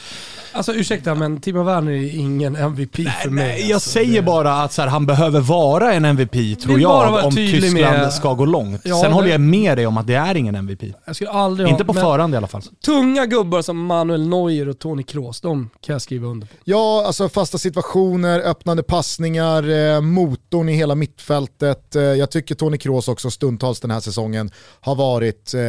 Alltså 0.54 0.74
ursäkta 0.74 1.16
men 1.16 1.42
Timo 1.42 1.64
Werner 1.64 1.92
är 1.92 2.16
ingen 2.20 2.56
MVP 2.56 2.96
för 3.24 3.30
mig. 3.30 3.48
nej, 3.48 3.62
jag 3.68 3.76
alltså. 3.76 3.90
säger 3.90 4.16
Det- 4.22 4.22
bara 4.22 4.54
att 4.64 4.74
så 4.74 4.82
här, 4.82 4.90
han 4.90 5.06
behöver 5.06 5.40
vara 5.40 5.94
en 5.94 6.06
MVP 6.06 6.56
tror 6.56 6.80
jag 6.80 7.26
om 7.26 7.36
Tyskland 7.36 7.74
med- 8.00 8.14
ska 8.14 8.34
gå 8.34 8.46
långt. 8.46 8.82
Ja, 8.84 8.96
Sen 9.02 9.10
det- 9.10 9.16
håller 9.16 9.30
jag 9.30 9.42
med 9.42 9.78
dig 9.78 9.88
om 9.88 9.98
att 9.98 10.08
det 10.08 10.14
är 10.16 10.36
ingen 10.36 10.56
MVP. 10.56 10.94
Jag 11.06 11.16
skulle 11.16 11.30
aldrig 11.30 11.70
Inte 11.70 11.84
ha, 11.84 11.88
på 11.88 11.94
men 11.94 12.04
förhand 12.04 12.34
i 12.34 12.38
alla 12.38 12.48
fall. 12.48 12.62
Tunga 12.86 13.26
gubbar 13.26 13.62
som 13.62 13.86
Manuel 13.86 14.30
Neuer 14.30 14.70
och 14.70 14.80
Toni 14.80 15.04
Kroos, 15.04 15.42
de 15.42 15.70
kan 15.82 15.94
jag 15.94 16.02
skriva 16.02 16.28
under 16.28 16.48
på. 16.48 16.54
Ja, 16.64 17.04
alltså 17.08 17.30
fasta 17.30 17.58
situationer, 17.58 18.40
öppnande 18.40 18.84
passningar, 18.84 19.70
eh, 19.96 20.02
motorn 20.02 20.70
i 20.70 20.74
hela 20.76 20.96
mittfältet. 20.96 21.96
Eh, 21.96 22.02
jag 22.02 22.32
tycker 22.32 22.56
Toni 22.56 22.78
Kroos 22.78 23.08
också 23.08 23.32
stundtals 23.32 23.80
den 23.80 23.92
här 23.92 24.00
säsongen 24.00 24.52
har 24.82 24.96
varit 24.96 25.54
eh, 25.54 25.62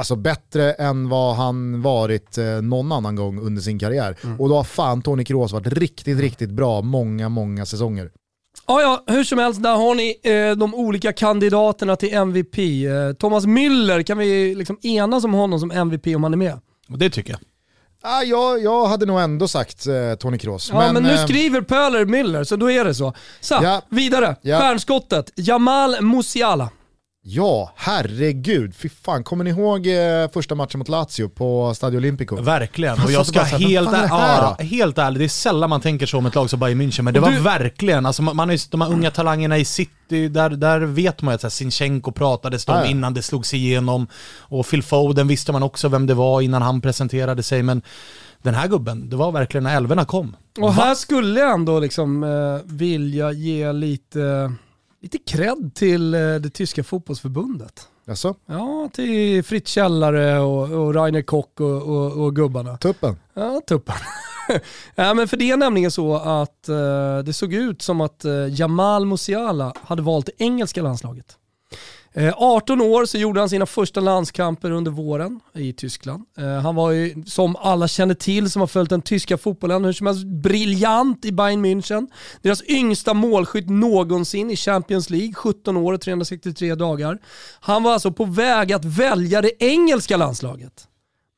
alltså 0.00 0.16
bättre 0.16 0.72
än 0.72 1.08
vad 1.08 1.36
han 1.36 1.82
varit 1.82 2.38
eh, 2.38 2.44
någon 2.44 2.92
annan 2.92 3.16
gång 3.16 3.40
under 3.40 3.62
sin 3.62 3.78
karriär. 3.78 4.16
Och 4.38 4.48
då 4.48 4.56
har 4.56 4.64
fan 4.64 5.02
Toni 5.02 5.24
Kroos 5.24 5.52
varit 5.52 5.66
riktigt, 5.66 6.20
riktigt 6.20 6.50
bra 6.50 6.82
många, 6.82 7.28
många 7.28 7.66
säsonger. 7.66 8.10
Ja, 8.66 8.80
ja, 8.82 9.04
hur 9.14 9.24
som 9.24 9.38
helst, 9.38 9.62
där 9.62 9.74
har 9.76 9.94
ni 9.94 10.16
eh, 10.22 10.56
de 10.56 10.74
olika 10.74 11.12
kandidaterna 11.12 11.96
till 11.96 12.14
MVP. 12.14 12.58
Eh, 12.58 13.12
Thomas 13.18 13.44
Müller, 13.46 14.02
kan 14.02 14.18
vi 14.18 14.54
liksom 14.54 14.78
enas 14.82 15.24
om 15.24 15.32
honom 15.32 15.60
som 15.60 15.70
MVP 15.70 16.06
om 16.16 16.22
han 16.22 16.32
är 16.32 16.36
med? 16.36 16.60
Och 16.88 16.98
det 16.98 17.10
tycker 17.10 17.30
jag. 17.32 17.40
Ah, 18.02 18.22
jag, 18.22 18.62
jag 18.62 18.86
hade 18.86 19.06
nog 19.06 19.20
ändå 19.20 19.48
sagt 19.48 19.86
eh, 19.86 20.14
Toni 20.18 20.38
Kroos. 20.38 20.70
Ja, 20.72 20.92
men, 20.92 21.02
nu 21.02 21.12
eh, 21.12 21.24
skriver 21.24 21.60
Pöler 21.60 22.04
Müller, 22.04 22.44
så 22.44 22.56
då 22.56 22.70
är 22.70 22.84
det 22.84 22.94
så. 22.94 23.14
Så, 23.40 23.54
Ja. 23.62 23.82
vidare. 23.88 24.36
Ja. 24.42 24.60
Stjärnskottet, 24.60 25.32
Jamal 25.36 26.00
Musiala. 26.00 26.70
Ja, 27.22 27.72
herregud. 27.76 28.74
Fy 28.76 28.88
fan, 28.88 29.24
kommer 29.24 29.44
ni 29.44 29.50
ihåg 29.50 29.86
eh, 29.86 30.30
första 30.32 30.54
matchen 30.54 30.78
mot 30.78 30.88
Lazio 30.88 31.28
på 31.28 31.74
Stadio 31.74 31.96
Olimpico? 31.98 32.36
Verkligen. 32.42 32.94
Och 33.04 33.10
jag 33.12 33.26
satt 33.26 33.34
ska 33.34 33.40
här, 33.56 33.58
helt, 33.58 33.86
"Vad 33.90 34.08
fan 34.08 34.20
är 34.44 34.54
ja, 34.58 34.64
helt 34.64 34.98
ärligt, 34.98 35.18
det 35.18 35.24
är 35.24 35.28
sällan 35.28 35.70
man 35.70 35.80
tänker 35.80 36.06
så 36.06 36.18
om 36.18 36.26
ett 36.26 36.34
lag 36.34 36.50
som 36.50 36.60
Bayern 36.60 36.80
München, 36.82 37.02
men 37.02 37.14
det 37.14 37.20
Och 37.20 37.26
var 37.26 37.32
du- 37.32 37.40
verkligen, 37.40 38.06
alltså 38.06 38.22
man, 38.22 38.36
man 38.36 38.50
är, 38.50 38.70
de 38.70 38.80
här 38.80 38.92
unga 38.92 39.10
talangerna 39.10 39.58
i 39.58 39.64
City, 39.64 40.28
där, 40.28 40.50
där 40.50 40.80
vet 40.80 41.22
man 41.22 41.32
ju 41.34 41.46
att 41.46 41.52
Sinchenko 41.52 42.12
pratades 42.12 42.64
de 42.64 42.72
Ja, 42.72 42.84
ja. 42.84 42.90
innan 42.90 43.14
det 43.14 43.22
slogs 43.22 43.54
igenom, 43.54 44.06
och 44.38 44.66
Phil 44.70 44.82
Foden 44.82 45.28
visste 45.28 45.52
man 45.52 45.62
också 45.62 45.88
vem 45.88 46.06
det 46.06 46.14
var 46.14 46.40
innan 46.40 46.62
han 46.62 46.80
presenterade 46.80 47.42
sig, 47.42 47.62
men 47.62 47.82
den 48.42 48.54
här 48.54 48.68
gubben, 48.68 49.10
det 49.10 49.16
var 49.16 49.32
verkligen 49.32 49.64
när 49.64 49.76
älvorna 49.76 50.04
kom. 50.04 50.36
Och 50.60 50.74
här 50.74 50.94
skulle 50.94 51.40
jag 51.40 51.52
ändå 51.54 51.80
liksom 51.80 52.22
eh, 52.24 52.60
vilja 52.64 53.32
ge 53.32 53.72
lite, 53.72 54.52
lite 55.02 55.18
cred 55.18 55.70
till 55.74 56.14
eh, 56.14 56.20
det 56.20 56.50
tyska 56.50 56.84
fotbollsförbundet. 56.84 57.88
Alltså, 58.08 58.34
Ja, 58.46 58.90
till 58.92 59.44
Fritz 59.44 59.70
Källare 59.70 60.38
och, 60.38 60.70
och 60.70 60.94
Rainer 60.94 61.22
Kock 61.22 61.60
och, 61.60 61.82
och, 61.82 62.12
och 62.24 62.36
gubbarna. 62.36 62.76
tuppen. 62.76 63.16
Ja, 63.34 63.60
tuppen. 63.68 63.94
ja, 64.94 65.14
men 65.14 65.28
för 65.28 65.36
det 65.36 65.50
är 65.50 65.56
nämligen 65.56 65.90
så 65.90 66.14
att 66.16 66.68
eh, 66.68 67.18
det 67.24 67.32
såg 67.32 67.54
ut 67.54 67.82
som 67.82 68.00
att 68.00 68.24
eh, 68.24 68.32
Jamal 68.60 69.06
Musiala 69.06 69.74
hade 69.82 70.02
valt 70.02 70.26
det 70.26 70.32
engelska 70.44 70.82
landslaget. 70.82 71.36
Eh, 72.12 72.34
18 72.36 72.80
år 72.80 73.04
så 73.04 73.18
gjorde 73.18 73.40
han 73.40 73.48
sina 73.48 73.66
första 73.66 74.00
landskamper 74.00 74.70
under 74.70 74.90
våren 74.90 75.40
i 75.54 75.72
Tyskland. 75.72 76.24
Eh, 76.38 76.44
han 76.44 76.74
var 76.74 76.90
ju, 76.90 77.22
som 77.26 77.56
alla 77.56 77.88
känner 77.88 78.14
till 78.14 78.50
som 78.50 78.60
har 78.60 78.66
följt 78.66 78.90
den 78.90 79.02
tyska 79.02 79.38
fotbollen, 79.38 79.84
hur 79.84 79.92
som 79.92 80.06
helst 80.06 80.26
briljant 80.26 81.24
i 81.24 81.32
Bayern 81.32 81.64
München. 81.64 82.06
Deras 82.42 82.62
yngsta 82.62 83.14
målskytt 83.14 83.68
någonsin 83.70 84.50
i 84.50 84.56
Champions 84.56 85.10
League, 85.10 85.34
17 85.34 85.76
år 85.76 85.92
och 85.92 86.00
363 86.00 86.74
dagar. 86.74 87.18
Han 87.60 87.82
var 87.82 87.92
alltså 87.92 88.12
på 88.12 88.24
väg 88.24 88.72
att 88.72 88.84
välja 88.84 89.42
det 89.42 89.64
engelska 89.64 90.16
landslaget. 90.16 90.86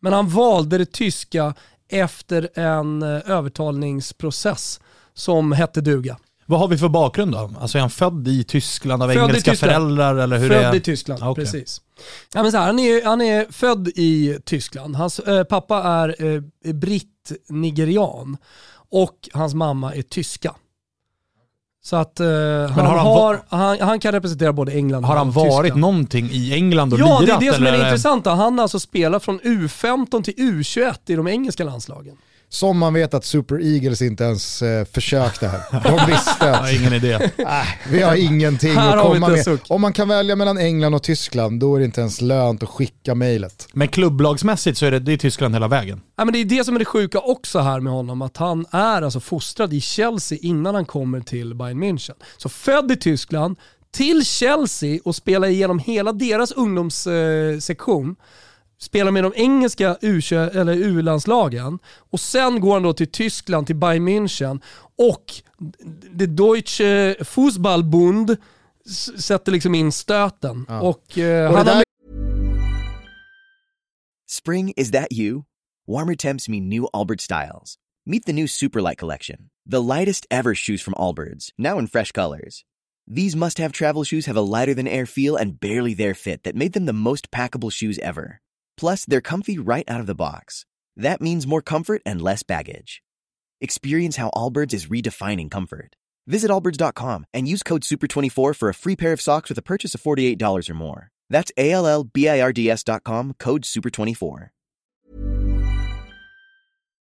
Men 0.00 0.12
han 0.12 0.28
valde 0.28 0.78
det 0.78 0.92
tyska 0.92 1.54
efter 1.88 2.58
en 2.58 3.02
eh, 3.02 3.30
övertalningsprocess 3.30 4.80
som 5.14 5.52
hette 5.52 5.80
duga. 5.80 6.16
Vad 6.52 6.60
har 6.60 6.68
vi 6.68 6.78
för 6.78 6.88
bakgrund 6.88 7.32
då? 7.32 7.50
Alltså 7.60 7.78
är 7.78 7.80
han 7.80 7.90
född 7.90 8.28
i 8.28 8.44
Tyskland 8.44 9.02
av 9.02 9.08
Född 9.08 9.16
engelska 9.18 9.50
Tyskland. 9.50 9.72
föräldrar 9.72 10.16
eller 10.16 10.38
hur 10.38 10.48
född 10.48 10.64
är 10.64 10.74
i 10.74 10.80
Tyskland, 10.80 11.22
Ah, 11.22 11.30
okej. 11.30 11.44
precis. 11.44 11.80
Ja, 12.34 12.42
men 12.42 12.52
så 12.52 12.58
här, 12.58 12.66
han, 12.66 12.78
är, 12.78 13.04
han 13.04 13.20
är 13.20 13.52
född 13.52 13.88
i 13.88 14.38
Tyskland. 14.44 14.96
Hans 14.96 15.18
eh, 15.18 15.44
pappa 15.44 15.82
är 15.82 16.24
eh, 16.64 16.72
britt-nigerian 16.74 18.36
och 18.90 19.28
hans 19.32 19.54
mamma 19.54 19.94
är 19.94 20.02
tyska. 20.02 20.54
Så 21.84 21.96
att 21.96 22.20
eh, 22.20 22.26
han, 22.26 22.86
har 22.86 22.96
han 22.96 23.06
har, 23.06 23.42
han, 23.48 23.80
han 23.80 24.00
kan 24.00 24.12
representera 24.12 24.52
både 24.52 24.72
England 24.72 25.04
Har 25.04 25.14
och 25.14 25.18
han 25.18 25.30
varit 25.30 25.62
Tyskland. 25.62 25.80
någonting 25.80 26.28
i 26.32 26.52
England 26.54 26.92
och 26.92 26.98
Ja, 26.98 27.06
det 27.06 27.24
är 27.24 27.26
lirat? 27.26 27.40
det 27.40 27.52
som 27.54 27.66
är 27.66 27.72
det 27.72 27.84
intressanta. 27.84 28.30
Han 28.34 28.58
har 28.58 28.62
alltså 28.62 28.80
spelat 28.80 29.22
från 29.24 29.40
U15 29.40 30.22
till 30.22 30.34
U21 30.34 30.94
i 31.06 31.14
de 31.14 31.28
engelska 31.28 31.64
landslagen. 31.64 32.16
Som 32.52 32.78
man 32.78 32.94
vet 32.94 33.14
att 33.14 33.24
Super 33.24 33.60
Eagles 33.74 34.02
inte 34.02 34.24
ens 34.24 34.62
eh, 34.62 34.84
försökte 34.84 35.48
här. 35.48 35.60
De 35.70 36.12
visste 36.12 36.34
Jag 36.40 36.54
att 36.54 36.60
har 36.60 36.80
ingen 36.80 36.92
idé. 36.92 37.12
äh, 37.12 37.48
vi 37.90 38.02
har 38.02 38.16
ingenting 38.16 38.72
Här 38.74 38.96
att 38.96 39.02
komma 39.02 39.28
med. 39.28 39.58
Om 39.68 39.80
man 39.80 39.92
kan 39.92 40.08
välja 40.08 40.36
mellan 40.36 40.58
England 40.58 40.94
och 40.94 41.02
Tyskland, 41.02 41.60
då 41.60 41.74
är 41.74 41.78
det 41.78 41.84
inte 41.84 42.00
ens 42.00 42.20
lönt 42.20 42.62
att 42.62 42.68
skicka 42.68 43.14
mejlet. 43.14 43.68
Men 43.72 43.88
klubblagsmässigt 43.88 44.78
så 44.78 44.86
är 44.86 44.90
det, 44.90 44.98
det 44.98 45.12
är 45.12 45.16
Tyskland 45.16 45.54
hela 45.54 45.68
vägen. 45.68 46.00
Ja, 46.16 46.24
men 46.24 46.32
det 46.32 46.38
är 46.38 46.44
det 46.44 46.64
som 46.64 46.74
är 46.74 46.78
det 46.78 46.84
sjuka 46.84 47.18
också 47.18 47.58
här 47.58 47.80
med 47.80 47.92
honom, 47.92 48.22
att 48.22 48.36
han 48.36 48.66
är 48.70 49.02
alltså 49.02 49.20
fostrad 49.20 49.72
i 49.72 49.80
Chelsea 49.80 50.38
innan 50.42 50.74
han 50.74 50.84
kommer 50.84 51.20
till 51.20 51.54
Bayern 51.54 51.82
München. 51.82 52.14
Så 52.36 52.48
född 52.48 52.92
i 52.92 52.96
Tyskland, 52.96 53.56
till 53.92 54.24
Chelsea 54.26 55.00
och 55.04 55.16
spelar 55.16 55.48
igenom 55.48 55.78
hela 55.78 56.12
deras 56.12 56.52
ungdomssektion. 56.52 58.16
Spelar 58.82 59.10
med 59.10 59.24
de 59.24 59.32
engelska 59.36 59.94
U20 60.00 60.56
eller 60.58 60.72
U-landslagen 60.72 61.78
och 62.10 62.20
sen 62.20 62.60
går 62.60 62.72
han 62.72 62.82
då 62.82 62.92
till 62.92 63.10
Tyskland, 63.10 63.66
till 63.66 63.76
Bayern 63.76 64.08
München 64.08 64.60
och 64.98 65.24
det 66.10 66.26
Deutsche 66.26 67.14
Fußballbund 67.24 68.36
sätter 69.18 69.52
liksom 69.52 69.74
in 69.74 69.92
stöten. 69.92 70.66
Och, 70.66 71.18
eh, 71.18 71.50
Och 71.50 71.56
han 71.56 71.66
där 71.66 71.82
Spring, 74.30 74.72
is 74.76 74.90
that 74.90 75.06
you? 75.10 75.42
Warmer 75.88 76.14
temps 76.14 76.48
mean 76.48 76.68
new 76.68 76.86
Allbirds 76.92 77.24
styles. 77.24 77.76
Meet 78.06 78.26
the 78.26 78.32
new 78.32 78.46
Superlight 78.46 78.98
collection, 78.98 79.36
the 79.70 79.80
lightest 79.80 80.26
ever 80.30 80.54
shoes 80.54 80.82
from 80.82 80.94
Allbirds, 80.94 81.50
now 81.58 81.78
in 81.78 81.86
fresh 81.86 82.12
colors. 82.12 82.64
These 83.16 83.36
must 83.36 83.58
have 83.58 83.72
travel 83.72 84.04
shoes 84.04 84.26
have 84.26 84.36
a 84.36 84.60
lighter 84.60 84.74
than 84.74 84.88
air 84.88 85.06
feel 85.06 85.36
and 85.36 85.60
barely 85.60 85.94
there 85.94 86.14
fit 86.14 86.42
that 86.42 86.56
made 86.56 86.72
them 86.72 86.86
the 86.86 86.92
most 86.92 87.30
packable 87.30 87.70
shoes 87.70 87.98
ever. 87.98 88.41
Plus, 88.76 89.04
they're 89.04 89.20
comfy 89.20 89.58
right 89.58 89.88
out 89.88 90.00
of 90.00 90.06
the 90.06 90.14
box. 90.14 90.64
That 90.96 91.20
means 91.20 91.46
more 91.46 91.62
comfort 91.62 92.02
and 92.04 92.20
less 92.20 92.42
baggage. 92.42 93.02
Experience 93.60 94.16
how 94.16 94.30
Allbirds 94.34 94.74
is 94.74 94.86
redefining 94.86 95.50
comfort. 95.50 95.94
Visit 96.26 96.50
allbirds.com 96.50 97.26
and 97.32 97.48
use 97.48 97.62
code 97.62 97.82
SUPER24 97.82 98.56
for 98.56 98.68
a 98.68 98.74
free 98.74 98.96
pair 98.96 99.12
of 99.12 99.20
socks 99.20 99.48
with 99.48 99.58
a 99.58 99.62
purchase 99.62 99.94
of 99.94 100.02
$48 100.02 100.70
or 100.70 100.74
more. 100.74 101.10
That's 101.30 101.52
A 101.56 101.72
L 101.72 101.86
L 101.86 102.04
B 102.04 102.28
I 102.28 102.40
R 102.40 102.52
D 102.52 102.70
S.com, 102.70 103.34
code 103.38 103.62
SUPER24. 103.62 104.48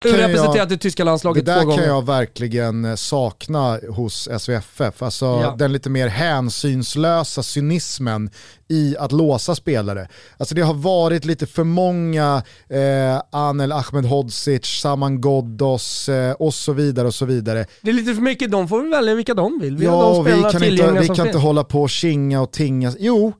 Jag- 0.04 0.18
Representerat 0.18 0.68
det 0.68 0.76
tyska 0.76 1.04
Det 1.04 1.10
landslaget 1.10 1.44
två 1.46 1.52
där 1.52 1.64
gånger. 1.64 1.76
kan 1.78 1.86
jag 1.86 2.06
verkligen 2.06 2.84
eh, 2.84 2.94
sakna 2.94 3.78
hos 3.88 4.28
SVFF. 4.38 5.02
Alltså 5.02 5.24
Ja. 5.26 5.54
den 5.58 5.72
lite 5.72 5.90
mer 5.90 6.08
hänsynslösa 6.08 7.42
cynismen 7.42 8.30
i 8.68 8.96
att 8.98 9.12
låsa 9.12 9.54
spelare. 9.54 10.08
Alltså 10.36 10.54
det 10.54 10.62
har 10.62 10.74
varit 10.74 11.24
lite 11.24 11.46
för 11.46 11.64
många 11.64 12.42
eh, 12.68 13.22
Anel 13.32 13.72
Ahmedhodzic, 13.72 14.64
Saman 14.66 15.20
Ghoddos 15.20 16.08
eh, 16.08 16.32
och 16.32 16.54
så 16.54 16.72
vidare 16.72 17.06
och 17.06 17.14
så 17.14 17.24
vidare. 17.24 17.66
Det 17.82 17.90
är 17.90 17.94
lite 17.94 18.14
för 18.14 18.22
mycket, 18.22 18.50
de 18.50 18.68
får 18.68 18.80
väl 18.82 18.90
välja 18.90 19.14
vilka 19.14 19.34
de 19.34 19.58
vill. 19.60 19.76
Vi 19.76 19.86
har 19.86 19.96
Ja, 20.04 20.12
de 20.12 20.24
vi 20.24 20.30
kan, 20.42 20.62
inte, 20.64 21.00
vi 21.00 21.08
kan 21.08 21.26
inte 21.26 21.38
hålla 21.38 21.64
på 21.64 21.82
och 21.82 21.90
kinga 21.90 22.40
och 22.40 22.52
tinga. 22.52 22.92
Jo, 22.98 23.32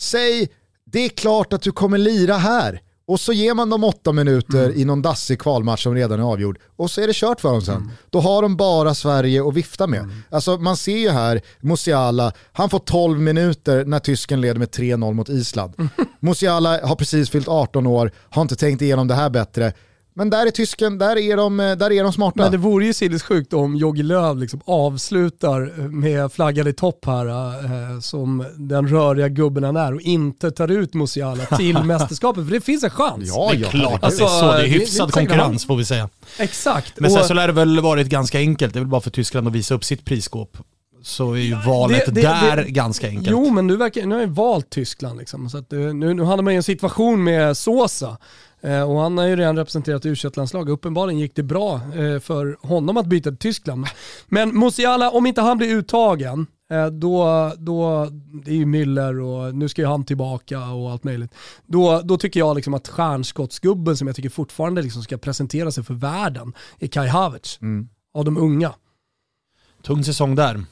säg 0.00 0.48
det 0.84 1.04
är 1.04 1.08
klart 1.08 1.52
att 1.52 1.62
du 1.62 1.72
kommer 1.72 1.98
lira 1.98 2.34
här. 2.36 2.80
Och 3.10 3.20
så 3.20 3.32
ger 3.32 3.54
man 3.54 3.70
dem 3.70 3.84
åtta 3.84 4.12
minuter 4.12 4.64
Mm. 4.64 4.80
i 4.80 4.84
någon 4.84 5.02
dassig 5.02 5.40
kvalmatch 5.40 5.82
som 5.82 5.94
redan 5.94 6.20
är 6.20 6.24
avgjord. 6.24 6.58
Och 6.76 6.90
så 6.90 7.00
är 7.00 7.06
det 7.06 7.12
kört 7.16 7.40
för 7.40 7.48
dem 7.48 7.62
sen. 7.62 7.74
Mm. 7.76 7.90
Då 8.10 8.20
har 8.20 8.42
de 8.42 8.56
bara 8.56 8.94
Sverige 8.94 9.48
att 9.48 9.54
vifta 9.54 9.86
med. 9.86 10.08
Alltså 10.30 10.56
man 10.56 10.76
ser 10.76 10.96
ju 10.96 11.10
här, 11.10 11.40
Musiala, 11.60 12.32
han 12.52 12.70
får 12.70 12.78
12 12.78 13.20
minuter 13.20 13.84
när 13.84 13.98
tysken 13.98 14.40
leder 14.40 14.58
med 14.58 14.68
3-0 14.70 15.14
mot 15.14 15.28
Island. 15.28 15.74
Mm. 15.78 15.90
Musiala 16.20 16.86
har 16.86 16.96
precis 16.96 17.30
fyllt 17.30 17.48
18 17.48 17.86
år, 17.86 18.12
har 18.30 18.42
inte 18.42 18.56
tänkt 18.56 18.82
igenom 18.82 19.08
det 19.08 19.14
här 19.14 19.30
bättre. 19.30 19.72
Men 20.20 20.30
där 20.30 20.46
är 20.46 20.50
tysken, 20.50 20.98
där 20.98 21.18
är 21.18 21.36
de, 21.36 21.60
eh, 21.60 21.76
där 21.76 21.92
är 21.92 22.02
de 22.02 22.12
smarta. 22.12 22.42
Men 22.42 22.50
det 22.52 22.56
vore 22.58 22.84
ju 22.86 22.92
sinnessjukt 22.92 23.52
om 23.52 23.76
Jogi 23.76 24.02
Löw 24.02 24.38
liksom 24.40 24.60
avslutar 24.64 25.88
med 25.88 26.32
flaggan 26.32 26.66
i 26.66 26.72
topp 26.72 27.04
här, 27.06 27.26
eh, 27.26 28.00
som 28.00 28.44
den 28.56 28.88
röriga 28.88 29.28
gubben 29.28 29.64
han 29.64 29.76
är 29.76 29.94
och 29.94 30.00
inte 30.00 30.50
tar 30.50 30.68
ut 30.70 30.94
Musiala 30.94 31.44
till 31.56 31.78
mästerskapet. 31.84 32.44
För 32.44 32.52
det 32.52 32.60
finns 32.60 32.84
en 32.84 32.90
chans. 32.90 33.24
Ja, 33.26 33.48
Det 33.52 33.56
är 33.56 33.60
ja, 33.60 33.68
klart 33.68 33.82
herregud. 34.02 34.04
att 34.04 34.18
det 34.18 34.24
är 34.24 34.28
så. 34.28 34.46
Det 34.46 34.48
är 34.48 34.52
Alltså, 34.52 34.66
hyfsad 34.66 35.08
det- 35.08 35.12
det- 35.12 35.26
konkurrens 35.26 35.66
får 35.66 35.76
vi 35.76 35.84
säga. 35.84 36.08
Exakt. 36.38 37.00
Men 37.00 37.10
sen 37.10 37.20
Och- 37.20 37.26
så 37.26 37.34
lär 37.34 37.46
det 37.46 37.52
väl 37.52 37.80
varit 37.80 38.06
ganska 38.08 38.38
enkelt. 38.38 38.72
Det 38.74 38.78
är 38.78 38.80
väl 38.80 38.88
bara 38.88 39.00
för 39.00 39.10
Tyskland 39.10 39.46
att 39.48 39.52
visa 39.54 39.74
upp 39.74 39.84
sitt 39.84 40.04
prisskåp. 40.04 40.56
Så 41.02 41.32
är 41.32 41.38
ju 41.38 41.54
valet 41.66 42.02
det- 42.06 42.12
det- 42.12 42.20
där 42.20 42.56
det- 42.56 42.70
ganska 42.70 43.08
enkelt. 43.08 43.28
Jo, 43.30 43.50
men 43.50 43.66
nu, 43.66 43.76
verkar, 43.76 44.06
nu 44.06 44.14
har 44.14 44.22
jag 44.22 44.28
valt 44.28 44.70
Tyskland. 44.70 45.18
Liksom, 45.18 45.50
så 45.50 45.58
att, 45.58 45.72
eh, 45.72 45.78
nu, 45.78 46.14
nu 46.14 46.22
hamnar 46.22 46.42
man 46.42 46.52
i 46.52 46.56
en 46.56 46.62
situation 46.62 47.24
med 47.24 47.56
Sosa. 47.56 48.18
Eh, 48.62 48.82
och 48.90 49.00
han 49.00 49.18
har 49.18 49.26
ju 49.26 49.36
redan 49.36 49.56
representerat 49.56 50.06
u 50.06 50.14
landslag 50.36 50.68
Uppenbarligen 50.68 51.20
gick 51.20 51.34
det 51.36 51.42
bra 51.42 51.74
eh, 51.74 52.20
för 52.20 52.66
honom 52.66 52.96
att 52.96 53.06
byta 53.06 53.30
till 53.30 53.38
Tyskland. 53.38 53.86
Men 54.28 54.58
Musiala, 54.58 55.10
om 55.10 55.26
inte 55.26 55.40
han 55.40 55.58
blir 55.58 55.68
uttagen, 55.68 56.46
då, 56.92 57.52
då, 57.58 58.08
det 58.44 58.50
är 58.50 58.54
ju 58.54 58.64
Müller 58.64 59.20
och 59.20 59.54
nu 59.54 59.68
ska 59.68 59.82
ju 59.82 59.88
han 59.88 60.04
tillbaka 60.04 60.60
och 60.70 60.90
allt 60.90 61.04
möjligt. 61.04 61.34
Då, 61.66 62.00
då 62.04 62.16
tycker 62.16 62.40
jag 62.40 62.56
liksom 62.56 62.74
att 62.74 62.88
stjärnskottsgubben 62.88 63.96
som 63.96 64.06
jag 64.06 64.16
tycker 64.16 64.28
fortfarande 64.28 64.82
liksom 64.82 65.02
ska 65.02 65.18
presentera 65.18 65.70
sig 65.70 65.84
för 65.84 65.94
världen 65.94 66.52
är 66.78 66.86
Kai 66.86 67.08
Havertz. 67.08 67.58
Av 68.14 68.24
de 68.24 68.36
unga. 68.36 68.72
Tung 69.82 70.04
säsong 70.04 70.34
där. 70.34 70.64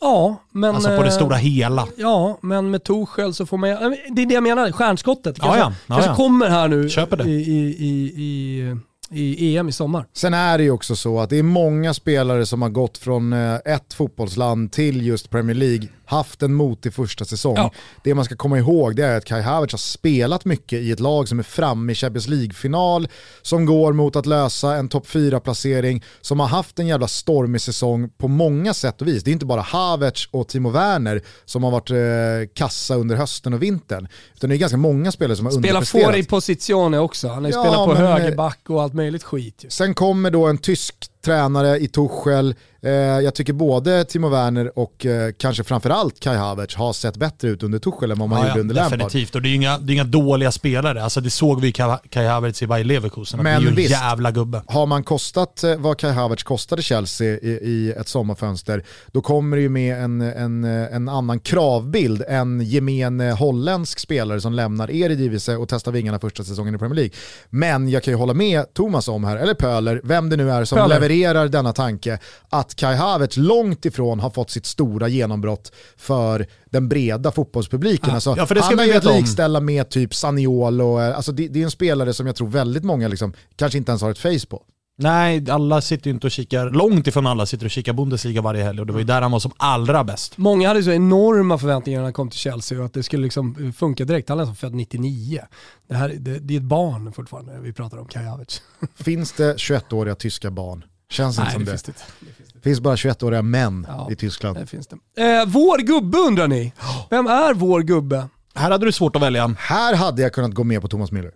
Ja, 0.00 0.42
men... 0.52 0.74
Alltså 0.74 0.96
på 0.96 1.02
det 1.02 1.08
eh, 1.08 1.14
stora 1.14 1.36
hela. 1.36 1.88
Ja, 1.96 2.38
men 2.42 2.70
med 2.70 2.84
Torshäll 2.84 3.34
så 3.34 3.46
får 3.46 3.56
man 3.58 3.70
äh, 3.70 3.76
Det 4.10 4.22
är 4.22 4.26
det 4.26 4.34
jag 4.34 4.42
menar, 4.42 4.72
stjärnskottet. 4.72 5.36
Ja, 5.38 5.44
Kanske, 5.44 5.60
ja. 5.60 5.72
Ja, 5.86 5.94
kanske 5.94 6.14
kommer 6.14 6.48
här 6.48 6.68
nu 6.68 6.88
Köper 6.88 7.16
det. 7.16 7.24
I, 7.24 7.34
i, 7.34 7.76
i, 7.78 8.76
i, 9.10 9.44
i 9.44 9.56
EM 9.56 9.68
i 9.68 9.72
sommar. 9.72 10.06
Sen 10.12 10.34
är 10.34 10.58
det 10.58 10.64
ju 10.64 10.70
också 10.70 10.96
så 10.96 11.20
att 11.20 11.30
det 11.30 11.38
är 11.38 11.42
många 11.42 11.94
spelare 11.94 12.46
som 12.46 12.62
har 12.62 12.68
gått 12.68 12.98
från 12.98 13.32
eh, 13.32 13.54
ett 13.54 13.94
fotbollsland 13.94 14.72
till 14.72 15.06
just 15.06 15.30
Premier 15.30 15.56
League, 15.56 15.88
haft 16.08 16.42
en 16.42 16.54
motig 16.54 16.94
första 16.94 17.24
säsong. 17.24 17.54
Ja. 17.56 17.72
Det 18.04 18.14
man 18.14 18.24
ska 18.24 18.36
komma 18.36 18.58
ihåg 18.58 18.96
det 18.96 19.04
är 19.04 19.16
att 19.16 19.24
Kai 19.24 19.42
Havertz 19.42 19.72
har 19.72 19.78
spelat 19.78 20.44
mycket 20.44 20.78
i 20.80 20.92
ett 20.92 21.00
lag 21.00 21.28
som 21.28 21.38
är 21.38 21.42
framme 21.42 21.92
i 21.92 21.94
Champions 21.94 22.28
League-final, 22.28 23.08
som 23.42 23.66
går 23.66 23.92
mot 23.92 24.16
att 24.16 24.26
lösa 24.26 24.74
en 24.74 24.88
topp 24.88 25.06
4-placering, 25.06 26.04
som 26.20 26.40
har 26.40 26.46
haft 26.46 26.78
en 26.78 26.86
jävla 26.86 27.08
stormig 27.08 27.60
säsong 27.60 28.08
på 28.18 28.28
många 28.28 28.74
sätt 28.74 29.00
och 29.00 29.08
vis. 29.08 29.22
Det 29.24 29.30
är 29.30 29.32
inte 29.32 29.46
bara 29.46 29.60
Havertz 29.60 30.28
och 30.30 30.48
Timo 30.48 30.70
Werner 30.70 31.22
som 31.44 31.64
har 31.64 31.70
varit 31.70 31.90
eh, 31.90 32.52
kassa 32.54 32.94
under 32.94 33.16
hösten 33.16 33.54
och 33.54 33.62
vintern, 33.62 34.08
utan 34.36 34.50
det 34.50 34.56
är 34.56 34.58
ganska 34.58 34.76
många 34.78 35.12
spelare 35.12 35.36
som 35.36 35.46
har 35.46 35.52
Spelar 35.52 35.68
underpresterat. 35.68 36.04
får 36.06 36.16
i 36.16 36.24
positioner 36.24 37.00
också. 37.00 37.28
Han 37.28 37.44
har 37.44 37.50
ju 37.50 37.56
Ja, 37.56 37.62
spelat 37.64 37.86
på 37.86 37.92
men, 37.94 38.04
eh, 38.04 38.10
högerback 38.10 38.58
och 38.68 38.82
allt 38.82 38.94
möjligt 38.94 39.22
skit. 39.22 39.64
Sen 39.68 39.94
kommer 39.94 40.30
då 40.30 40.46
en 40.46 40.58
tysk 40.58 40.94
tränare 41.32 41.78
i 41.78 41.88
Tuchel. 41.88 42.54
Eh, 42.82 42.90
jag 42.92 43.34
tycker 43.34 43.52
både 43.52 44.04
Timo 44.04 44.28
Werner 44.28 44.78
och 44.78 45.06
eh, 45.06 45.32
kanske 45.38 45.64
framförallt 45.64 46.20
Kai 46.20 46.36
Havertz 46.36 46.74
har 46.76 46.92
sett 46.92 47.16
bättre 47.16 47.48
ut 47.48 47.62
under 47.62 47.78
Tuchel 47.78 48.10
än 48.10 48.18
vad 48.18 48.28
man 48.28 48.38
Ja, 48.40 48.44
gjorde 48.46 48.58
ja, 48.58 48.60
under 48.60 48.74
Lampard. 48.74 48.98
definitivt. 48.98 49.34
Och 49.34 49.42
det 49.42 49.48
är 49.48 49.50
ju 49.50 49.56
inga, 49.56 49.78
det 49.78 49.92
är 49.92 49.94
inga 49.94 50.04
dåliga 50.04 50.52
spelare. 50.52 51.02
Alltså 51.04 51.20
det 51.20 51.30
såg 51.30 51.60
vi 51.60 51.68
i 51.68 51.72
Kai 51.72 51.96
Kai 52.10 52.26
Havertz 52.26 52.62
i 52.62 52.66
Bayer 52.66 52.84
Leverkusen. 52.84 53.40
Att 53.40 53.44
det 53.44 53.50
är 53.50 53.60
Men 53.60 53.76
ju 53.76 53.84
en 53.84 53.90
jävla 53.90 54.30
gubbe. 54.30 54.62
Har 54.66 54.86
man 54.86 55.02
kostat 55.04 55.64
eh, 55.64 55.76
vad 55.76 55.98
Kai 55.98 56.12
Havertz 56.12 56.42
kostade 56.42 56.82
Chelsea 56.82 57.26
i, 57.38 57.48
i 57.62 57.92
ett 58.00 58.08
sommarfönster, 58.08 58.84
då 59.12 59.20
kommer 59.20 59.56
det 59.56 59.62
ju 59.62 59.68
med 59.68 60.02
en, 60.04 60.20
en, 60.20 60.64
en 60.64 61.08
annan 61.08 61.40
kravbild 61.40 62.22
än 62.28 62.60
gemene 62.60 63.30
holländsk 63.32 63.98
spelare 63.98 64.40
som 64.40 64.52
lämnar 64.52 64.90
Eredivisie 64.90 65.56
och 65.56 65.68
testar 65.68 65.92
vingarna 65.92 66.18
första 66.18 66.44
säsongen 66.44 66.74
i 66.74 66.78
Premier 66.78 66.94
League. 66.96 67.12
Men 67.50 67.88
jag 67.88 68.02
kan 68.02 68.12
ju 68.12 68.18
hålla 68.18 68.34
med 68.34 68.74
Thomas 68.74 69.08
om 69.08 69.24
här, 69.24 69.36
eller 69.36 69.54
Pöler, 69.54 70.00
vem 70.04 70.30
det 70.30 70.36
nu 70.36 70.50
är 70.50 70.64
som 70.64 70.78
Pöler. 70.78 70.94
levererar 70.94 71.17
denna 71.48 71.72
tanke, 71.72 72.18
att 72.48 72.74
Kai 72.74 72.96
Havertz 72.96 73.36
långt 73.36 73.84
ifrån 73.84 74.20
har 74.20 74.30
fått 74.30 74.50
sitt 74.50 74.66
stora 74.66 75.08
genombrott 75.08 75.72
för 75.96 76.46
den 76.70 76.88
breda 76.88 77.32
fotbollspubliken. 77.32 78.14
Alltså, 78.14 78.34
Ja, 78.36 78.46
för 78.46 78.54
det 78.54 78.62
ska 78.62 78.70
han 78.70 78.80
är 78.80 78.84
ju 78.84 78.94
att 78.94 79.04
likställa 79.04 79.60
med 79.60 79.88
typ 79.88 80.14
Saniolo, 80.14 81.00
eh, 81.00 81.16
alltså 81.16 81.32
det, 81.32 81.48
det 81.48 81.60
är 81.60 81.64
en 81.64 81.70
spelare 81.70 82.14
som 82.14 82.26
jag 82.26 82.36
tror 82.36 82.48
väldigt 82.48 82.84
många 82.84 83.08
liksom, 83.08 83.32
kanske 83.56 83.78
inte 83.78 83.90
ens 83.90 84.02
har 84.02 84.10
ett 84.10 84.18
face 84.18 84.46
på. 84.48 84.62
Nej, 85.00 85.50
alla 85.50 85.80
sitter 85.80 86.06
ju 86.06 86.14
inte 86.14 86.26
och 86.26 86.30
kikar, 86.30 86.70
långt 86.70 87.06
ifrån 87.06 87.26
alla 87.26 87.46
sitter 87.46 87.64
och 87.64 87.70
kikar 87.70 87.92
Bundesliga 87.92 88.42
varje 88.42 88.64
helg 88.64 88.80
och 88.80 88.86
det 88.86 88.92
var 88.92 89.00
ju 89.00 89.06
där 89.06 89.22
han 89.22 89.30
var 89.32 89.38
som 89.38 89.52
allra 89.56 90.04
bäst. 90.04 90.38
Många 90.38 90.68
hade 90.68 90.82
så 90.82 90.90
enorma 90.90 91.58
förväntningar 91.58 91.98
när 92.00 92.04
han 92.04 92.12
kom 92.12 92.30
till 92.30 92.38
Chelsea 92.38 92.78
och 92.78 92.84
att 92.84 92.94
det 92.94 93.02
skulle 93.02 93.22
liksom 93.22 93.72
funka 93.76 94.04
direkt. 94.04 94.28
Han 94.28 94.40
är 94.40 94.44
som 94.44 94.56
född 94.56 94.74
99. 94.74 95.40
Det, 95.88 95.94
här, 95.94 96.08
det, 96.18 96.38
det 96.38 96.54
är 96.54 96.58
ett 96.58 96.64
barn 96.64 97.12
fortfarande 97.12 97.60
vi 97.60 97.72
pratar 97.72 97.98
om, 97.98 98.06
Kai 98.06 98.24
Havertz. 98.24 98.62
Finns 98.94 99.32
det 99.32 99.54
21-åriga 99.56 100.14
tyska 100.14 100.50
barn? 100.50 100.84
Känns 101.10 101.38
inte 101.38 101.44
Nej, 101.44 101.52
som 101.52 101.64
det 101.64 101.70
finns 101.70 101.82
det 101.82 101.92
det. 102.54 102.60
finns 102.60 102.80
bara 102.80 102.96
21-åriga 102.96 103.42
män 103.42 103.86
Ja. 103.88 104.08
i 104.10 104.16
Tyskland. 104.16 104.58
Det 104.58 104.66
finns 104.66 104.86
det. 104.86 104.96
Eh, 105.22 105.46
vår 105.46 105.78
gubbe 105.78 106.18
undrar 106.18 106.48
ni. 106.48 106.72
Vem 107.10 107.26
är 107.26 107.54
vår 107.54 107.80
gubbe? 107.82 108.28
Här 108.54 108.70
hade 108.70 108.84
du 108.86 108.92
svårt 108.92 109.16
att 109.16 109.22
välja. 109.22 109.54
Här 109.58 109.94
hade 109.94 110.22
jag 110.22 110.32
kunnat 110.32 110.54
gå 110.54 110.64
med 110.64 110.82
på 110.82 110.88
Thomas 110.88 111.10
Müller. 111.12 111.32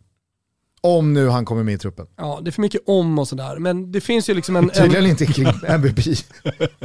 Om 0.84 1.12
nu 1.12 1.28
han 1.28 1.44
kommer 1.44 1.62
med 1.62 1.74
i 1.74 1.78
truppen. 1.78 2.06
Ja, 2.16 2.40
det 2.42 2.50
är 2.50 2.52
för 2.52 2.62
mycket 2.62 2.82
om 2.86 3.18
och 3.18 3.28
sådär. 3.28 3.58
Men 3.58 3.92
det 3.92 4.00
finns 4.00 4.30
ju 4.30 4.34
liksom 4.34 4.56
en... 4.56 4.68
Tydligen 4.68 5.04
en 5.04 5.10
inte 5.10 5.26
kring 5.26 5.46
MVP. 5.66 5.98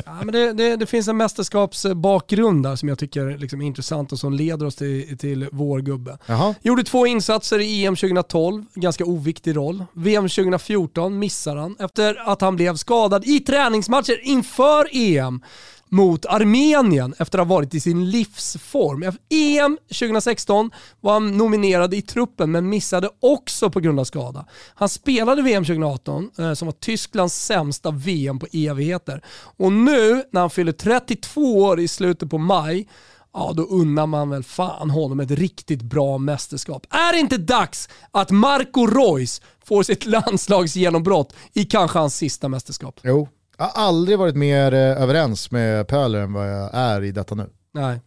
ja, 0.06 0.14
men 0.24 0.32
det, 0.32 0.54
det, 0.54 0.76
det 0.76 0.86
finns 0.86 1.08
en 1.08 1.18
mästerskapsbakgrund 1.18 2.64
där 2.64 2.76
som 2.76 2.90
jag 2.90 3.00
tycker 3.00 3.38
liksom 3.38 3.62
är 3.62 3.66
intressant 3.66 4.12
och 4.12 4.20
som 4.20 4.34
leder 4.34 4.66
oss 4.66 4.76
till, 4.76 5.18
till 5.18 5.48
vår 5.52 5.80
gubbe. 5.80 6.18
Jaha. 6.26 6.56
Gjorde 6.62 6.84
två 6.84 7.08
insatser 7.08 7.60
i 7.60 7.86
EM 7.86 7.96
2012, 7.96 8.66
ganska 8.74 9.06
oviktig 9.06 9.56
roll. 9.56 9.86
VM 9.94 10.24
2014 10.30 11.20
missar 11.20 11.56
han 11.56 11.76
efter 11.80 12.30
att 12.30 12.42
han 12.42 12.56
blev 12.56 12.76
skadad 12.76 13.26
i 13.26 13.40
träningsmatcher 13.40 14.20
inför 14.24 14.88
EM 14.92 15.42
mot 15.90 16.26
Armenien 16.26 17.14
efter 17.20 17.40
att 17.40 17.48
ha 17.48 17.56
varit 17.56 17.74
i 17.74 17.80
sin 17.80 18.10
livsform. 18.10 19.04
EM 19.30 19.78
2016 19.88 20.72
var 21.02 21.14
han 21.14 21.38
nominerad 21.38 21.94
i 21.94 22.02
truppen 22.02 22.52
men 22.52 22.70
missade 22.70 23.10
också 23.20 23.70
på 23.70 23.80
grund 23.80 24.00
av 24.00 24.04
skada. 24.04 24.46
Han 24.76 24.90
spelade 24.90 25.42
VM 25.42 25.64
2018 25.64 26.30
eh, 26.40 26.54
som 26.54 26.66
var 26.66 26.74
Tysklands 26.74 27.46
sämsta 27.46 27.92
VM 27.92 28.40
på 28.40 28.48
evigheter. 28.54 29.22
Och 29.58 29.72
nu 29.72 30.24
när 30.32 30.42
han 30.42 30.50
fyller 30.50 30.72
32 30.72 31.42
år 31.42 31.80
i 31.80 31.88
slutet 31.88 32.30
på 32.30 32.38
maj 32.38 32.88
ja 33.34 33.54
då 33.56 33.64
unnar 33.64 34.06
man 34.06 34.30
väl 34.30 34.44
fan 34.44 34.90
honom 34.90 35.20
ett 35.20 35.32
riktigt 35.32 35.82
bra 35.82 36.18
mästerskap. 36.18 36.86
Är 36.90 37.14
det 37.14 37.20
inte 37.20 37.38
dags 37.38 37.90
att 38.12 38.32
Marco 38.32 38.86
Reus 38.86 39.42
får 39.66 39.84
sitt 39.84 40.06
landslagsgenombrott 40.06 41.36
i 41.54 41.66
kanske 41.66 42.00
hans 42.00 42.16
sista 42.16 42.48
mästerskap? 42.48 43.00
Jo. 43.04 43.28
Jag 43.58 43.66
har 43.66 43.84
aldrig 43.88 44.20
varit 44.20 44.36
mer 44.36 44.74
eh, 44.74 44.80
överens 44.80 45.52
med 45.52 45.88
Pöler 45.88 46.20
än 46.20 46.34
vad 46.34 46.50
jag 46.54 46.70
är 46.74 47.04
i 47.04 47.12
detta 47.12 47.36
nu. 47.36 47.50
Nej. 47.74 48.00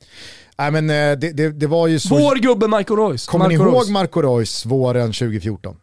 Nej 0.58 0.70
men 0.70 0.90
eh, 0.90 1.18
det, 1.18 1.32
det, 1.32 1.48
det 1.48 1.66
var 1.66 1.86
ju 1.86 1.98
så... 1.98 2.18
Vår 2.18 2.36
gubbe 2.36 2.68
Marco 2.68 2.96
Reus. 2.96 3.26
Kommer 3.26 3.48
ni 3.48 3.58
Marco 3.58 3.70
ihåg 3.70 3.76
Reus. 3.76 3.88
Marco 3.90 4.22
Reus 4.22 4.66
våren 4.66 5.06
2014? 5.12 5.76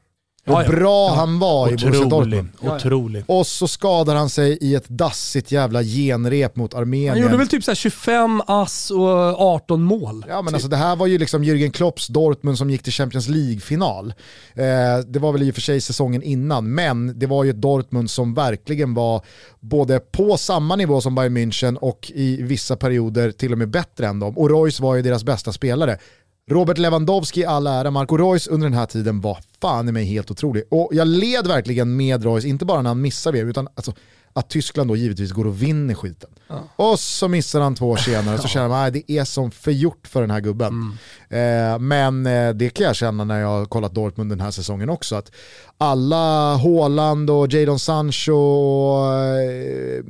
Och 0.47 0.53
Ja, 0.53 0.63
ja. 0.63 0.69
bra 0.71 1.13
han 1.15 1.39
var 1.39 1.67
i 1.67 1.71
Borussia 1.71 1.89
Otrolig. 1.89 2.09
Dortmund. 2.09 2.75
Otrolig. 2.75 3.23
Och 3.27 3.47
så 3.47 3.67
skadar 3.67 4.15
han 4.15 4.29
sig 4.29 4.57
i 4.61 4.75
ett 4.75 4.89
dassigt 4.89 5.51
jävla 5.51 5.83
genrep 5.83 6.55
mot 6.55 6.73
Armenien. 6.73 7.09
Han 7.09 7.21
gjorde 7.21 7.37
väl 7.37 7.47
typ 7.47 7.63
så 7.63 7.71
här 7.71 7.75
25 7.75 8.41
ass 8.47 8.91
och 8.91 9.41
18 9.41 9.81
mål. 9.81 10.25
Ja 10.29 10.41
men 10.41 10.53
alltså 10.53 10.69
det 10.69 10.77
här 10.77 10.95
var 10.95 11.07
ju 11.07 11.17
liksom 11.17 11.43
Jürgen 11.43 11.71
Klopps 11.71 12.07
Dortmund 12.07 12.57
som 12.57 12.69
gick 12.69 12.83
till 12.83 12.93
Champions 12.93 13.27
League-final. 13.27 14.13
Eh, 14.55 14.65
det 15.07 15.19
var 15.19 15.31
väl 15.31 15.43
i 15.43 15.51
och 15.51 15.55
för 15.55 15.61
sig 15.61 15.81
säsongen 15.81 16.23
innan, 16.23 16.73
men 16.73 17.19
det 17.19 17.25
var 17.25 17.43
ju 17.43 17.49
ett 17.49 17.61
Dortmund 17.61 18.09
som 18.09 18.33
verkligen 18.33 18.93
var 18.93 19.21
både 19.59 19.99
på 19.99 20.37
samma 20.37 20.75
nivå 20.75 21.01
som 21.01 21.15
Bayern 21.15 21.37
München 21.37 21.75
och 21.75 22.11
i 22.15 22.41
vissa 22.41 22.75
perioder 22.75 23.31
till 23.31 23.51
och 23.51 23.57
med 23.57 23.69
bättre 23.69 24.07
än 24.07 24.19
dem. 24.19 24.37
Och 24.37 24.49
Royce 24.49 24.79
var 24.83 24.95
ju 24.95 25.01
deras 25.01 25.23
bästa 25.23 25.51
spelare. 25.51 25.97
Robert 26.49 26.77
Lewandowski 26.77 27.45
all 27.45 27.67
ära, 27.67 27.91
Marco 27.91 28.17
Reus 28.17 28.47
under 28.47 28.67
den 28.67 28.77
här 28.77 28.85
tiden 28.85 29.21
var 29.21 29.37
fan 29.61 29.89
i 29.89 29.91
mig 29.91 30.05
helt 30.05 30.31
otrolig. 30.31 30.63
Och 30.69 30.89
jag 30.91 31.07
led 31.07 31.47
verkligen 31.47 31.95
med 31.95 32.23
Reus, 32.23 32.45
inte 32.45 32.65
bara 32.65 32.81
när 32.81 32.89
han 32.89 33.01
missar 33.01 33.31
VM, 33.31 33.49
utan 33.49 33.67
alltså, 33.75 33.93
att 34.33 34.49
Tyskland 34.49 34.89
då 34.89 34.95
givetvis 34.95 35.31
går 35.31 35.47
och 35.47 35.61
vinner 35.63 35.93
skiten. 35.93 36.29
Och 36.75 36.99
så 36.99 37.27
missar 37.27 37.61
han 37.61 37.75
två 37.75 37.89
år 37.89 37.97
senare, 37.97 38.37
så 38.37 38.47
känner 38.47 38.67
man 38.67 38.87
att 38.87 38.93
det 38.93 39.11
är 39.11 39.23
som 39.23 39.51
förgjort 39.51 40.07
för 40.07 40.21
den 40.21 40.31
här 40.31 40.39
gubben. 40.39 40.97
Eh, 41.29 41.79
men 41.79 42.25
eh, 42.25 42.53
det 42.53 42.69
kan 42.69 42.85
jag 42.85 42.95
känna 42.95 43.23
när 43.23 43.39
jag 43.39 43.47
har 43.47 43.65
kollat 43.65 43.95
Dortmund 43.95 44.31
den 44.31 44.39
här 44.39 44.51
säsongen 44.51 44.89
också, 44.89 45.15
att 45.15 45.31
alla 45.77 46.55
Haaland 46.55 47.29
och 47.29 47.53
Jadon 47.53 47.79
Sancho 47.79 48.33
och 48.33 49.13
eh, 49.13 50.03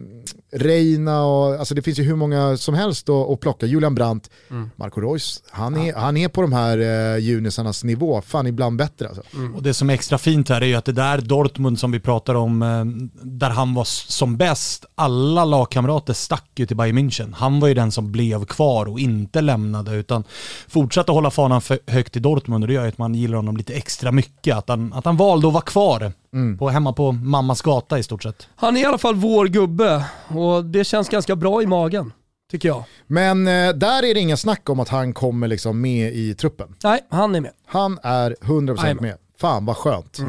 Reina 0.57 1.25
och 1.25 1.55
alltså 1.55 1.75
det 1.75 1.81
finns 1.81 1.99
ju 1.99 2.03
hur 2.03 2.15
många 2.15 2.57
som 2.57 2.75
helst 2.75 3.09
att, 3.09 3.29
att 3.29 3.39
plocka. 3.39 3.65
Julian 3.65 3.95
Brandt, 3.95 4.29
Marco 4.75 5.01
Reus, 5.01 5.43
han 5.49 5.77
är, 5.77 5.93
han 5.93 6.17
är 6.17 6.27
på 6.27 6.41
de 6.41 6.53
här 6.53 6.77
eh, 6.77 7.17
junisarnas 7.17 7.83
nivå, 7.83 8.21
fan 8.21 8.47
ibland 8.47 8.77
bättre 8.77 9.07
alltså. 9.07 9.21
Och 9.55 9.63
det 9.63 9.73
som 9.73 9.89
är 9.89 9.93
extra 9.93 10.17
fint 10.17 10.49
här 10.49 10.61
är 10.61 10.65
ju 10.65 10.75
att 10.75 10.85
det 10.85 10.91
där 10.91 11.17
Dortmund 11.17 11.79
som 11.79 11.91
vi 11.91 11.99
pratar 11.99 12.35
om, 12.35 12.61
eh, 12.61 12.85
där 13.21 13.49
han 13.49 13.73
var 13.73 13.83
som 13.83 14.37
bäst, 14.37 14.85
alla 14.95 15.45
lagkamrater 15.45 16.13
stack 16.13 16.51
ju 16.55 16.65
till 16.65 16.77
Bayern 16.77 16.97
München. 16.97 17.33
Han 17.35 17.59
var 17.59 17.67
ju 17.67 17.73
den 17.73 17.91
som 17.91 18.11
blev 18.11 18.45
kvar 18.45 18.85
och 18.85 18.99
inte 18.99 19.41
lämnade, 19.41 19.95
utan 19.95 20.23
fortsatte 20.67 21.11
hålla 21.11 21.31
fanan 21.31 21.61
för 21.61 21.79
högt 21.87 22.15
i 22.15 22.19
Dortmund 22.19 22.63
och 22.63 22.67
det 22.67 22.73
gör 22.73 22.83
ju 22.83 22.89
att 22.89 22.97
man 22.97 23.15
gillar 23.15 23.35
honom 23.35 23.57
lite 23.57 23.73
extra 23.73 24.11
mycket. 24.11 24.55
Att 24.55 24.69
han, 24.69 24.93
att 24.93 25.05
han 25.05 25.17
valde 25.17 25.47
att 25.47 25.53
vara 25.53 25.63
kvar 25.63 26.13
på, 26.59 26.69
hemma 26.69 26.93
på 26.93 27.11
mammas 27.11 27.61
gata 27.61 27.99
i 27.99 28.03
stort 28.03 28.23
sett. 28.23 28.47
Han 28.55 28.77
är 28.77 28.81
i 28.81 28.85
alla 28.85 28.97
fall 28.97 29.15
vår 29.15 29.45
gubbe 29.47 30.05
och 30.27 30.65
det 30.65 30.83
känns 30.83 31.09
ganska 31.09 31.35
bra 31.35 31.61
i 31.61 31.65
magen, 31.65 32.13
tycker 32.51 32.67
jag. 32.69 32.83
Men 33.07 33.47
eh, 33.47 33.69
där 33.73 34.03
är 34.03 34.13
det 34.13 34.19
inga 34.19 34.37
snack 34.37 34.69
om 34.69 34.79
att 34.79 34.89
han 34.89 35.13
kommer 35.13 35.47
liksom 35.47 35.81
med 35.81 36.13
i 36.13 36.35
truppen. 36.35 36.75
Nej, 36.83 36.99
han 37.09 37.35
är 37.35 37.41
med. 37.41 37.51
Han 37.65 37.99
är 38.03 38.35
100% 38.41 38.77
Jajamän. 38.83 39.03
med. 39.03 39.17
Fan 39.41 39.65
vad 39.65 39.77
skönt. 39.77 40.19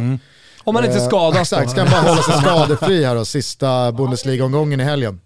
Om 0.65 0.75
man 0.75 0.85
inte 0.85 0.97
Eh, 0.99 1.07
skadas 1.07 1.53
Exakt, 1.53 1.71
ska 1.71 1.81
han 1.81 1.91
bara 1.91 2.11
hålla 2.11 2.23
sig 2.23 2.35
skadefri 2.43 3.05
här 3.05 3.15
då, 3.15 3.25
sista 3.25 3.93
Bundesliga-omgången 3.93 4.81
i 4.81 4.85
helgen. 4.85 5.21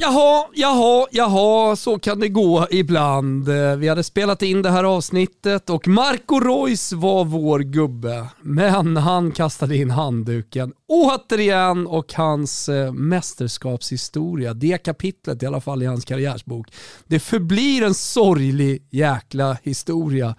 Jaha, 0.02 0.44
jaha, 0.54 1.06
jaha, 1.10 1.76
så 1.76 1.98
kan 1.98 2.20
det 2.20 2.28
gå 2.28 2.66
ibland. 2.70 3.48
Eh, 3.48 3.76
vi 3.76 3.88
hade 3.88 4.02
spelat 4.02 4.42
in 4.42 4.62
det 4.62 4.70
här 4.70 4.84
avsnittet 4.84 5.70
och 5.70 5.88
Marco 5.88 6.40
Reus 6.40 6.92
var 6.92 7.24
vår 7.24 7.60
gubbe. 7.60 8.26
Men 8.40 8.96
han 8.96 9.32
kastade 9.32 9.76
in 9.76 9.90
handduken 9.90 10.72
återigen 10.88 11.86
och 11.86 12.14
hans 12.14 12.68
eh, 12.68 12.92
mästerskapshistoria, 12.92 14.54
det 14.54 14.78
kapitlet 14.78 15.42
i 15.42 15.46
alla 15.46 15.60
fall 15.60 15.82
i 15.82 15.86
hans 15.86 16.04
karriärsbok, 16.04 16.66
det 17.06 17.20
förblir 17.20 17.82
en 17.82 17.94
sorglig 17.94 18.86
jäkla 18.90 19.56
historia. 19.62 20.34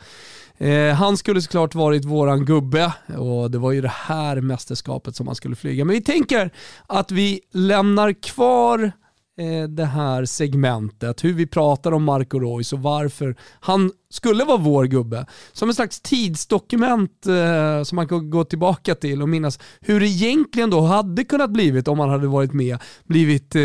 Eh, 0.57 0.93
han 0.93 1.18
skulle 1.18 1.41
såklart 1.41 1.76
varit 1.76 2.05
våran 2.05 2.45
gubbe 2.45 2.93
och 3.18 3.51
det 3.51 3.57
var 3.57 3.72
ju 3.72 3.82
det 3.82 3.93
här 3.95 4.41
mästerskapet 4.41 5.16
som 5.16 5.28
han 5.28 5.36
skulle 5.36 5.55
flyga. 5.55 5.86
Men 5.86 5.93
vi 5.93 6.01
tänker 6.01 6.51
att 6.88 7.12
vi 7.12 7.39
lämnar 7.51 8.14
kvar 8.14 8.91
Eh, 9.39 9.63
det 9.69 9.86
här 9.86 10.25
segmentet, 10.25 11.23
hur 11.23 11.34
vi 11.34 11.47
pratar 11.47 11.91
om 11.91 12.03
Marco 12.03 12.39
Reus 12.39 12.73
och 12.73 12.79
varför 12.79 13.36
han 13.59 13.91
skulle 14.09 14.43
vara 14.43 14.57
vår 14.57 14.86
gubbe. 14.86 15.25
Som 15.53 15.69
en 15.69 15.75
slags 15.75 16.01
tidsdokument 16.01 17.27
eh, 17.27 17.84
som 17.84 17.95
man 17.95 18.07
kan 18.07 18.29
gå 18.29 18.43
tillbaka 18.43 18.95
till 18.95 19.21
och 19.21 19.29
minnas 19.29 19.59
hur 19.82 19.99
det 19.99 20.07
egentligen 20.07 20.69
då 20.69 20.82
hade 20.82 21.23
kunnat 21.23 21.49
blivit 21.49 21.88
om 21.88 21.99
han 21.99 22.09
hade 22.09 22.27
varit 22.27 22.53
med, 22.53 22.77
blivit 23.03 23.55
eh, 23.55 23.61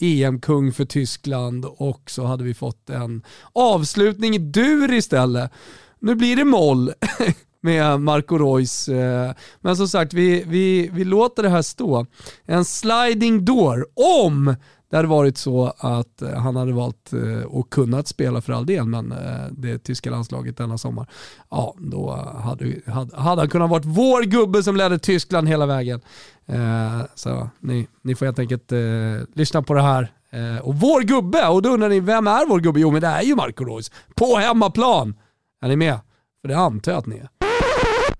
EM-kung 0.00 0.72
för 0.72 0.84
Tyskland 0.84 1.64
och 1.64 2.10
så 2.10 2.24
hade 2.24 2.44
vi 2.44 2.54
fått 2.54 2.90
en 2.90 3.22
avslutning 3.52 4.34
i 4.34 4.38
dur 4.38 4.92
istället. 4.92 5.50
Nu 6.00 6.14
blir 6.14 6.36
det 6.36 6.44
moll 6.44 6.92
med 7.62 8.00
Marco 8.00 8.38
Reus. 8.38 8.88
eh, 8.88 9.32
Men 9.60 9.76
som 9.76 9.88
sagt, 9.88 10.14
vi, 10.14 10.44
vi, 10.46 10.90
vi 10.92 11.04
låter 11.04 11.42
det 11.42 11.48
här 11.48 11.62
stå. 11.62 12.06
En 12.46 12.64
sliding 12.64 13.44
door 13.44 13.86
om 14.20 14.54
det 14.90 14.96
hade 14.96 15.08
varit 15.08 15.38
så 15.38 15.72
att 15.78 16.22
eh, 16.22 16.34
han 16.34 16.56
hade 16.56 16.72
valt 16.72 17.12
eh, 17.12 17.44
och 17.46 17.70
kunnat 17.70 18.08
spela 18.08 18.40
för 18.40 18.52
all 18.52 18.66
del, 18.66 18.84
men 18.84 19.12
eh, 19.12 19.46
det 19.50 19.78
tyska 19.78 20.10
landslaget 20.10 20.56
denna 20.56 20.78
sommar, 20.78 21.06
ja 21.50 21.74
då 21.78 22.10
hade, 22.44 22.74
hade, 22.86 23.16
hade 23.16 23.40
han 23.42 23.48
kunnat 23.48 23.70
varit 23.70 23.84
vår 23.84 24.22
gubbe 24.22 24.62
som 24.62 24.76
ledde 24.76 24.98
Tyskland 24.98 25.48
hela 25.48 25.66
vägen. 25.66 26.00
Så 27.14 27.48
ni, 27.60 27.88
ni 28.02 28.14
får 28.14 28.26
helt 28.26 28.38
enkelt 28.38 28.72
eh, 28.72 28.78
lyssna 29.34 29.62
på 29.62 29.74
det 29.74 29.82
här. 29.82 30.12
Eh, 30.30 30.62
Och 30.62 30.74
vår 30.74 31.00
gubbe, 31.02 31.48
och 31.48 31.62
då 31.62 31.68
undrar 31.70 31.88
ni, 31.88 32.00
vem 32.00 32.26
är 32.26 32.46
vår 32.48 32.60
gubbe? 32.60 32.80
Jo 32.80 32.90
men 32.90 33.00
det 33.00 33.06
är 33.06 33.22
ju 33.22 33.34
Marco 33.36 33.64
Reus, 33.64 33.90
på 34.14 34.36
hemmaplan. 34.36 35.14
Är 35.62 35.68
ni 35.68 35.76
med? 35.76 35.98
För 36.42 36.48
det 36.48 36.58
antar 36.58 36.92
jag 36.92 36.98
att 36.98 37.06
ni 37.06 37.16
är. 37.16 37.49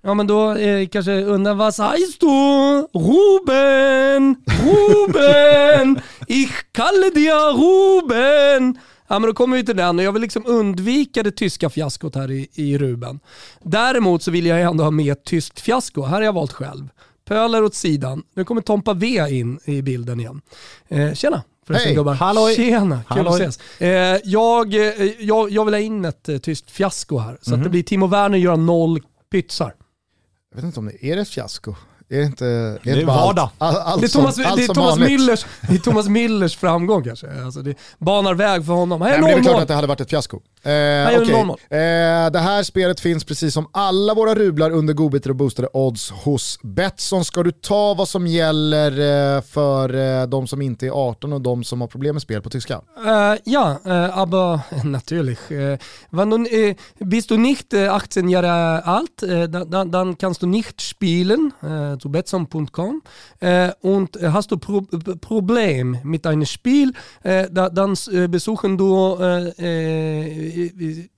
Ja 0.02 0.14
men 0.14 0.26
då 0.26 0.52
eh, 0.52 0.88
kanske 0.88 1.22
undrar 1.24 1.54
vad 1.54 1.74
sägs 1.74 2.18
du? 2.18 2.26
Ruben! 2.92 4.36
Ruben! 4.64 6.00
Ich 6.26 6.52
kalle 6.72 7.10
dir 7.14 7.52
Ruben! 7.52 8.78
Ja 9.08 9.18
men 9.18 9.28
då 9.28 9.34
kommer 9.34 9.56
vi 9.56 9.64
till 9.64 9.76
den 9.76 9.98
och 9.98 10.04
jag 10.04 10.12
vill 10.12 10.22
liksom 10.22 10.42
undvika 10.46 11.22
det 11.22 11.30
tyska 11.30 11.70
fiaskot 11.70 12.14
här 12.14 12.30
i, 12.30 12.48
i 12.54 12.78
Ruben. 12.78 13.20
Däremot 13.62 14.22
så 14.22 14.30
vill 14.30 14.46
jag 14.46 14.60
ändå 14.60 14.84
ha 14.84 14.90
med 14.90 15.12
ett 15.12 15.24
tyskt 15.24 15.60
fiasko. 15.60 16.02
Här 16.02 16.16
har 16.16 16.22
jag 16.22 16.32
valt 16.32 16.52
själv. 16.52 16.88
Pöler 17.28 17.64
åt 17.64 17.74
sidan. 17.74 18.22
Nu 18.34 18.44
kommer 18.44 18.60
Tompa 18.62 18.94
V 18.94 19.26
in 19.30 19.58
i 19.64 19.82
bilden 19.82 20.20
igen. 20.20 20.40
Eh, 20.88 21.14
tjena! 21.14 21.42
Hej. 21.68 21.94
gubbar. 21.94 22.14
Halloj. 22.14 22.54
Tjena, 22.56 22.96
kul 23.08 23.16
Halloj. 23.26 23.42
att 23.44 23.48
ses. 23.54 23.80
Eh, 23.80 24.20
jag, 24.24 24.74
eh, 24.74 24.80
jag, 25.18 25.50
jag 25.50 25.64
vill 25.64 25.74
ha 25.74 25.80
in 25.80 26.04
ett 26.04 26.28
eh, 26.28 26.38
tyskt 26.38 26.70
fiasko 26.70 27.18
här. 27.18 27.38
Så 27.42 27.54
att 27.54 27.62
det 27.62 27.68
blir 27.70 27.82
Timo 27.82 28.06
Werner 28.06 28.38
gör 28.38 28.56
noll 28.56 29.00
pytsar. 29.30 29.74
Jag 30.50 30.56
vet 30.56 30.64
inte 30.64 30.80
om 30.80 30.86
det 30.86 31.04
är 31.06 31.16
det 31.16 31.22
ett 31.22 31.28
fiasko. 31.28 31.74
Är 32.08 32.18
det 32.18 32.24
inte, 32.24 32.46
är 32.46 32.78
Det 32.82 32.90
är 32.90 32.94
inte 32.94 33.06
bara 33.06 33.16
vardag. 33.16 33.50
Allt, 33.58 33.76
all, 33.78 33.82
allt 33.86 34.00
Det 34.00 34.06
är 34.06 34.08
Thomas, 34.08 34.34
som, 34.34 34.44
det 34.56 34.64
är 34.64 34.74
Thomas? 34.74 34.98
Müllers, 34.98 35.46
det 35.68 35.74
är 35.74 35.78
Thomas 35.78 36.06
Müllers 36.06 36.56
framgång 36.58 37.04
kanske. 37.04 37.42
Alltså 37.44 37.62
det 37.62 37.74
banar 37.98 38.34
väg 38.34 38.66
för 38.66 38.72
honom. 38.72 39.00
Nej, 39.00 39.12
är 39.12 39.20
men 39.20 39.30
det 39.30 39.36
är 39.36 39.42
klart 39.42 39.62
att 39.62 39.68
det 39.68 39.74
hade 39.74 39.86
varit 39.86 40.00
ett 40.00 40.10
fiasko. 40.10 40.40
Eh, 40.62 41.44
mål. 41.44 41.58
eh, 41.70 42.30
det 42.32 42.38
här 42.38 42.62
spelet 42.62 43.00
finns 43.00 43.24
precis 43.24 43.54
som 43.54 43.66
alla 43.72 44.14
våra 44.14 44.34
rublar 44.34 44.70
under 44.70 44.94
godbitar 44.94 45.30
och 45.30 45.36
boostade 45.36 45.68
odds 45.72 46.10
hos 46.10 46.58
Betsson. 46.62 47.24
Ska 47.24 47.42
du 47.42 47.52
ta 47.52 47.94
vad 47.94 48.08
som 48.08 48.26
gäller 48.26 48.90
eh, 49.36 49.42
för 49.42 49.94
eh, 49.94 50.26
de 50.26 50.46
som 50.46 50.62
inte 50.62 50.86
är 50.86 50.90
18 50.90 51.32
och 51.32 51.40
de 51.40 51.64
som 51.64 51.80
har 51.80 51.88
problem 51.88 52.14
med 52.14 52.22
spel 52.22 52.42
på 52.42 52.50
tyska? 52.50 52.80
Äh, 53.06 53.38
ja, 53.44 53.78
aber 54.12 54.60
natürlich. 54.84 55.38
Wenn 56.10 56.30
du, 56.30 56.36
äh, 56.46 56.76
bist 56.98 57.30
du 57.30 57.36
nicht 57.36 57.74
äh, 57.74 57.88
18 57.88 58.28
Jahre 58.28 58.84
alt, 58.84 59.22
dann, 59.92 60.18
kannst 60.18 60.42
du 60.42 60.46
nicht 60.46 60.82
spielen 60.82 61.52
äh, 61.62 61.98
zu 61.98 62.08
Betsson.com 62.08 63.02
und 63.80 64.16
hast 64.22 64.50
du 64.50 64.58
Pro 64.58 64.82
Problem 65.20 65.98
mit 66.02 66.26
einem 66.26 66.46
Spiel, 66.46 66.92
da, 67.22 67.68
dann 67.68 67.94
besuchen 68.28 68.76
du 68.78 69.16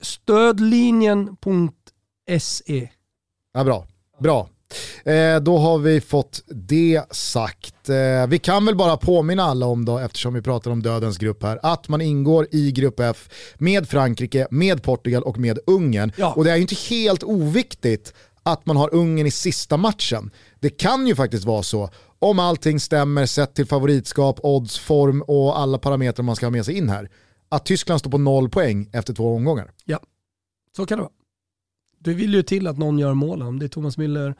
stödlinjen.se. 0.01 2.89
Ja, 3.53 3.63
bra. 3.63 3.87
Bra. 4.19 4.49
Eh, 5.03 5.39
då 5.39 5.57
har 5.57 5.77
vi 5.77 6.01
fått 6.01 6.43
det 6.47 7.01
sagt. 7.11 7.89
Eh, 7.89 8.27
vi 8.27 8.39
kan 8.39 8.65
väl 8.65 8.75
bara 8.75 8.97
påminna 8.97 9.43
alla 9.43 9.65
om 9.65 9.85
då, 9.85 9.99
eftersom 9.99 10.33
vi 10.33 10.41
pratar 10.41 10.71
om 10.71 10.83
dödens 10.83 11.17
grupp 11.17 11.43
här, 11.43 11.59
att 11.63 11.89
man 11.89 12.01
ingår 12.01 12.47
i 12.51 12.71
grupp 12.71 12.99
F 12.99 13.29
med 13.57 13.89
Frankrike, 13.89 14.47
med 14.51 14.83
Portugal 14.83 15.23
och 15.23 15.37
med 15.37 15.59
Ungern. 15.67 16.11
Ja. 16.17 16.33
Och 16.33 16.43
det 16.43 16.51
är 16.51 16.55
ju 16.55 16.61
inte 16.61 16.75
helt 16.89 17.23
oviktigt 17.23 18.13
att 18.43 18.65
man 18.65 18.77
har 18.77 18.93
Ungern 18.93 19.27
i 19.27 19.31
sista 19.31 19.77
matchen. 19.77 20.31
Det 20.59 20.69
kan 20.69 21.07
ju 21.07 21.15
faktiskt 21.15 21.45
vara 21.45 21.63
så, 21.63 21.89
om 22.19 22.39
allting 22.39 22.79
stämmer 22.79 23.25
sett 23.25 23.55
till 23.55 23.65
favoritskap, 23.65 24.39
odds, 24.43 24.79
form 24.79 25.21
och 25.21 25.59
alla 25.59 25.77
parametrar 25.77 26.23
man 26.23 26.35
ska 26.35 26.45
ha 26.45 26.51
med 26.51 26.65
sig 26.65 26.77
in 26.77 26.89
här, 26.89 27.09
att 27.55 27.65
Tyskland 27.65 27.99
står 27.99 28.11
på 28.11 28.17
noll 28.17 28.49
poäng 28.49 28.89
efter 28.93 29.13
två 29.13 29.35
omgångar. 29.35 29.71
Ja, 29.85 29.99
så 30.75 30.85
kan 30.85 30.97
det 30.97 31.01
vara. 31.01 31.11
Du 31.99 32.13
vill 32.13 32.33
ju 32.33 32.43
till 32.43 32.67
att 32.67 32.77
någon 32.77 32.99
gör 32.99 33.13
målen. 33.13 33.47
Om 33.47 33.59
det 33.59 33.65
är 33.65 33.67
Thomas 33.67 33.97
Müller, 33.97 34.33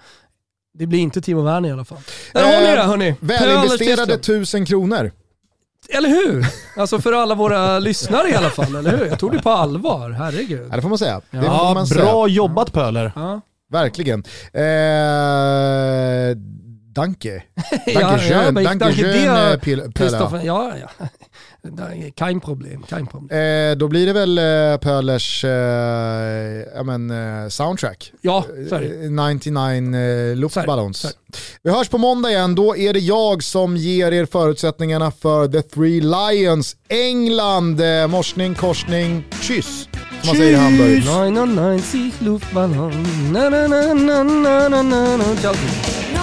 det 0.73 0.85
blir 0.87 0.99
inte 0.99 1.21
Timo 1.21 1.41
Werner 1.41 1.69
i 1.69 1.71
alla 1.71 1.85
fall. 1.85 1.97
Där 2.33 2.43
har 2.43 2.61
ni 2.69 2.75
det 2.75 2.83
hörni. 2.83 3.07
Eh, 3.07 3.15
Välinvesterade 3.19 3.95
Pöler, 3.95 3.97
Tyskland. 4.17 4.21
tusen 4.23 4.65
kronor. 4.65 5.11
Eller 5.89 6.09
hur? 6.09 6.45
Alltså 6.77 6.99
för 7.01 7.13
alla 7.13 7.35
våra 7.35 7.79
lyssnare 7.89 8.29
i 8.29 8.35
alla 8.35 8.49
fall, 8.49 8.75
eller 8.75 8.97
hur? 8.97 9.05
Jag 9.05 9.19
tog 9.19 9.31
det 9.31 9.41
på 9.41 9.49
allvar, 9.49 10.09
herregud. 10.09 10.67
Ja, 10.71 10.75
det 10.75 10.81
får 10.81 10.89
man 10.89 10.97
säga. 10.97 11.21
Det 11.31 11.37
Ja, 11.37 11.67
får 11.67 11.73
man 11.73 11.87
säga. 11.87 12.01
Bra 12.05 12.27
jobbat 12.27 12.73
Pöler. 12.73 13.11
Ja. 13.15 13.41
verkligen. 13.71 14.23
Eh, 14.53 16.37
danke. 16.95 17.43
Danke 17.93 18.19
schön, 18.19 18.53
men 18.53 18.63
danke 18.63 18.85
eh. 18.89 19.91
Christopher. 19.95 20.41
Ja, 20.43 20.73
ja. 20.77 21.07
Kein 22.15 22.41
problem, 22.41 22.83
kein 22.89 23.07
problem. 23.07 23.39
Eh, 23.39 23.75
då 23.77 23.87
blir 23.87 24.05
det 24.05 24.13
väl 24.13 24.37
eh, 24.37 24.77
Pölers 24.77 25.43
eh, 25.43 25.51
ja, 26.75 26.83
men, 26.83 27.11
eh, 27.11 27.49
soundtrack. 27.49 28.11
Ja. 28.21 28.45
Eh, 28.71 29.11
99 29.11 29.95
eh, 29.95 30.35
luftballons. 30.35 31.15
Vi 31.63 31.71
hörs 31.71 31.89
på 31.89 31.97
måndag 31.97 32.29
igen, 32.29 32.55
då 32.55 32.77
är 32.77 32.93
det 32.93 32.99
jag 32.99 33.43
som 33.43 33.77
ger 33.77 34.11
er 34.11 34.25
förutsättningarna 34.25 35.11
för 35.11 35.47
The 35.47 35.61
Three 35.61 36.01
Lions. 36.01 36.75
England, 36.89 37.81
eh, 37.81 38.07
morsning, 38.07 38.55
korsning, 38.55 39.23
kyss. 39.41 39.87
Som 40.21 40.27
man 40.27 40.35
säger 40.35 40.51
i 40.51 40.55
Hamburg. 40.55 41.03
99 41.75 42.11
Luftballon. 42.19 43.31
Na, 43.33 43.49
na, 43.49 43.67
na, 43.67 43.93
na, 43.93 44.23
na, 44.23 44.69
na, 44.69 44.83
na, 44.83 45.17
na. 45.17 46.22